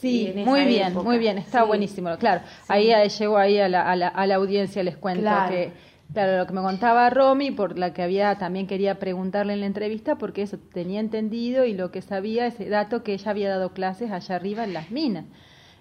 Sí, 0.00 0.32
muy 0.44 0.64
bien, 0.64 0.88
época. 0.92 1.04
muy 1.04 1.18
bien, 1.18 1.38
está 1.38 1.62
Sí. 1.62 1.66
buenísimo. 1.66 2.16
Claro, 2.18 2.42
ahí 2.68 2.92
llegó 3.18 3.36
ahí 3.36 3.58
a 3.58 3.68
la, 3.68 3.82
a, 3.90 3.96
la, 3.96 4.08
a 4.08 4.26
la 4.26 4.36
audiencia, 4.36 4.82
les 4.84 4.96
cuento 4.96 5.22
Claro. 5.22 5.50
que, 5.50 5.72
claro, 6.12 6.38
lo 6.38 6.46
que 6.46 6.52
me 6.52 6.60
contaba 6.62 7.10
Romy, 7.10 7.50
por 7.50 7.76
la 7.76 7.92
que 7.92 8.02
había 8.02 8.36
también 8.36 8.68
quería 8.68 9.00
preguntarle 9.00 9.54
en 9.54 9.60
la 9.60 9.66
entrevista, 9.66 10.14
porque 10.14 10.42
eso 10.42 10.56
tenía 10.72 11.00
entendido 11.00 11.64
y 11.64 11.72
lo 11.74 11.90
que 11.90 12.00
sabía, 12.00 12.46
ese 12.46 12.68
dato 12.68 13.02
que 13.02 13.14
ella 13.14 13.30
había 13.32 13.48
dado 13.50 13.72
clases 13.72 14.12
allá 14.12 14.36
arriba 14.36 14.62
en 14.62 14.72
las 14.72 14.92
minas. 14.92 15.24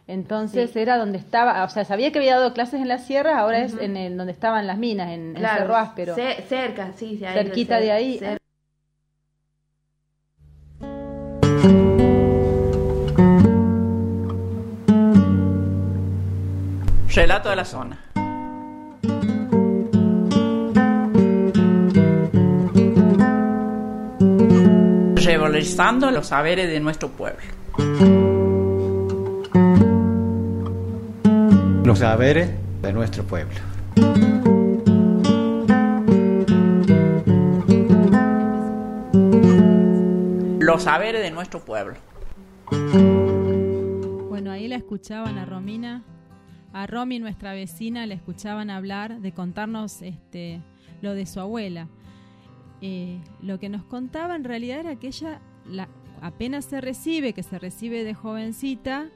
Entonces 0.07 0.71
Sí. 0.71 0.79
era 0.79 0.97
donde 0.97 1.17
estaba, 1.19 1.63
o 1.63 1.69
sea, 1.69 1.83
sabía 1.85 2.11
que 2.11 2.17
había 2.19 2.37
dado 2.37 2.53
clases 2.53 2.81
en 2.81 2.87
la 2.87 2.97
sierra, 2.97 3.37
ahora 3.39 3.59
es 3.59 3.75
en 3.79 3.97
el, 3.97 4.17
donde 4.17 4.31
estaban 4.31 4.65
las 4.65 4.77
minas, 4.79 5.09
en, 5.09 5.31
en 5.31 5.35
Claro, 5.35 5.61
Cerro 5.63 5.75
Áspero. 5.75 6.15
ce- 6.15 6.41
cerca, 6.47 6.93
sí, 6.95 7.17
sí, 7.17 7.25
ahí 7.25 7.33
Cerquita 7.35 7.79
de 7.79 7.91
ahí. 7.91 8.17
cerca. 8.17 8.37
Relato 17.17 17.49
de 17.49 17.55
la 17.55 17.65
zona. 17.65 17.97
Revalorizando 25.15 26.11
los 26.11 26.27
saberes 26.27 26.69
de 26.69 26.79
nuestro 26.79 27.09
pueblo. 27.09 27.41
Los 31.83 31.97
saberes 31.97 32.51
de 32.83 32.93
nuestro 32.93 33.23
pueblo. 33.23 33.55
Los 40.59 40.83
saberes 40.83 41.23
de 41.23 41.31
nuestro 41.31 41.61
pueblo. 41.61 41.95
Bueno, 44.29 44.51
ahí 44.51 44.67
la 44.67 44.75
escuchaban 44.75 45.39
a 45.39 45.45
Romina, 45.45 46.03
a 46.83 46.87
Romy, 46.87 47.19
nuestra 47.19 47.53
vecina, 47.53 48.05
la 48.05 48.13
escuchaban 48.13 48.69
hablar 48.69 49.19
de 49.21 49.31
contarnos 49.31 50.01
este, 50.01 50.61
lo 51.01 51.13
de 51.13 51.25
su 51.25 51.39
abuela. 51.39 51.87
Eh, 52.81 53.19
lo 53.41 53.59
que 53.59 53.69
nos 53.69 53.83
contaba 53.83 54.35
en 54.35 54.43
realidad 54.43 54.79
era 54.81 54.95
que 54.97 55.07
ella 55.07 55.41
la- 55.67 55.89
apenas 56.21 56.65
se 56.65 56.79
recibe, 56.81 57.33
que 57.33 57.43
se 57.43 57.57
recibe 57.59 58.03
de 58.03 58.13
jovencita, 58.13 59.07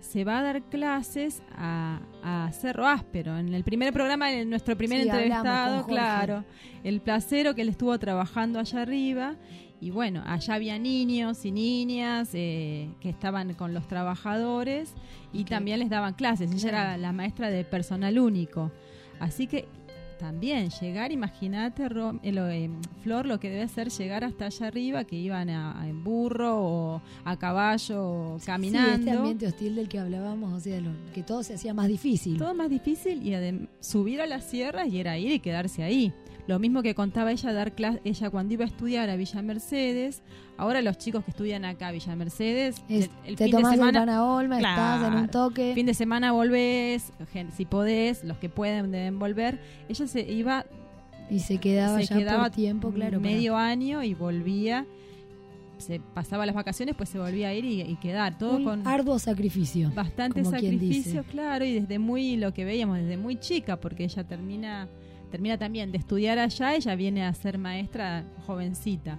se 0.00 0.24
va 0.24 0.38
a 0.38 0.42
dar 0.42 0.62
clases 0.64 1.42
a, 1.56 2.00
a 2.22 2.50
Cerro 2.52 2.86
Áspero. 2.86 3.38
En 3.38 3.54
el 3.54 3.64
primer 3.64 3.92
programa, 3.92 4.32
en 4.32 4.50
nuestro 4.50 4.76
primer 4.76 5.02
Sí, 5.02 5.08
entrevistado, 5.08 5.86
claro, 5.86 6.44
el 6.82 7.00
placero 7.00 7.54
que 7.54 7.62
él 7.62 7.68
estuvo 7.70 7.98
trabajando 7.98 8.58
allá 8.58 8.82
arriba. 8.82 9.36
Y 9.80 9.90
bueno, 9.90 10.22
allá 10.24 10.54
había 10.54 10.78
niños 10.78 11.44
y 11.44 11.50
niñas 11.52 12.30
eh, 12.32 12.88
que 13.00 13.10
estaban 13.10 13.52
con 13.54 13.74
los 13.74 13.86
trabajadores 13.86 14.94
y 15.32 15.44
también 15.44 15.78
les 15.80 15.90
daban 15.90 16.14
clases. 16.14 16.50
Ella 16.52 16.68
era 16.68 16.96
la 16.96 17.12
maestra 17.12 17.50
de 17.50 17.64
personal 17.64 18.18
único. 18.18 18.70
Así 19.20 19.46
que 19.46 19.66
también 20.18 20.70
llegar, 20.70 21.12
imagínate, 21.12 21.84
eh, 21.84 21.90
eh, 22.22 22.70
Flor, 23.02 23.26
lo 23.26 23.38
que 23.40 23.50
debe 23.50 23.68
ser 23.68 23.90
llegar 23.90 24.24
hasta 24.24 24.46
allá 24.46 24.68
arriba, 24.68 25.04
que 25.04 25.16
iban 25.16 25.50
a, 25.50 25.78
a- 25.82 25.88
en 25.88 26.02
burro 26.02 26.56
o 26.62 27.02
a 27.24 27.36
caballo 27.36 28.02
o 28.02 28.38
caminando. 28.46 28.88
Sí, 28.96 29.00
este 29.00 29.10
ambiente 29.10 29.46
hostil 29.48 29.74
del 29.74 29.88
que 29.88 29.98
hablábamos, 29.98 30.52
o 30.54 30.60
sea, 30.60 30.80
lo- 30.80 30.92
que 31.12 31.22
todo 31.24 31.42
se 31.42 31.54
hacía 31.54 31.74
más 31.74 31.88
difícil. 31.88 32.38
Todo 32.38 32.54
más 32.54 32.70
difícil 32.70 33.26
y 33.26 33.68
subir 33.80 34.22
a 34.22 34.26
las 34.26 34.44
sierras 34.44 34.88
y 34.88 34.98
era 35.00 35.18
ir 35.18 35.32
y 35.32 35.40
quedarse 35.40 35.82
ahí. 35.82 36.12
Lo 36.46 36.58
mismo 36.58 36.82
que 36.82 36.94
contaba 36.94 37.32
ella 37.32 37.52
dar 37.54 37.72
clase, 37.72 38.00
ella 38.04 38.28
cuando 38.30 38.52
iba 38.54 38.64
a 38.64 38.68
estudiar 38.68 39.08
a 39.08 39.16
Villa 39.16 39.40
Mercedes. 39.40 40.22
Ahora 40.58 40.82
los 40.82 40.98
chicos 40.98 41.24
que 41.24 41.30
estudian 41.30 41.64
acá 41.64 41.88
a 41.88 41.92
Villa 41.92 42.14
Mercedes, 42.16 42.82
Es- 42.88 43.06
el, 43.24 43.30
el 43.30 43.36
te 43.36 43.44
fin 43.46 43.56
de 43.56 43.64
semana, 43.70 44.24
Olma, 44.24 44.56
estás 44.58 45.08
en 45.08 45.14
un 45.14 45.28
toque. 45.28 45.72
fin 45.74 45.86
de 45.86 45.94
semana 45.94 46.32
volvés, 46.32 47.12
si 47.56 47.64
podés, 47.64 48.24
los 48.24 48.36
que 48.38 48.48
pueden 48.50 48.90
deben 48.90 49.18
volver. 49.18 49.58
Ella 49.88 50.06
se 50.06 50.20
iba 50.20 50.66
y 51.30 51.38
se 51.40 51.56
quedaba 51.58 51.98
se 52.00 52.04
ya 52.06 52.16
quedaba 52.18 52.44
por 52.44 52.50
tiempo, 52.56 52.90
claro. 52.92 53.18
para- 53.20 53.32
medio 53.32 53.56
año 53.56 54.02
y 54.02 54.12
volvía. 54.14 54.84
Se 55.78 55.98
pasaba 55.98 56.46
las 56.46 56.54
vacaciones, 56.54 56.94
pues 56.94 57.08
se 57.08 57.18
volvía 57.18 57.48
a 57.48 57.54
ir 57.54 57.64
y, 57.64 57.80
y 57.82 57.96
quedar. 57.96 58.38
Todo 58.38 58.56
un 58.58 58.64
con 58.64 58.86
arduo 58.86 59.18
sacrificio. 59.18 59.90
bastante 59.94 60.44
sacrificio, 60.44 61.24
claro, 61.24 61.64
y 61.64 61.80
desde 61.80 61.98
muy 61.98 62.36
lo 62.36 62.54
que 62.54 62.64
veíamos 62.64 62.98
desde 62.98 63.16
muy 63.16 63.36
chica, 63.40 63.80
porque 63.80 64.04
ella 64.04 64.22
termina 64.24 64.88
termina 65.34 65.58
también 65.58 65.90
de 65.90 65.98
estudiar 65.98 66.38
allá, 66.38 66.76
ella 66.76 66.94
viene 66.94 67.24
a 67.24 67.34
ser 67.34 67.58
maestra 67.58 68.22
jovencita. 68.46 69.18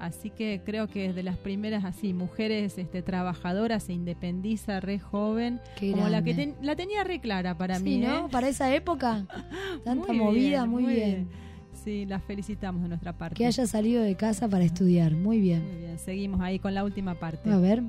Así 0.00 0.30
que 0.30 0.60
creo 0.66 0.88
que 0.88 1.06
es 1.06 1.14
de 1.14 1.22
las 1.22 1.36
primeras 1.38 1.84
así 1.84 2.12
mujeres 2.12 2.76
este, 2.76 3.02
trabajadoras 3.02 3.84
se 3.84 3.92
independiza 3.92 4.80
re 4.80 4.98
joven, 4.98 5.60
Qué 5.78 5.92
como 5.92 6.08
la 6.08 6.24
que 6.24 6.34
ten- 6.34 6.56
la 6.60 6.74
tenía 6.74 7.04
re 7.04 7.20
clara 7.20 7.56
para 7.56 7.76
Sí, 7.78 7.84
mí, 7.84 7.98
¿no? 7.98 8.26
¿eh? 8.26 8.28
Para 8.32 8.48
esa 8.48 8.74
época, 8.74 9.26
tanta 9.84 10.08
Muy 10.08 10.16
movida, 10.16 10.64
bien, 10.64 10.68
muy, 10.70 10.86
bien. 10.92 11.28
Sí, 11.84 12.04
la 12.04 12.18
felicitamos 12.18 12.82
de 12.82 12.88
nuestra 12.88 13.16
parte. 13.16 13.36
Que 13.36 13.46
haya 13.46 13.64
salido 13.68 14.02
de 14.02 14.16
casa 14.16 14.48
para 14.48 14.64
estudiar, 14.64 15.12
muy 15.12 15.38
bien. 15.38 15.62
Muy 15.68 15.76
bien, 15.82 15.98
seguimos 16.00 16.40
ahí 16.40 16.58
con 16.58 16.74
la 16.74 16.82
última 16.82 17.14
parte. 17.14 17.48
A 17.48 17.58
ver, 17.58 17.80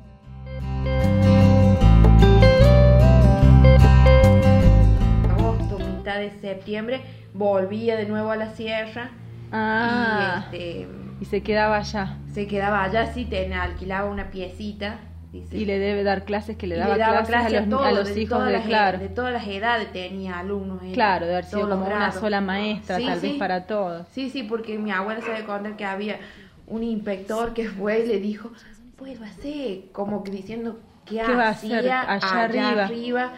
agosto, 5.30 5.80
mitad 5.80 6.20
de 6.20 6.32
septiembre, 6.42 7.02
volvía 7.38 7.96
de 7.98 8.06
nuevo 8.06 8.32
a 8.32 8.36
la 8.36 8.52
sierra 8.52 9.12
Ah, 9.52 10.48
y 10.52 10.56
este, 10.56 10.88
y 11.22 11.26
se 11.26 11.44
quedaba 11.44 11.78
allá. 11.78 12.18
se 12.34 12.48
quedaba 12.48 12.84
allá, 12.84 13.14
sí, 13.14 13.26
ten, 13.26 13.54
alquilaba 13.54 14.10
una 14.10 14.32
piecita. 14.32 15.00
dice. 15.32 15.56
Y 15.58 15.66
le 15.66 15.80
debe 15.80 16.04
dar 16.04 16.26
clases 16.26 16.58
que 16.58 16.68
le 16.68 16.76
Y 16.76 16.80
daba, 16.80 16.96
clases, 16.96 17.36
a 17.36 17.50
los, 17.50 17.70
todos, 17.70 17.86
a 17.86 17.92
los 17.92 18.08
de 18.14 18.22
hijos 18.22 18.38
todas 18.38 18.48
de 18.48 18.54
las, 18.58 18.66
claro. 18.66 18.98
de 19.00 19.10
todas 19.10 19.34
las 19.34 19.48
edades 19.48 19.92
tenía 19.94 20.40
alumnos. 20.40 20.80
Claro, 20.94 21.26
de 21.26 21.34
haber 21.34 21.46
sido 21.46 21.70
como 21.70 21.86
una 21.86 22.12
sola 22.12 22.42
maestra, 22.42 22.98
Sí, 22.98 23.06
tal 23.06 23.20
vez 23.20 23.34
para 23.38 23.66
todos. 23.66 24.08
Sí, 24.12 24.30
sí, 24.30 24.44
porque 24.44 24.78
mi 24.78 24.92
abuela 24.92 25.22
se 25.22 25.32
debe 25.32 25.44
contar 25.46 25.76
que 25.78 25.86
había 25.86 26.20
un 26.68 26.84
inspector 26.84 27.54
que 27.54 27.70
fue 27.70 28.04
y 28.04 28.08
le 28.08 28.20
dijo, 28.20 28.52
pues 28.98 29.22
va 29.22 29.28
a 29.28 29.32
ser, 29.34 29.92
como 29.92 30.24
que 30.24 30.32
diciendo 30.32 30.80
qué, 31.06 31.22
¿Qué 31.26 31.34
va 31.36 31.48
a 31.48 31.50
hacía 31.50 32.02
hacer 32.02 32.08
allá 32.08 32.44
arriba? 32.44 32.86
arriba, 32.86 33.34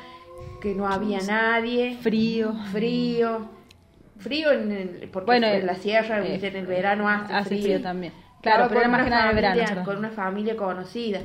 que 0.61 0.73
no 0.75 0.87
había 0.87 1.19
nadie, 1.21 1.97
Frío. 2.01 2.53
frío, 2.71 3.49
frío 4.19 4.51
en 4.51 4.71
el, 4.71 5.09
porque 5.11 5.25
Bueno, 5.25 5.47
en 5.47 5.65
la 5.65 5.75
sierra, 5.75 6.25
eh, 6.25 6.39
en 6.41 6.55
el 6.55 6.65
verano 6.67 7.07
hace, 7.09 7.33
hace 7.33 7.57
frío 7.61 7.81
también. 7.81 8.13
Claro, 8.41 8.65
pero 8.69 8.81
era 8.81 8.89
más 8.89 9.03
que 9.03 9.09
nada 9.09 9.23
en 9.31 9.37
el 9.37 9.43
verano. 9.43 9.83
Con 9.83 9.97
una 9.97 10.09
familia 10.09 10.55
conocida. 10.55 11.19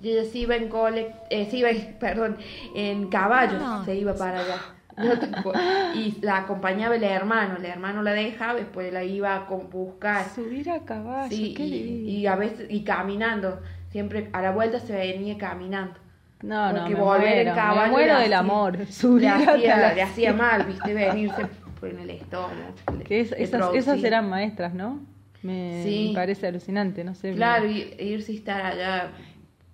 Y 0.00 0.10
ella 0.10 0.24
se 0.30 0.38
iba 0.38 0.56
en 0.56 0.68
cole, 0.68 1.12
eh, 1.30 1.46
se 1.50 1.58
iba, 1.58 1.68
perdón, 2.00 2.36
en 2.74 3.08
caballo, 3.08 3.58
No. 3.58 3.84
se 3.84 3.94
iba 3.94 4.14
para 4.14 4.40
allá. 4.40 4.56
No 4.96 5.12
y 5.94 6.16
la 6.22 6.38
acompañaba 6.38 6.96
el 6.96 7.04
hermano, 7.04 7.56
el 7.58 7.66
hermano 7.66 8.00
la 8.02 8.12
dejaba, 8.12 8.54
después 8.54 8.90
la 8.92 9.04
iba 9.04 9.36
a 9.36 9.40
buscar. 9.40 10.24
Subir 10.34 10.70
a 10.70 10.80
caballo, 10.80 11.28
Sí, 11.28 11.52
qué 11.54 11.64
y, 11.64 12.26
a 12.26 12.34
veces, 12.34 12.66
y 12.70 12.82
caminando, 12.82 13.60
siempre 13.90 14.30
a 14.32 14.40
la 14.40 14.52
vuelta 14.52 14.80
se 14.80 14.94
venía 14.94 15.36
caminando. 15.36 16.00
No, 16.42 16.72
no, 16.72 16.78
Porque 16.80 16.94
me 16.94 17.00
volver 17.00 17.20
muero, 17.34 17.50
en 17.50 17.54
caballo 17.56 17.82
me 17.82 17.88
muero 17.90 18.14
del 18.14 18.22
hacía- 18.24 18.38
amor. 18.38 18.86
Subir 18.90 19.22
le 19.22 19.28
hacía, 19.28 19.92
le 19.94 20.02
hacía 20.02 20.32
mal, 20.32 20.64
viste, 20.64 20.94
venirse 20.94 21.46
por 21.78 21.88
en 21.90 21.98
el 22.00 22.10
estómago. 22.10 22.54
Que 23.04 23.20
es- 23.20 23.32
esas, 23.32 23.74
esas 23.74 24.02
eran 24.02 24.28
maestras, 24.28 24.74
¿no? 24.74 25.00
Me 25.42 25.82
Sí. 25.84 26.12
parece 26.14 26.46
alucinante, 26.46 27.04
no 27.04 27.14
sé. 27.14 27.32
Claro, 27.32 27.66
y- 27.70 27.94
irse 28.00 28.32
y 28.32 28.36
estar 28.36 28.64
allá 28.64 29.10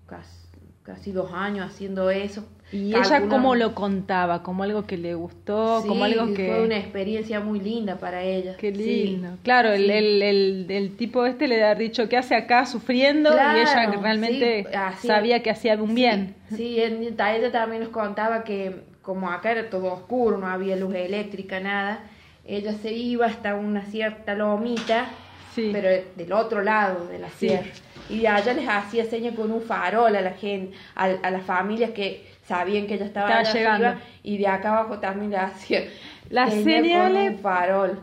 casi, 0.07 0.37
casi 0.83 1.13
dos 1.13 1.33
años 1.33 1.67
haciendo 1.71 2.11
eso. 2.11 2.47
Y 2.73 2.95
ella 2.95 3.29
cómo 3.29 3.55
lo 3.55 3.75
contaba, 3.75 4.43
como 4.43 4.63
algo 4.63 4.87
que 4.87 4.97
le 4.97 5.15
gustó, 5.15 5.83
Sí, 5.83 5.89
como 5.89 6.05
algo 6.05 6.33
que... 6.33 6.47
fue 6.47 6.65
una 6.65 6.79
experiencia 6.79 7.39
muy 7.41 7.61
linda 7.61 7.99
para 7.99 8.23
ella. 8.23 8.57
Qué 8.57 8.75
Sí. 8.75 9.05
lindo. 9.05 9.29
Claro, 9.43 9.73
el, 9.73 9.85
Sí. 9.85 9.91
el, 9.93 10.23
el, 10.23 10.67
el 10.71 10.97
tipo 10.97 11.27
este 11.27 11.49
le 11.49 11.63
ha 11.65 11.75
dicho 11.75 12.09
qué 12.09 12.17
hace 12.17 12.35
acá 12.35 12.65
sufriendo 12.65 13.31
Claro, 13.31 13.59
y 13.59 13.63
ella 13.63 13.91
realmente 14.01 14.67
sí, 15.01 15.07
sabía 15.07 15.43
que 15.43 15.51
hacía 15.51 15.75
un 15.75 15.95
bien. 15.95 16.35
Sí, 16.57 16.81
ella 16.81 17.53
también 17.53 17.83
nos 17.83 17.91
contaba 17.91 18.43
que 18.43 18.91
como 19.03 19.31
acá 19.31 19.51
era 19.53 19.69
todo 19.71 19.93
oscuro, 19.93 20.39
no 20.39 20.47
había 20.47 20.77
luz 20.77 20.95
eléctrica, 20.95 21.61
nada, 21.61 22.01
ella 22.45 22.73
se 22.73 22.93
iba 22.93 23.27
hasta 23.27 23.55
una 23.55 23.83
cierta 23.83 24.35
lomita, 24.35 25.07
Sí. 25.55 25.71
pero 25.73 25.89
del 26.17 26.33
otro 26.33 26.63
lado 26.63 27.07
de 27.09 27.19
la 27.19 27.29
Sí. 27.29 27.49
sierra. 27.49 27.67
Y 28.09 28.21
de 28.21 28.29
allá 28.29 28.53
les 28.55 28.69
hacía 28.69 29.05
señas 29.05 29.35
con 29.35 29.53
un 29.53 29.61
farol 29.63 30.15
a 30.17 30.21
la 30.21 30.33
gente, 30.33 30.75
a, 30.95 31.05
a 31.05 31.31
las 31.31 31.43
familias 31.43 31.91
que 31.91 32.27
sabían 32.47 32.87
que 32.87 32.95
ella 32.95 33.05
estaba, 33.07 33.27
Estaba 33.29 33.41
allá 33.41 33.53
llegando. 33.53 33.87
arriba, 33.89 34.03
y 34.23 34.39
de 34.39 34.47
acá 34.49 34.71
abajo 34.79 34.99
también 34.99 35.31
le 35.31 35.37
hacía 35.37 35.83
Las 36.31 36.53
señales- 36.55 37.27
con 37.27 37.35
un 37.35 37.39
farol. 37.41 37.99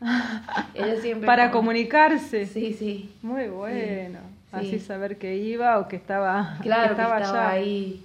ella 0.74 0.96
siempre 1.00 1.26
Para 1.26 1.50
comunicarse. 1.50 2.46
Sí, 2.46 2.72
sí. 2.72 3.10
Muy 3.22 3.48
bueno. 3.48 4.18
Sí. 4.50 4.56
Así 4.56 4.78
saber 4.78 5.18
que 5.18 5.36
iba 5.36 5.78
o 5.78 5.88
que 5.88 5.96
estaba, 5.96 6.58
Claro, 6.62 6.94
que 6.94 7.02
estaba, 7.02 7.20
estaba 7.20 7.48
allá. 7.50 7.50
ahí 7.50 8.04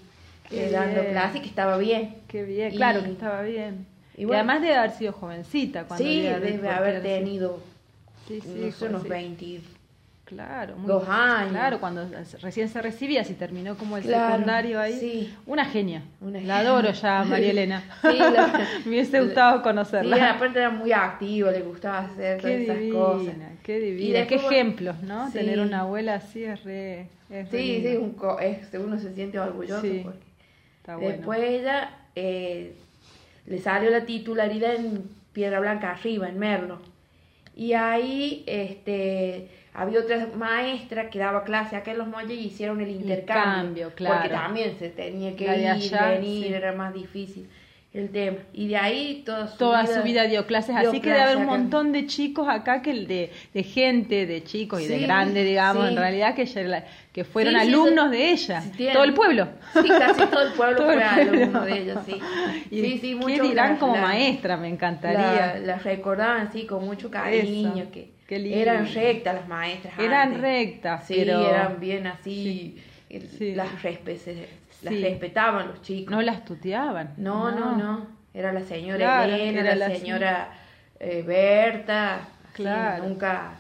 eh, 0.52 0.70
dando 0.72 1.02
bien. 1.02 1.12
clase 1.14 1.38
y 1.38 1.42
que 1.42 1.48
estaba 1.50 1.78
bien. 1.78 2.16
Qué 2.28 2.44
bien, 2.44 2.74
Y- 2.74 2.78
claro 2.78 3.04
que 3.04 3.12
estaba 3.12 3.42
bien. 3.42 3.86
y 4.18 4.24
Y, 4.26 4.34
además 4.34 4.62
debe 4.62 4.76
haber 4.76 4.92
sido 4.92 5.14
jovencita 5.14 5.84
cuando 5.86 6.06
Sí, 6.06 6.22
debe 6.22 6.70
haber 6.70 7.02
tenido 7.02 7.60
Sí, 8.28 8.42
sí, 8.42 8.86
unos 8.86 9.04
sí. 9.04 9.08
20. 9.10 9.62
Claro, 10.26 10.76
muy- 10.78 10.88
Dos 10.88 11.10
años. 11.10 11.50
Claro, 11.54 11.80
cuando 11.80 12.08
recién 12.44 12.70
se 12.70 12.80
recibía, 12.84 13.24
si 13.24 13.34
terminó 13.34 13.76
como 13.76 13.98
el 13.98 14.04
Claro, 14.04 14.34
secundario 14.34 14.80
ahí. 14.80 14.94
sí. 14.94 15.34
Una 15.48 15.66
genia. 15.66 16.04
Una 16.22 16.34
La 16.34 16.40
genia. 16.40 16.60
adoro 16.60 16.92
ya, 16.92 17.24
María 17.24 17.50
Elena. 17.50 17.84
Sí, 18.04 18.18
la- 18.20 18.68
Me 18.86 18.90
hubiese 18.92 19.22
gustado 19.22 19.58
Sí, 19.58 19.64
conocerla. 19.64 20.30
aparte 20.34 20.60
era 20.60 20.70
muy 20.70 20.92
activo, 20.92 21.50
le 21.50 21.62
gustaba 21.62 22.00
hacer 22.02 22.40
Qué 22.40 22.42
todas 22.42 22.60
divina, 22.60 22.74
esas 22.76 22.94
cosas. 22.94 23.36
qué 23.64 23.78
Y 23.80 23.82
divina. 23.82 24.20
después, 24.20 24.42
qué 24.42 24.46
ejemplos, 24.48 25.02
¿no? 25.02 25.26
sí. 25.28 25.34
Tener 25.34 25.60
una 25.62 25.80
abuela 25.80 26.14
así 26.16 26.44
es 26.44 26.64
re. 26.64 27.08
es 27.32 27.50
re 27.52 27.58
Sí, 27.58 27.58
lindo. 27.82 27.90
sí, 27.90 27.98
un 27.98 28.12
co- 28.12 28.40
es- 28.40 28.70
uno 28.76 29.00
se 29.00 29.12
siente 29.16 29.40
orgulloso. 29.40 29.82
Sí, 29.82 30.02
porque 30.04 30.20
Está 30.90 30.98
bueno. 30.98 31.18
Después 31.18 31.40
ella 31.40 31.92
eh, 32.16 32.74
le 33.46 33.60
salió 33.60 33.92
la 33.92 34.06
titularidad 34.06 34.74
en 34.74 35.04
Piedra 35.34 35.60
Blanca 35.60 35.92
arriba, 35.92 36.28
en 36.28 36.40
Merlo. 36.40 36.82
Y 37.56 37.74
ahí 37.74 38.44
este, 38.48 39.50
había 39.74 40.00
otra 40.00 40.30
maestra 40.36 41.12
que 41.12 41.20
daba 41.20 41.44
clase 41.44 41.76
acá 41.76 41.92
en 41.92 42.00
los 42.00 42.08
muelles 42.08 42.40
y 42.40 42.48
hicieron 42.48 42.82
el 42.82 42.90
intercambio. 42.90 43.90
Cambio, 43.90 43.92
claro. 43.94 44.16
Porque 44.16 44.30
también 44.30 44.80
se 44.80 44.90
tenía 44.90 45.36
que 45.36 45.44
ir, 45.44 45.50
allá, 45.50 46.10
venir, 46.10 46.48
sí. 46.48 46.54
era 46.54 46.72
más 46.74 46.92
difícil 46.92 47.48
el 47.92 48.10
tema. 48.10 48.38
Y 48.54 48.68
de 48.68 48.78
ahí 48.78 49.24
toda 49.26 49.48
su 49.48 49.58
Toda 49.58 49.82
vida, 49.84 49.96
su 49.96 50.04
vida 50.04 50.24
dio 50.28 50.46
clases, 50.46 50.76
dio 50.80 50.90
así 50.90 51.00
que 51.02 51.10
debe 51.10 51.22
haber 51.24 51.38
un 51.38 51.46
montón 51.48 51.92
de 51.92 52.06
chicos 52.06 52.48
acá 52.48 52.84
que 52.84 52.92
de, 53.08 53.32
de 53.54 53.64
gente, 53.64 54.28
de 54.28 54.44
chicos 54.44 54.82
y 54.82 54.88
de 54.88 55.00
grandes, 55.00 55.44
digamos, 55.44 55.86
sí. 55.88 55.94
en 55.94 55.98
realidad 55.98 56.36
que, 56.36 56.44
ella 56.44 56.86
que 57.12 57.24
fueron 57.24 57.56
Sí, 57.56 57.60
alumnos 57.62 58.12
de 58.12 58.32
ella, 58.32 58.64
todo 58.94 59.04
el 59.04 59.14
pueblo. 59.16 59.48
Sí, 59.74 59.88
casi 59.88 60.26
todo 60.28 60.42
el 60.44 60.54
pueblo 60.54 60.78
Todo 60.78 60.92
el 60.92 61.02
fue 61.02 61.14
pueblo. 61.26 61.32
alumno 61.42 61.66
de 61.66 61.78
ella, 61.82 62.02
sí. 62.06 62.16
Y 62.72 62.82
sí, 62.82 62.98
sí, 63.02 63.16
¿Qué 63.26 63.42
dirán 63.42 63.74
la- 63.74 63.80
como 63.80 63.96
la- 63.96 64.02
maestra? 64.02 64.58
Me 64.58 64.68
encantaría. 64.68 65.20
La, 65.56 65.60
las 65.60 65.84
recordaban 65.84 66.48
así 66.48 66.66
con 66.68 66.86
mucho 66.86 67.10
cariño, 67.10 67.74
Eso, 67.82 67.92
que 67.92 68.12
qué 68.28 68.38
lindo. 68.38 68.56
eran 68.60 68.94
rectas 68.94 69.34
las 69.34 69.48
maestras. 69.48 69.98
Eran 69.98 70.28
antes. 70.28 70.42
rectas, 70.42 71.08
sí, 71.08 71.16
pero- 71.18 71.50
eran 71.50 71.80
bien 71.80 72.06
así, 72.06 72.78
el- 73.10 73.28
Sí. 73.30 73.56
las, 73.56 73.68
respe- 73.82 74.18
se- 74.18 74.48
las 74.82 74.94
Sí. 74.94 75.02
respetaban 75.04 75.68
los 75.68 75.82
chicos. 75.82 76.12
No 76.12 76.22
las 76.22 76.46
tuteaban. 76.46 77.14
no, 77.18 77.52
no, 77.52 77.76
no, 77.76 78.08
Era 78.34 78.54
la 78.54 78.62
señora 78.62 78.98
Claro, 78.98 79.34
Elena, 79.34 79.60
era 79.62 79.76
la, 79.76 79.88
la 79.90 79.96
señora 79.96 80.50
eh, 81.00 81.24
Berta, 81.26 82.16
así, 82.16 82.28
Claro. 82.54 83.08
nunca 83.08 83.54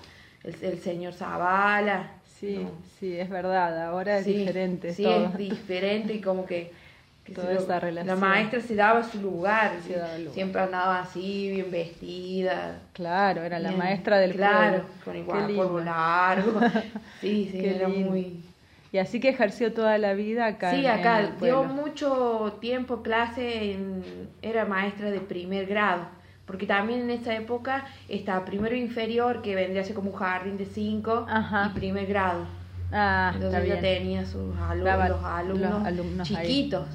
el, 0.43 0.55
el 0.61 0.79
señor 0.79 1.13
Zavala. 1.13 2.11
Sí, 2.39 2.59
no. 2.63 2.71
sí, 2.99 3.17
es 3.19 3.29
verdad. 3.29 3.87
Ahora 3.87 4.19
es 4.19 4.25
Sí, 4.25 4.33
diferente. 4.33 4.93
Sí, 4.93 5.03
todo. 5.03 5.25
es 5.25 5.37
diferente 5.37 6.13
y 6.13 6.21
como 6.21 6.45
que, 6.45 6.71
que 7.25 7.33
Toda 7.33 7.53
lo- 7.53 7.59
esa 7.59 7.67
la 7.67 7.79
relación. 7.79 8.19
maestra 8.19 8.61
se 8.61 8.75
daba 8.75 9.03
su 9.03 9.21
lugar, 9.21 9.71
Se 9.85 9.93
daba 9.97 10.13
el 10.15 10.21
lugar. 10.21 10.33
siempre 10.35 10.61
andaba 10.61 10.99
así, 11.01 11.49
bien 11.51 11.69
vestida. 11.71 12.79
Claro, 12.93 13.43
era 13.43 13.59
la 13.59 13.69
bien- 13.69 13.79
maestra 13.79 14.17
del 14.19 14.33
Claro, 14.33 14.85
pueblo. 15.03 15.25
con 15.25 15.47
lindo. 15.47 15.63
polvo 15.63 15.79
largo. 15.81 16.59
Sí, 17.21 17.49
sí, 17.51 17.59
Qué 17.59 17.75
era 17.75 17.89
lindo. 17.89 18.11
muy... 18.11 18.43
Y 18.91 18.97
así 18.97 19.19
que 19.19 19.29
ejerció 19.29 19.73
toda 19.73 19.97
la 19.97 20.13
vida 20.13 20.47
acá. 20.47 20.71
Sí, 20.71 20.85
en- 20.85 20.91
acá 20.91 21.31
dio 21.41 21.63
mucho 21.63 22.57
tiempo 22.59 23.01
clase, 23.03 23.73
en, 23.73 24.03
era 24.41 24.65
maestra 24.65 25.11
de 25.11 25.19
primer 25.19 25.67
grado, 25.67 26.07
porque 26.45 26.65
también 26.65 27.01
en 27.01 27.11
esa 27.11 27.35
época 27.35 27.85
estaba 28.07 28.43
primero 28.45 28.75
inferior, 28.75 29.41
que 29.43 29.53
vendría 29.55 29.81
a 29.81 29.85
ser 29.85 29.95
como 29.95 30.09
un 30.11 30.17
jardín 30.17 30.57
de 30.57 30.65
cinco, 30.65 31.27
y 31.67 31.69
primer 31.77 32.07
grado. 32.07 32.45
Ah, 32.91 33.31
Entonces 33.35 33.63
bien. 33.63 33.81
tenía 33.81 34.25
sus 34.25 34.57
alumnos, 34.57 35.09
los 35.09 35.23
alumnos, 35.23 35.71
los 35.71 35.85
alumnos 35.85 36.31
ahí. 36.31 36.47
chiquitos, 36.47 36.87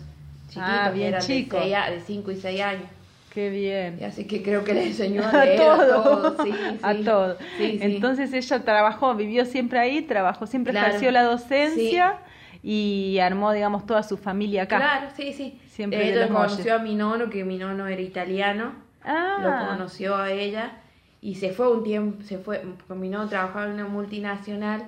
chiquitos, 0.48 0.64
Ah, 0.68 0.90
bien 0.92 1.08
eran 1.08 1.20
chicos. 1.22 1.60
de, 1.60 1.66
seis 1.66 2.02
5 2.06 2.30
y 2.32 2.36
6 2.36 2.60
años. 2.60 2.88
Qué 3.34 3.50
bien. 3.50 3.98
Y 4.00 4.04
así 4.04 4.24
que 4.26 4.42
creo 4.42 4.62
que 4.62 4.74
le 4.74 4.86
enseñó 4.86 5.22
a 5.24 5.30
A 5.42 5.56
todo, 5.56 5.72
a 5.72 6.02
todos, 6.04 6.42
sí, 6.42 6.50
a 6.82 6.94
sí. 6.94 7.02
todo. 7.02 7.36
Sí, 7.56 7.78
sí. 7.78 7.78
Entonces 7.80 8.32
ella 8.32 8.64
trabajó, 8.64 9.14
vivió 9.14 9.44
siempre 9.44 9.78
ahí, 9.80 10.02
trabajó, 10.02 10.46
siempre 10.46 10.72
Claro. 10.72 10.88
ejerció 10.88 11.10
la 11.10 11.24
docencia 11.24 12.18
y 12.62 13.18
armó, 13.20 13.52
digamos, 13.52 13.84
toda 13.86 14.02
su 14.02 14.16
familia 14.16 14.62
acá. 14.62 14.76
Claro, 14.78 15.08
sí, 15.16 15.32
sí. 15.32 15.60
Siempre 15.66 16.10
ella 16.12 16.20
los 16.26 16.30
conoció 16.30 16.74
a 16.74 16.78
mi 16.78 16.94
nono, 16.94 17.28
que 17.28 17.44
mi 17.44 17.58
nono 17.58 17.86
era 17.88 18.00
italiano. 18.00 18.72
Ah, 19.04 19.36
Lo 19.42 19.68
conoció 19.68 20.16
a 20.16 20.30
ella 20.30 20.72
y 21.20 21.34
se 21.34 21.50
fue 21.50 21.70
un 21.70 21.82
tiempo, 21.82 22.22
se 22.22 22.38
fue, 22.38 22.62
mi 22.90 23.08
nono 23.08 23.28
trabajaba 23.28 23.66
en 23.66 23.72
una 23.72 23.86
multinacional 23.86 24.84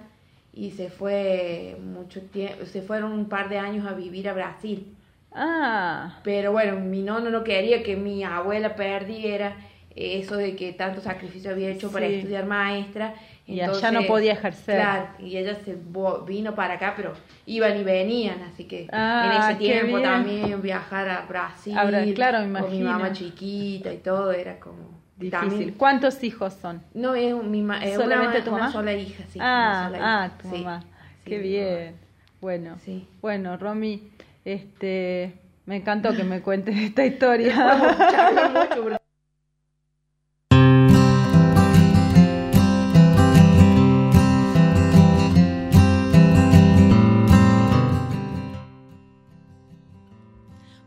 y 0.55 0.71
se 0.71 0.89
fue 0.89 1.77
mucho 1.83 2.23
tiempo, 2.23 2.65
se 2.65 2.81
fueron 2.81 3.13
un 3.13 3.29
par 3.29 3.49
de 3.51 3.59
años 3.59 3.87
a 3.87 3.93
vivir 3.93 4.29
a 4.29 4.33
Brasil. 4.33 4.96
Ah, 5.37 6.19
Pero 6.25 6.53
bueno, 6.53 6.81
mi 6.81 7.03
nono 7.03 7.31
no 7.31 7.45
quería 7.45 7.83
que 7.83 7.97
mi 7.97 8.25
abuela 8.25 8.75
perdiera 8.75 9.57
eso 9.95 10.37
de 10.37 10.55
que 10.57 10.73
tanto 10.73 11.01
sacrificio 11.01 11.51
había 11.53 11.71
hecho 11.71 11.91
para 11.91 12.07
estudiar 12.07 12.45
maestra. 12.47 13.15
Y 13.47 13.61
allá 13.61 13.91
no 13.93 14.05
podía 14.07 14.33
ejercer. 14.33 14.75
Claro, 14.81 15.07
y 15.21 15.37
ella 15.37 15.55
se 15.65 15.77
vino 16.27 16.55
para 16.55 16.75
acá, 16.75 16.95
pero 16.97 17.13
iban 17.47 17.79
y 17.79 17.85
venían, 17.85 18.43
así 18.43 18.65
que 18.65 18.89
Ah, 18.93 19.23
en 19.25 19.41
ese 19.41 19.53
qué 19.59 19.73
tiempo 19.73 19.97
bien. 19.99 20.03
también 20.03 20.61
viajar 20.63 21.09
a 21.09 21.25
Brasil, 21.27 21.75
claro, 22.15 22.45
me 22.47 22.61
con 22.61 22.71
mi 22.73 22.81
mamá 22.83 23.13
chiquita 23.13 23.93
y 23.93 23.99
todo, 23.99 24.33
era 24.33 24.59
como 24.59 25.01
difícil. 25.17 25.31
también- 25.49 25.75
¿Cuántos 25.75 26.23
hijos 26.25 26.55
son? 26.61 26.83
no, 26.93 27.15
es 27.15 27.35
mi 27.37 27.63
ma- 27.63 27.83
es 27.85 27.95
¿Solamente 27.95 28.39
una, 28.39 28.45
tu 28.45 28.55
una 28.55 28.73
sola 28.73 28.93
hija, 28.95 29.23
sí. 29.33 29.39
ah, 29.41 29.91
ah, 30.01 30.31
tu 30.43 30.49
sí. 30.51 30.57
mamá. 30.65 30.81
Sí, 31.23 31.31
Qué 31.31 31.39
bien. 31.39 31.95
Bueno, 32.41 32.77
Sí. 32.85 33.07
bueno, 33.23 33.57
Romy, 33.57 34.11
este, 34.47 35.41
me 35.65 35.77
encantó 35.77 36.15
que 36.15 36.23
me 36.23 36.41
cuentes 36.41 36.79
esta 36.79 37.05
historia. 37.05 37.57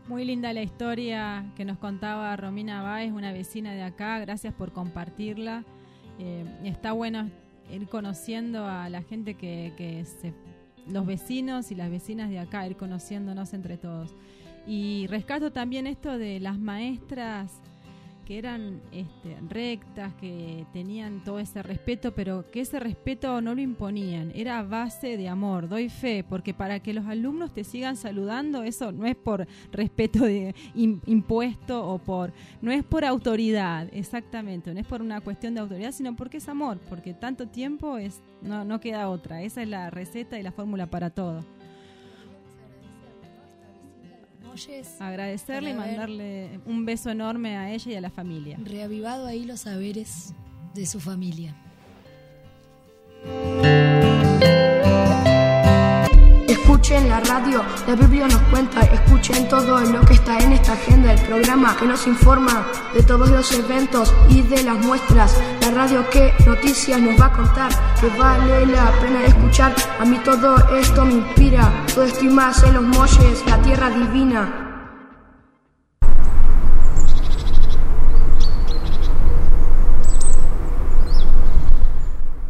Muy 0.08 0.24
linda 0.24 0.54
la 0.54 0.62
historia 0.62 1.52
que 1.54 1.66
nos 1.66 1.76
contaba 1.76 2.34
Romina 2.36 2.82
Báez, 2.82 3.12
una 3.12 3.30
vecina 3.34 3.74
de 3.74 3.82
acá. 3.82 4.18
Gracias 4.20 4.54
por 4.54 4.72
compartirla. 4.72 5.64
Eh, 6.18 6.46
está 6.64 6.92
bueno 6.92 7.28
ir 7.70 7.88
conociendo 7.88 8.64
a 8.64 8.88
la 8.88 9.02
gente 9.02 9.34
que, 9.34 9.74
que 9.76 10.06
se, 10.06 10.32
los 10.86 11.06
vecinos 11.06 11.70
y 11.70 11.74
las 11.74 11.90
vecinas 11.90 12.30
de 12.30 12.38
acá, 12.38 12.66
ir 12.66 12.76
conociéndonos 12.76 13.52
entre 13.54 13.76
todos. 13.76 14.14
Y 14.66 15.06
rescato 15.08 15.52
también 15.52 15.86
esto 15.86 16.18
de 16.18 16.40
las 16.40 16.58
maestras 16.58 17.60
que 18.30 18.38
eran 18.38 18.80
este, 18.92 19.36
rectas, 19.48 20.14
que 20.20 20.64
tenían 20.72 21.24
todo 21.24 21.40
ese 21.40 21.64
respeto, 21.64 22.14
pero 22.14 22.48
que 22.52 22.60
ese 22.60 22.78
respeto 22.78 23.40
no 23.40 23.56
lo 23.56 23.60
imponían, 23.60 24.30
era 24.36 24.62
base 24.62 25.16
de 25.16 25.28
amor, 25.28 25.68
doy 25.68 25.88
fe, 25.88 26.22
porque 26.22 26.54
para 26.54 26.78
que 26.78 26.94
los 26.94 27.06
alumnos 27.06 27.52
te 27.52 27.64
sigan 27.64 27.96
saludando, 27.96 28.62
eso 28.62 28.92
no 28.92 29.04
es 29.04 29.16
por 29.16 29.48
respeto 29.72 30.20
de, 30.20 30.54
im- 30.76 31.00
impuesto 31.06 31.84
o 31.84 31.98
por, 31.98 32.32
no 32.62 32.70
es 32.70 32.84
por 32.84 33.04
autoridad, 33.04 33.88
exactamente, 33.92 34.72
no 34.72 34.78
es 34.78 34.86
por 34.86 35.02
una 35.02 35.20
cuestión 35.22 35.54
de 35.54 35.62
autoridad, 35.62 35.90
sino 35.90 36.14
porque 36.14 36.36
es 36.36 36.48
amor, 36.48 36.78
porque 36.88 37.14
tanto 37.14 37.48
tiempo 37.48 37.98
es, 37.98 38.22
no, 38.42 38.64
no 38.64 38.78
queda 38.78 39.08
otra, 39.10 39.42
esa 39.42 39.60
es 39.62 39.68
la 39.68 39.90
receta 39.90 40.38
y 40.38 40.44
la 40.44 40.52
fórmula 40.52 40.86
para 40.88 41.10
todo. 41.10 41.44
Agradecerle 44.98 45.70
y 45.70 45.74
mandarle 45.74 46.60
un 46.66 46.84
beso 46.84 47.10
enorme 47.10 47.56
a 47.56 47.72
ella 47.72 47.92
y 47.92 47.94
a 47.94 48.00
la 48.00 48.10
familia. 48.10 48.58
reavivado 48.62 49.26
ahí 49.26 49.44
los 49.44 49.60
saberes 49.60 50.34
de 50.74 50.86
su 50.86 51.00
familia. 51.00 51.54
Escuchen 56.70 57.08
la 57.08 57.18
radio, 57.18 57.64
la 57.88 57.96
Biblia 57.96 58.28
nos 58.28 58.40
cuenta, 58.42 58.80
escuchen 58.82 59.48
todo 59.48 59.80
lo 59.80 60.02
que 60.02 60.14
está 60.14 60.38
en 60.38 60.52
esta 60.52 60.74
agenda, 60.74 61.12
el 61.12 61.20
programa 61.22 61.76
que 61.76 61.84
nos 61.84 62.06
informa 62.06 62.64
de 62.94 63.02
todos 63.02 63.28
los 63.28 63.52
eventos 63.52 64.14
y 64.28 64.42
de 64.42 64.62
las 64.62 64.78
muestras, 64.78 65.36
la 65.62 65.72
radio 65.72 66.08
que 66.10 66.32
noticias 66.46 67.00
nos 67.00 67.20
va 67.20 67.26
a 67.26 67.32
contar, 67.32 67.72
que 68.00 68.08
vale 68.16 68.66
la 68.66 68.92
pena 69.00 69.24
escuchar, 69.24 69.74
a 69.98 70.04
mí 70.04 70.16
todo 70.24 70.56
esto 70.76 71.04
me 71.04 71.14
inspira, 71.14 71.72
todo 71.92 72.04
esto 72.04 72.24
y 72.24 72.28
más 72.28 72.62
en 72.62 72.74
los 72.74 72.84
molles, 72.84 73.44
la 73.46 73.60
tierra 73.62 73.90
divina. 73.90 74.66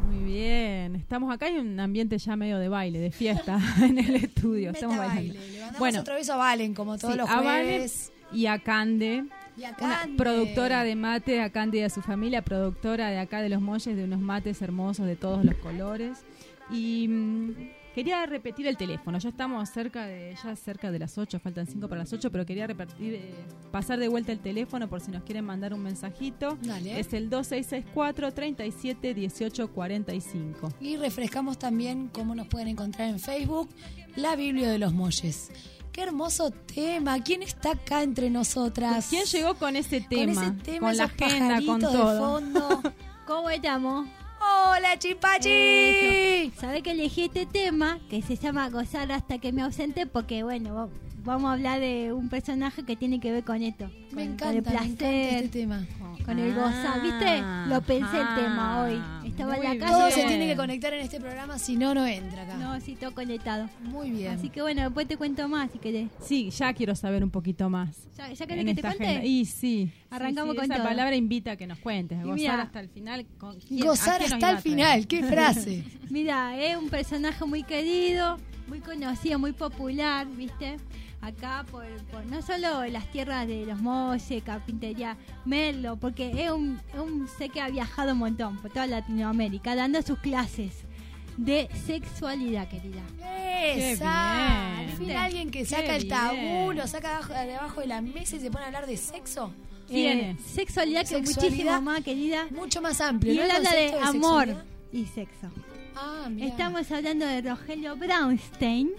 Muy 0.07 0.25
bien, 0.25 1.00
estamos 1.11 1.35
acá 1.35 1.49
en 1.49 1.59
un 1.59 1.81
ambiente 1.81 2.17
ya 2.19 2.37
medio 2.37 2.61
de 2.61 2.69
baile, 2.69 3.01
de 3.01 3.11
fiesta 3.11 3.59
en 3.83 3.99
el 3.99 4.15
estudio. 4.15 4.71
Estamos 4.71 4.97
bailando. 4.97 5.35
baile. 5.35 5.51
Le 5.51 5.59
mandamos 5.59 5.79
Bueno, 5.81 6.01
otro 6.03 6.15
beso 6.15 6.35
a 6.35 6.37
Valen, 6.37 6.73
como 6.73 6.99
todos 6.99 7.15
sí, 7.15 7.19
los 7.19 7.29
a 7.29 7.41
Vane 7.41 7.65
jueves. 7.65 8.13
y 8.33 8.47
a 8.47 8.61
Cande, 8.61 9.25
Y 9.57 9.65
a 9.65 9.71
una 9.71 9.77
Cande. 9.99 10.17
productora 10.17 10.85
de 10.85 10.95
mate, 10.95 11.41
a 11.43 11.51
Cande 11.51 11.79
y 11.79 11.83
a 11.83 11.91
su 11.91 12.01
familia, 12.01 12.43
productora 12.43 13.11
de 13.11 13.19
acá 13.19 13.43
de 13.43 13.49
los 13.49 13.61
molles, 13.61 13.97
de 13.97 14.05
unos 14.05 14.21
mates 14.21 14.63
hermosos 14.63 15.05
de 15.05 15.17
todos 15.17 15.45
los 15.45 15.57
colores. 15.57 16.19
Y 16.71 17.09
mm, 17.09 17.55
quería 17.95 18.25
repetir 18.27 18.67
el 18.67 18.77
teléfono. 18.77 19.19
Ya 19.19 19.29
estamos 19.31 19.69
cerca 19.71 20.07
de 20.07 20.37
ya 20.43 20.55
cerca 20.57 20.91
de 20.91 20.99
las 20.99 21.19
8, 21.19 21.41
faltan 21.41 21.67
5 21.67 21.89
para 21.89 22.01
las 22.01 22.13
8, 22.13 22.31
pero 22.31 22.47
quería 22.47 22.67
repetir, 22.67 23.15
eh, 23.15 23.35
pasar 23.71 23.99
de 23.99 24.09
vuelta 24.09 24.33
el 24.33 24.41
teléfono 24.41 24.89
por 24.89 25.01
si 25.01 25.11
nos 25.11 25.23
quieren 25.25 25.45
mandar 25.45 25.75
un 25.75 25.83
mensajito. 25.83 26.59
Dale. 26.63 26.99
Es 27.01 27.13
el 27.13 27.31
2664 27.31 28.33
37 28.33 29.15
18 29.15 29.69
45. 29.73 30.73
Y 30.81 30.97
refrescamos 30.97 31.59
también 31.59 32.09
cómo 32.09 32.35
nos 32.35 32.47
pueden 32.49 32.69
encontrar 32.69 33.09
en 33.09 33.19
Facebook, 33.19 33.69
La 34.17 34.37
Biblia 34.37 34.71
de 34.71 34.79
los 34.79 34.93
Molles. 34.93 35.51
Qué 35.93 36.03
hermoso 36.03 36.53
tema. 36.53 37.21
¿Quién 37.23 37.43
está 37.43 37.73
acá 37.73 38.03
entre 38.05 38.31
nosotras? 38.31 39.09
¿Quién 39.11 39.25
llegó 39.25 39.55
con 39.57 39.75
ese 39.75 40.01
tema? 40.01 40.35
Con 40.35 40.45
ese 40.55 40.63
tema, 40.65 40.87
Con 40.89 40.97
la 40.97 41.05
agenda, 41.05 41.61
con 41.67 41.81
pajaritos 41.81 41.93
de 41.93 41.99
todo. 41.99 42.31
fondo. 42.31 42.83
¿Cómo 43.27 43.51
estamos? 43.51 44.07
¡Hola, 44.67 44.99
Chipachi! 44.99 46.51
Sabés 46.61 46.83
que 46.83 46.91
elegí 46.93 47.25
este 47.25 47.47
tema 47.47 47.99
que 48.11 48.21
se 48.23 48.37
llama 48.37 48.69
Gozar 48.69 49.11
hasta 49.13 49.39
que 49.39 49.53
me 49.53 49.63
ausente 49.63 50.07
porque, 50.07 50.43
bueno, 50.43 50.75
va- 50.75 50.89
vamos 51.25 51.49
a 51.51 51.53
hablar 51.55 51.81
de 51.81 52.13
un 52.13 52.29
personaje 52.29 52.85
que 52.85 52.97
tiene 52.97 53.21
que 53.21 53.33
ver 53.33 53.45
con 53.45 53.63
esto. 53.63 53.91
Me 54.13 54.27
con, 54.27 54.37
con 54.37 54.49
el 54.49 54.57
encanta, 54.59 54.71
me 54.73 54.77
encanta 54.77 54.83
este 54.85 55.29
placer, 55.29 55.49
tema. 55.51 55.87
Con 56.25 56.39
el 56.39 56.55
gozar. 56.55 57.03
¿Viste? 57.03 57.43
Lo 57.69 57.81
pensé 57.83 58.19
el 58.21 58.35
tema 58.35 58.81
hoy. 58.83 59.01
Estaba 59.25 59.57
en 59.57 59.63
la 59.65 59.71
calle. 59.79 59.93
Todo 59.93 60.11
se 60.11 60.25
tiene 60.25 60.47
que 60.47 60.57
conectar 60.57 60.93
en 60.93 61.01
este 61.01 61.21
programa, 61.21 61.59
si 61.59 61.77
no, 61.77 61.95
no 61.95 62.07
entra 62.07 62.43
acá. 62.43 62.57
No, 62.57 62.81
sí, 62.81 62.97
todo 62.97 63.15
conectado. 63.15 63.69
Muy 63.83 64.11
bien. 64.11 64.33
Así 64.33 64.49
que 64.51 64.63
bueno, 64.63 64.83
después 64.83 65.07
te 65.09 65.17
cuento 65.17 65.49
más 65.49 65.71
si 65.71 65.79
querés. 65.79 66.09
Sí, 66.21 66.51
ya 66.51 66.73
quiero 66.75 66.95
saber 66.95 67.23
un 67.25 67.31
poquito 67.31 67.71
más. 67.71 67.97
¿Ya, 68.17 68.33
ya 68.33 68.47
querés 68.47 68.65
que 68.65 68.75
te 68.75 68.83
cuente? 68.83 69.05
agenda. 69.05 69.25
Y 69.25 69.45
sí. 69.45 69.93
Arrancamos 70.11 70.51
sí, 70.51 70.51
sí, 70.53 70.57
con 70.57 70.65
esa 70.65 70.75
todo. 70.77 70.85
palabra 70.89 71.17
invita 71.17 71.53
a 71.53 71.57
que 71.57 71.67
nos 71.67 71.79
cuentes. 71.79 72.19
Y 72.19 72.23
Gozar 72.23 72.35
mira. 72.37 72.63
hasta 72.63 72.81
el 72.81 72.89
final. 72.89 73.27
Con 73.39 73.59
quién- 73.61 73.87
Gozar 73.87 74.23
hasta 74.23 74.51
el 74.51 74.59
final. 74.59 75.07
¡Qué 75.07 75.23
frase! 75.25 75.85
Mira, 76.11 76.57
es 76.59 76.77
un 76.77 76.89
personaje 76.89 77.45
muy 77.45 77.63
querido, 77.63 78.37
muy 78.69 78.81
conocido, 78.81 79.39
muy 79.39 79.53
popular, 79.53 80.27
¿viste? 80.37 80.77
Acá 81.23 81.67
por, 81.71 81.85
por 82.11 82.25
no 82.27 82.41
solo 82.41 82.87
las 82.87 83.11
tierras 83.13 83.47
de 83.47 83.67
los 83.67 83.79
Molles, 83.81 84.43
Carpintería, 84.43 85.17
Merlo, 85.45 85.97
porque 85.97 86.45
es 86.45 86.51
un, 86.51 86.81
es 86.95 86.99
un 86.99 87.29
sé 87.39 87.51
que 87.51 87.61
ha 87.61 87.69
viajado 87.69 88.13
un 88.13 88.19
montón 88.19 88.57
por 88.63 88.71
toda 88.71 88.87
Latinoamérica, 88.87 89.75
dando 89.75 90.01
sus 90.01 90.19
clases 90.19 90.73
de 91.37 91.69
sexualidad, 91.87 92.69
querida. 92.69 93.03
Esa. 93.65 94.75
bien. 94.79 94.89
Al 94.91 94.97
fin 94.97 95.11
alguien 95.13 95.51
que 95.51 95.65
saca 95.67 95.83
Qué 95.83 95.97
el 95.97 96.09
tabú, 96.09 96.37
bien. 96.37 96.77
lo 96.77 96.87
saca 96.87 97.17
abajo, 97.17 97.33
de 97.35 97.55
abajo 97.55 97.81
de 97.83 97.87
la 97.87 98.01
mesa 98.01 98.37
y 98.37 98.41
se 98.41 98.51
pone 98.51 98.65
a 98.65 98.67
hablar 98.69 98.87
de 98.87 98.97
sexo. 98.97 99.53
¿Quién 99.89 100.19
Eh, 100.21 100.37
sexualidad 100.55 101.01
que 101.07 101.17
es 101.19 101.27
Sexualidad. 101.29 101.43
muchísimo 101.51 101.83
más, 101.83 102.01
querida. 102.03 102.47
Mucho 102.51 102.81
más 102.81 103.01
amplio. 103.01 103.33
Y 103.35 103.37
¿no? 103.37 103.43
él 103.43 103.51
El 103.51 103.57
habla 103.57 103.73
de 103.75 103.93
amor 104.01 104.47
sexualidad. 104.47 104.65
y 104.93 105.05
sexo. 105.07 105.51
Ah. 105.97 106.29
Estamos 106.39 106.91
hablando 106.93 107.27
de 107.27 107.43
Rogelio 107.43 107.97
Brownstein. 107.97 108.91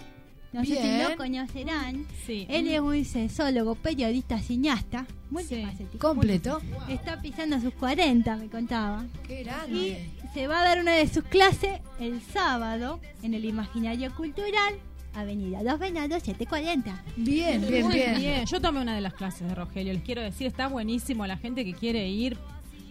No 0.54 0.62
sé 0.66 0.76
si 0.76 0.82
Bien. 0.82 1.10
lo 1.10 1.16
conocerán. 1.18 2.06
Sí. 2.26 2.46
Él 2.50 2.68
es 2.68 2.80
un 2.82 3.06
sexólogo, 3.06 3.76
periodista, 3.76 4.38
cineasta, 4.40 5.06
multifacético. 5.30 6.10
Completo. 6.10 6.62
Está 6.90 7.22
pisando 7.22 7.60
sus 7.62 7.74
40, 7.76 8.36
me 8.36 8.48
contaba. 8.50 9.06
Qué 9.26 9.42
Y 9.42 9.44
grande. 9.46 10.10
se 10.34 10.48
va 10.48 10.60
a 10.60 10.64
dar 10.66 10.80
una 10.82 10.92
de 10.94 11.08
sus 11.08 11.24
clases 11.24 11.80
el 12.02 12.22
sábado 12.22 13.00
en 13.24 13.34
el 13.34 13.46
Imaginario 13.46 14.14
Cultural, 14.14 14.74
Avenida 15.14 15.64
Los 15.64 15.80
Venados 15.80 16.24
740. 16.24 17.02
Bien, 17.16 17.62
bien, 17.68 17.86
Muy 17.86 17.94
bien. 17.96 18.16
bien. 18.18 18.46
Yo 18.46 18.60
tomé 18.60 18.82
una 18.82 18.94
de 18.96 19.02
las 19.02 19.14
clases 19.14 19.48
de 19.48 19.56
Rogelio. 19.56 19.94
Les 19.94 20.04
quiero 20.04 20.22
decir, 20.22 20.48
está 20.48 20.68
buenísimo. 20.68 21.26
La 21.28 21.38
gente 21.38 21.64
que 21.64 21.74
quiere 21.74 22.10
ir, 22.10 22.38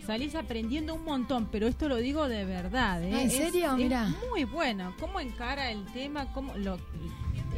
salís 0.06 0.34
aprendiendo 0.34 0.94
un 0.94 1.04
montón. 1.04 1.46
Pero 1.52 1.66
esto 1.66 1.88
lo 1.90 1.96
digo 1.96 2.26
de 2.28 2.44
verdad. 2.46 3.02
¿eh? 3.02 3.08
¿en 3.22 3.26
Es- 3.28 3.34
serio? 3.36 3.70
es 3.72 3.76
Mirá. 3.76 4.08
muy 4.30 4.44
bueno. 4.44 4.94
¿Cómo 4.98 5.20
encara 5.20 5.70
el 5.70 5.84
tema? 5.92 6.30
¿Cómo 6.32 6.54
lo, 6.56 6.78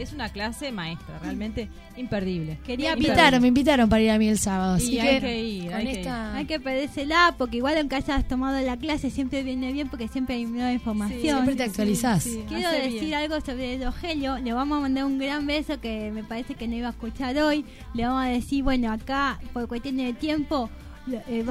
es 0.03 0.13
una 0.13 0.29
clase 0.29 0.73
maestra, 0.73 1.19
realmente 1.21 1.69
imperdible. 1.97 2.59
Me 2.61 2.67
Quería 2.67 2.93
invitaron, 2.95 3.41
me 3.43 3.49
invitaron 3.49 3.89
para 3.89 4.03
ir 4.03 4.11
a 4.11 4.19
mí 4.19 4.29
el 4.29 4.39
sábado. 4.39 4.75
Así 4.75 4.99
Y 4.99 5.01
que, 5.01 5.09
hay 5.09 5.21
que 5.21 5.43
ir, 5.43 5.65
con 5.67 5.75
hay 5.75 5.87
que. 5.93 6.09
Hay 6.09 6.45
que 6.47 6.61
pedírsela 6.61 7.35
porque 7.39 7.59
igual 7.59 7.77
aunque 7.79 7.97
hayas 7.97 8.27
tomado 8.27 8.61
la 8.61 8.77
clase 8.77 9.11
siempre 9.11 9.43
viene 9.43 9.73
bien 9.73 9.89
porque 9.89 10.09
siempre 10.09 10.37
hay 10.37 10.45
nueva 10.45 10.73
información. 10.73 11.21
Siempre 11.21 11.55
te 11.55 11.65
actualizás. 11.65 12.29
Quiero 12.49 12.71
decir 12.71 13.01
bien. 13.01 13.15
algo 13.15 13.41
sobre 13.41 13.83
Rogelio. 13.85 14.39
Le 14.39 14.53
vamos 14.53 14.79
a 14.79 14.81
mandar 14.83 15.05
un 15.05 15.19
gran 15.19 15.47
beso 15.47 15.81
que 15.81 16.11
me 16.13 16.25
parece 16.25 16.55
que 16.55 16.69
no 16.69 16.77
iba 16.77 16.89
a 16.89 16.93
escuchar 16.93 17.37
hoy. 17.39 17.65
Le 17.95 18.05
vamos 18.05 18.25
a 18.25 18.29
decir, 18.29 18.63
bueno, 18.63 18.93
acá 18.93 19.39
por 19.53 19.69
cuestiones 19.69 20.07
de 20.07 20.13
tiempo 20.15 20.71
eh, 21.11 21.45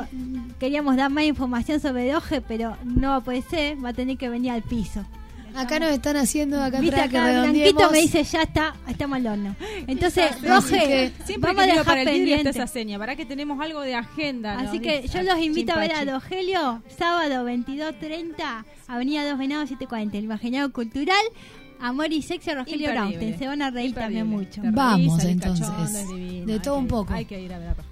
queríamos 0.59 0.95
dar 0.95 1.09
más 1.09 1.25
información 1.25 1.79
sobre 1.79 2.11
Doge, 2.11 2.41
pero 2.41 2.77
no 2.83 3.09
va 3.09 3.15
a 3.17 3.21
poder 3.21 3.43
ser. 3.43 3.83
Va 3.83 3.89
a 3.89 3.93
tener 3.93 4.17
que 4.17 4.29
venir 4.29 4.51
al 4.51 4.61
piso. 4.63 5.05
Acá 5.55 5.79
nos 5.79 5.89
están 5.91 6.17
haciendo 6.17 6.61
acá 6.61 6.79
Viste 6.79 6.99
acá. 6.99 7.41
Blanquito 7.41 7.91
me 7.91 8.01
dice, 8.01 8.23
ya 8.23 8.43
está, 8.43 8.75
estamos 8.87 9.17
al 9.17 9.27
horno. 9.27 9.55
Entonces, 9.87 10.31
Roge, 10.41 11.13
que 11.17 11.23
siempre 11.25 11.53
vamos 11.53 11.71
a 11.71 11.77
que 11.79 11.83
para 11.83 12.01
el 12.01 12.09
vidrio 12.09 12.35
está 12.37 12.49
esa 12.49 12.67
seña, 12.67 12.97
para 12.97 13.15
que 13.15 13.25
tenemos 13.25 13.59
algo 13.59 13.81
de 13.81 13.95
agenda. 13.95 14.59
Así 14.59 14.79
que 14.79 15.07
yo 15.07 15.21
los 15.23 15.39
invito 15.39 15.73
a 15.73 15.79
ver 15.79 15.93
a. 15.93 16.05
Rogelio, 16.05 16.83
sábado 16.97 17.47
22.30, 17.47 18.65
Avenida 18.87 19.29
Dos 19.29 19.37
Venados 19.37 19.69
740, 19.69 20.17
el 20.17 20.23
Imaginario 20.25 20.71
Cultural, 20.73 21.23
Amor 21.79 22.11
y 22.11 22.21
Sexo, 22.21 22.53
Rogelio. 22.53 22.91
Brownstein. 22.91 23.37
Se 23.37 23.47
van 23.47 23.61
a 23.61 23.71
reír 23.71 23.93
también 23.93 24.27
mucho. 24.27 24.61
Vamos, 24.63 25.23
entonces. 25.23 25.67
divino, 26.07 26.45
De 26.45 26.59
todo 26.59 26.75
que 26.75 26.79
un 26.79 26.87
poco. 26.87 27.13
Hay 27.13 27.25
que 27.25 27.41
ir 27.41 27.51
a 27.53 27.59
ver 27.59 27.69
a 27.69 27.73
Rogelio. 27.73 27.90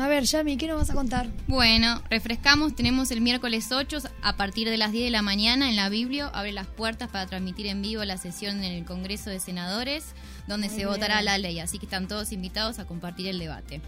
A 0.00 0.08
ver, 0.08 0.24
Yami, 0.24 0.56
¿qué 0.56 0.66
nos 0.66 0.78
vas 0.78 0.88
a 0.88 0.94
contar? 0.94 1.28
Bueno, 1.46 2.02
refrescamos, 2.08 2.74
tenemos 2.74 3.10
el 3.10 3.20
miércoles 3.20 3.70
8 3.70 3.98
a 4.22 4.34
partir 4.34 4.70
de 4.70 4.78
las 4.78 4.92
10 4.92 5.04
de 5.04 5.10
la 5.10 5.20
mañana 5.20 5.68
en 5.68 5.76
la 5.76 5.90
Biblio, 5.90 6.30
abre 6.34 6.52
las 6.52 6.66
puertas 6.66 7.10
para 7.10 7.26
transmitir 7.26 7.66
en 7.66 7.82
vivo 7.82 8.02
la 8.06 8.16
sesión 8.16 8.64
en 8.64 8.72
el 8.72 8.86
Congreso 8.86 9.28
de 9.28 9.40
Senadores, 9.40 10.14
donde 10.46 10.68
Muy 10.68 10.74
se 10.74 10.84
bien. 10.84 10.88
votará 10.88 11.20
la 11.20 11.36
ley, 11.36 11.60
así 11.60 11.78
que 11.78 11.84
están 11.84 12.08
todos 12.08 12.32
invitados 12.32 12.78
a 12.78 12.86
compartir 12.86 13.28
el 13.28 13.38
debate. 13.38 13.82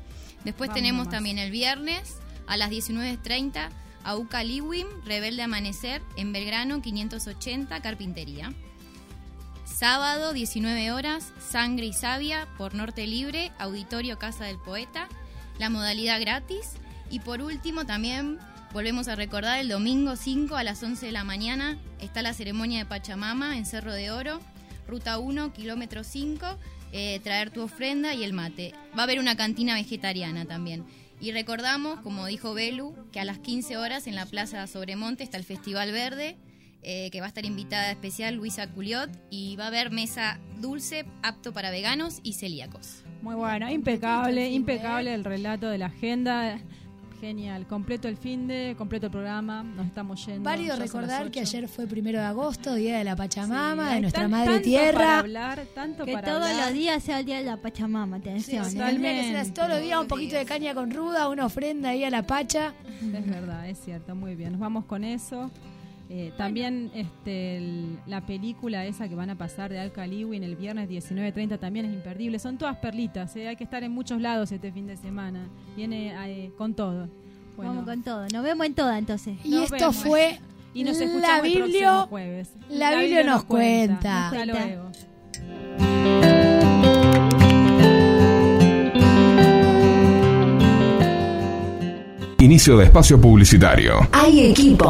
Después 0.45 0.69
Vamos 0.69 0.75
tenemos 0.75 0.99
nomás. 1.07 1.15
también 1.15 1.39
el 1.39 1.51
viernes 1.51 2.17
a 2.47 2.59
las 2.59 2.71
19.30 2.71 3.71
a 4.05 4.15
UCA 4.15 4.45
Liwim, 4.45 4.89
Rebelde 5.07 5.41
Amanecer, 5.43 6.03
en 6.19 6.35
Belgrano 6.35 6.83
580, 6.83 7.81
Carpintería. 7.81 8.53
Sábado, 9.65 10.35
19 10.35 10.93
horas, 10.93 11.33
Sangre 11.41 11.87
y 11.87 11.95
Savia 11.95 12.49
por 12.59 12.75
Norte 12.75 13.07
Libre, 13.07 13.51
Auditorio 13.59 14.19
Casa 14.19 14.45
del 14.45 14.59
Poeta, 14.59 15.09
la 15.59 15.71
modalidad 15.71 16.21
gratis. 16.21 16.73
Y 17.11 17.21
por 17.21 17.43
último, 17.43 17.85
también 17.85 18.39
volvemos 18.73 19.09
a 19.09 19.17
recordar 19.17 19.59
el 19.59 19.69
domingo 19.69 20.17
5 20.17 20.57
a 20.57 20.65
las 20.65 20.83
11 20.83 21.07
de 21.07 21.13
la 21.13 21.25
mañana 21.25 21.79
está 22.03 22.21
la 22.21 22.35
ceremonia 22.35 22.81
de 22.81 22.85
Pachamama 22.85 23.57
en 23.57 23.65
Cerro 23.65 23.93
de 23.93 24.11
Oro, 24.11 24.41
ruta 24.89 25.19
1, 25.19 25.53
kilómetro 25.53 26.05
5, 26.05 26.59
eh, 26.93 27.21
traer 27.23 27.51
tu 27.51 27.63
ofrenda 27.63 28.13
y 28.13 28.25
el 28.25 28.33
mate. 28.33 28.75
Va 28.97 29.01
a 29.01 29.03
haber 29.05 29.21
una 29.21 29.37
cantina 29.37 29.75
vegetariana 29.75 30.45
también. 30.45 30.85
Y 31.21 31.31
recordamos, 31.31 32.01
como 32.01 32.27
dijo 32.27 32.53
Belu, 32.53 32.95
que 33.13 33.21
a 33.21 33.25
las 33.25 33.39
15 33.39 33.77
horas 33.77 34.07
en 34.09 34.17
la 34.17 34.27
Plaza 34.27 34.67
Sobremonte 34.67 35.23
está 35.23 35.37
el 35.37 35.45
Festival 35.45 35.93
Verde, 35.93 36.37
eh, 36.83 37.11
que 37.11 37.21
va 37.21 37.27
a 37.27 37.29
estar 37.29 37.45
invitada 37.45 37.91
especial 37.91 38.35
Luisa 38.35 38.67
Culiot 38.69 39.11
y 39.31 39.57
va 39.57 39.65
a 39.65 39.67
haber 39.69 39.91
mesa 39.91 40.39
dulce 40.61 41.05
apto 41.23 41.53
para 41.53 41.71
veganos 41.71 42.21
y 42.23 42.33
celíacos. 42.35 43.03
Muy 43.23 43.35
bueno, 43.37 43.71
impecable, 43.71 44.51
impecable 44.51 45.15
el 45.15 45.25
relato 45.25 45.69
de 45.69 45.79
la 45.79 45.87
agenda. 45.87 46.59
Genial, 47.21 47.69
completo 47.69 48.09
el 48.09 48.17
fin 48.17 48.49
de, 48.49 48.75
completo 48.77 49.07
el 49.07 49.13
programa, 49.13 49.63
nos 49.63 49.87
estamos 49.87 50.27
yendo. 50.27 50.43
Válido 50.43 50.75
recordar 50.75 51.31
que 51.31 51.39
ayer 51.39 51.69
fue 51.69 51.87
primero 51.87 52.19
de 52.19 52.25
agosto, 52.25 52.75
Día 52.75 52.99
de 52.99 53.05
la 53.05 53.15
Pachamama, 53.15 53.91
Sí, 53.91 53.95
de 53.95 54.01
nuestra 54.01 54.23
tan- 54.23 54.31
Madre 54.33 54.47
tanto 54.47 54.59
para 54.59 54.63
Tierra. 54.65 55.19
hablar, 55.21 55.63
tanto 55.73 56.05
Que 56.05 56.15
para 56.15 56.27
todos 56.27 56.49
hablar. 56.49 56.65
los 56.65 56.75
días 56.75 57.01
sea 57.01 57.21
el 57.21 57.27
día 57.27 57.37
de 57.39 57.45
la 57.45 57.59
Pachamama, 57.59 58.17
atención. 58.17 58.65
Sí, 58.69 58.77
¿eh? 58.77 59.53
todos 59.55 59.69
los 59.69 59.81
días 59.81 60.01
un 60.01 60.09
poquito 60.09 60.35
de 60.35 60.45
caña 60.45 60.75
con 60.75 60.91
ruda, 60.91 61.29
una 61.29 61.47
ofrenda 61.47 61.91
ahí 61.91 62.03
a 62.03 62.11
la 62.11 62.27
Pacha. 62.27 62.75
Es 63.01 63.25
verdad, 63.31 63.69
es 63.69 63.79
cierto, 63.79 64.17
muy 64.17 64.35
bien. 64.35 64.51
Nos 64.51 64.61
vamos 64.61 64.85
con 64.87 65.05
eso. 65.05 65.49
Eh, 66.15 66.31
también 66.37 66.91
este, 66.95 67.57
el- 67.57 67.99
la 68.07 68.21
película 68.27 68.85
esa 68.85 69.09
que 69.09 69.15
van 69.15 69.31
a 69.31 69.39
pasar 69.39 69.71
de 69.73 69.81
Al 69.81 69.93
Caliwin 69.93 70.45
el 70.45 70.57
viernes 70.57 70.87
19.30 70.91 71.59
también 71.59 71.87
es 71.87 71.93
imperdible. 71.95 72.39
Son 72.39 72.59
todas 72.59 72.77
perlitas, 72.77 73.35
eh, 73.37 73.49
hay 73.49 73.57
que 73.57 73.65
estar 73.65 73.83
en 73.83 73.93
muchos 73.93 74.21
lados 74.21 74.53
este 74.53 74.71
fin 74.73 74.87
de 74.87 74.99
semana. 74.99 75.49
Viene 75.75 76.13
eh, 76.27 76.51
con 76.59 76.75
todo. 76.75 77.09
Bueno, 77.57 77.71
Vamos 77.73 77.85
con 77.87 78.03
todo. 78.03 78.27
Nos 78.31 78.43
vemos 78.45 78.67
en 78.67 78.75
toda 78.75 78.99
entonces. 78.99 79.39
Y 79.43 79.53
Nos 79.53 79.63
esto 79.73 79.77
vemos. 79.79 79.97
fue 79.97 80.39
y 80.75 80.85
nos 80.85 80.99
La 80.99 81.05
escuchamos 81.07 81.47
el 81.47 81.51
Biblio- 81.51 81.81
próximo 81.81 82.07
jueves. 82.09 82.51
La 82.69 82.95
Biblia 82.95 83.25
nos 83.25 83.45
cuenta. 83.45 84.27
Hasta 84.29 84.45
luego. 84.45 84.91
Inicio 92.39 92.77
de 92.77 92.87
espacio 92.87 93.21
publicitario. 93.21 94.09
Hay 94.11 94.51
equipo. 94.51 94.85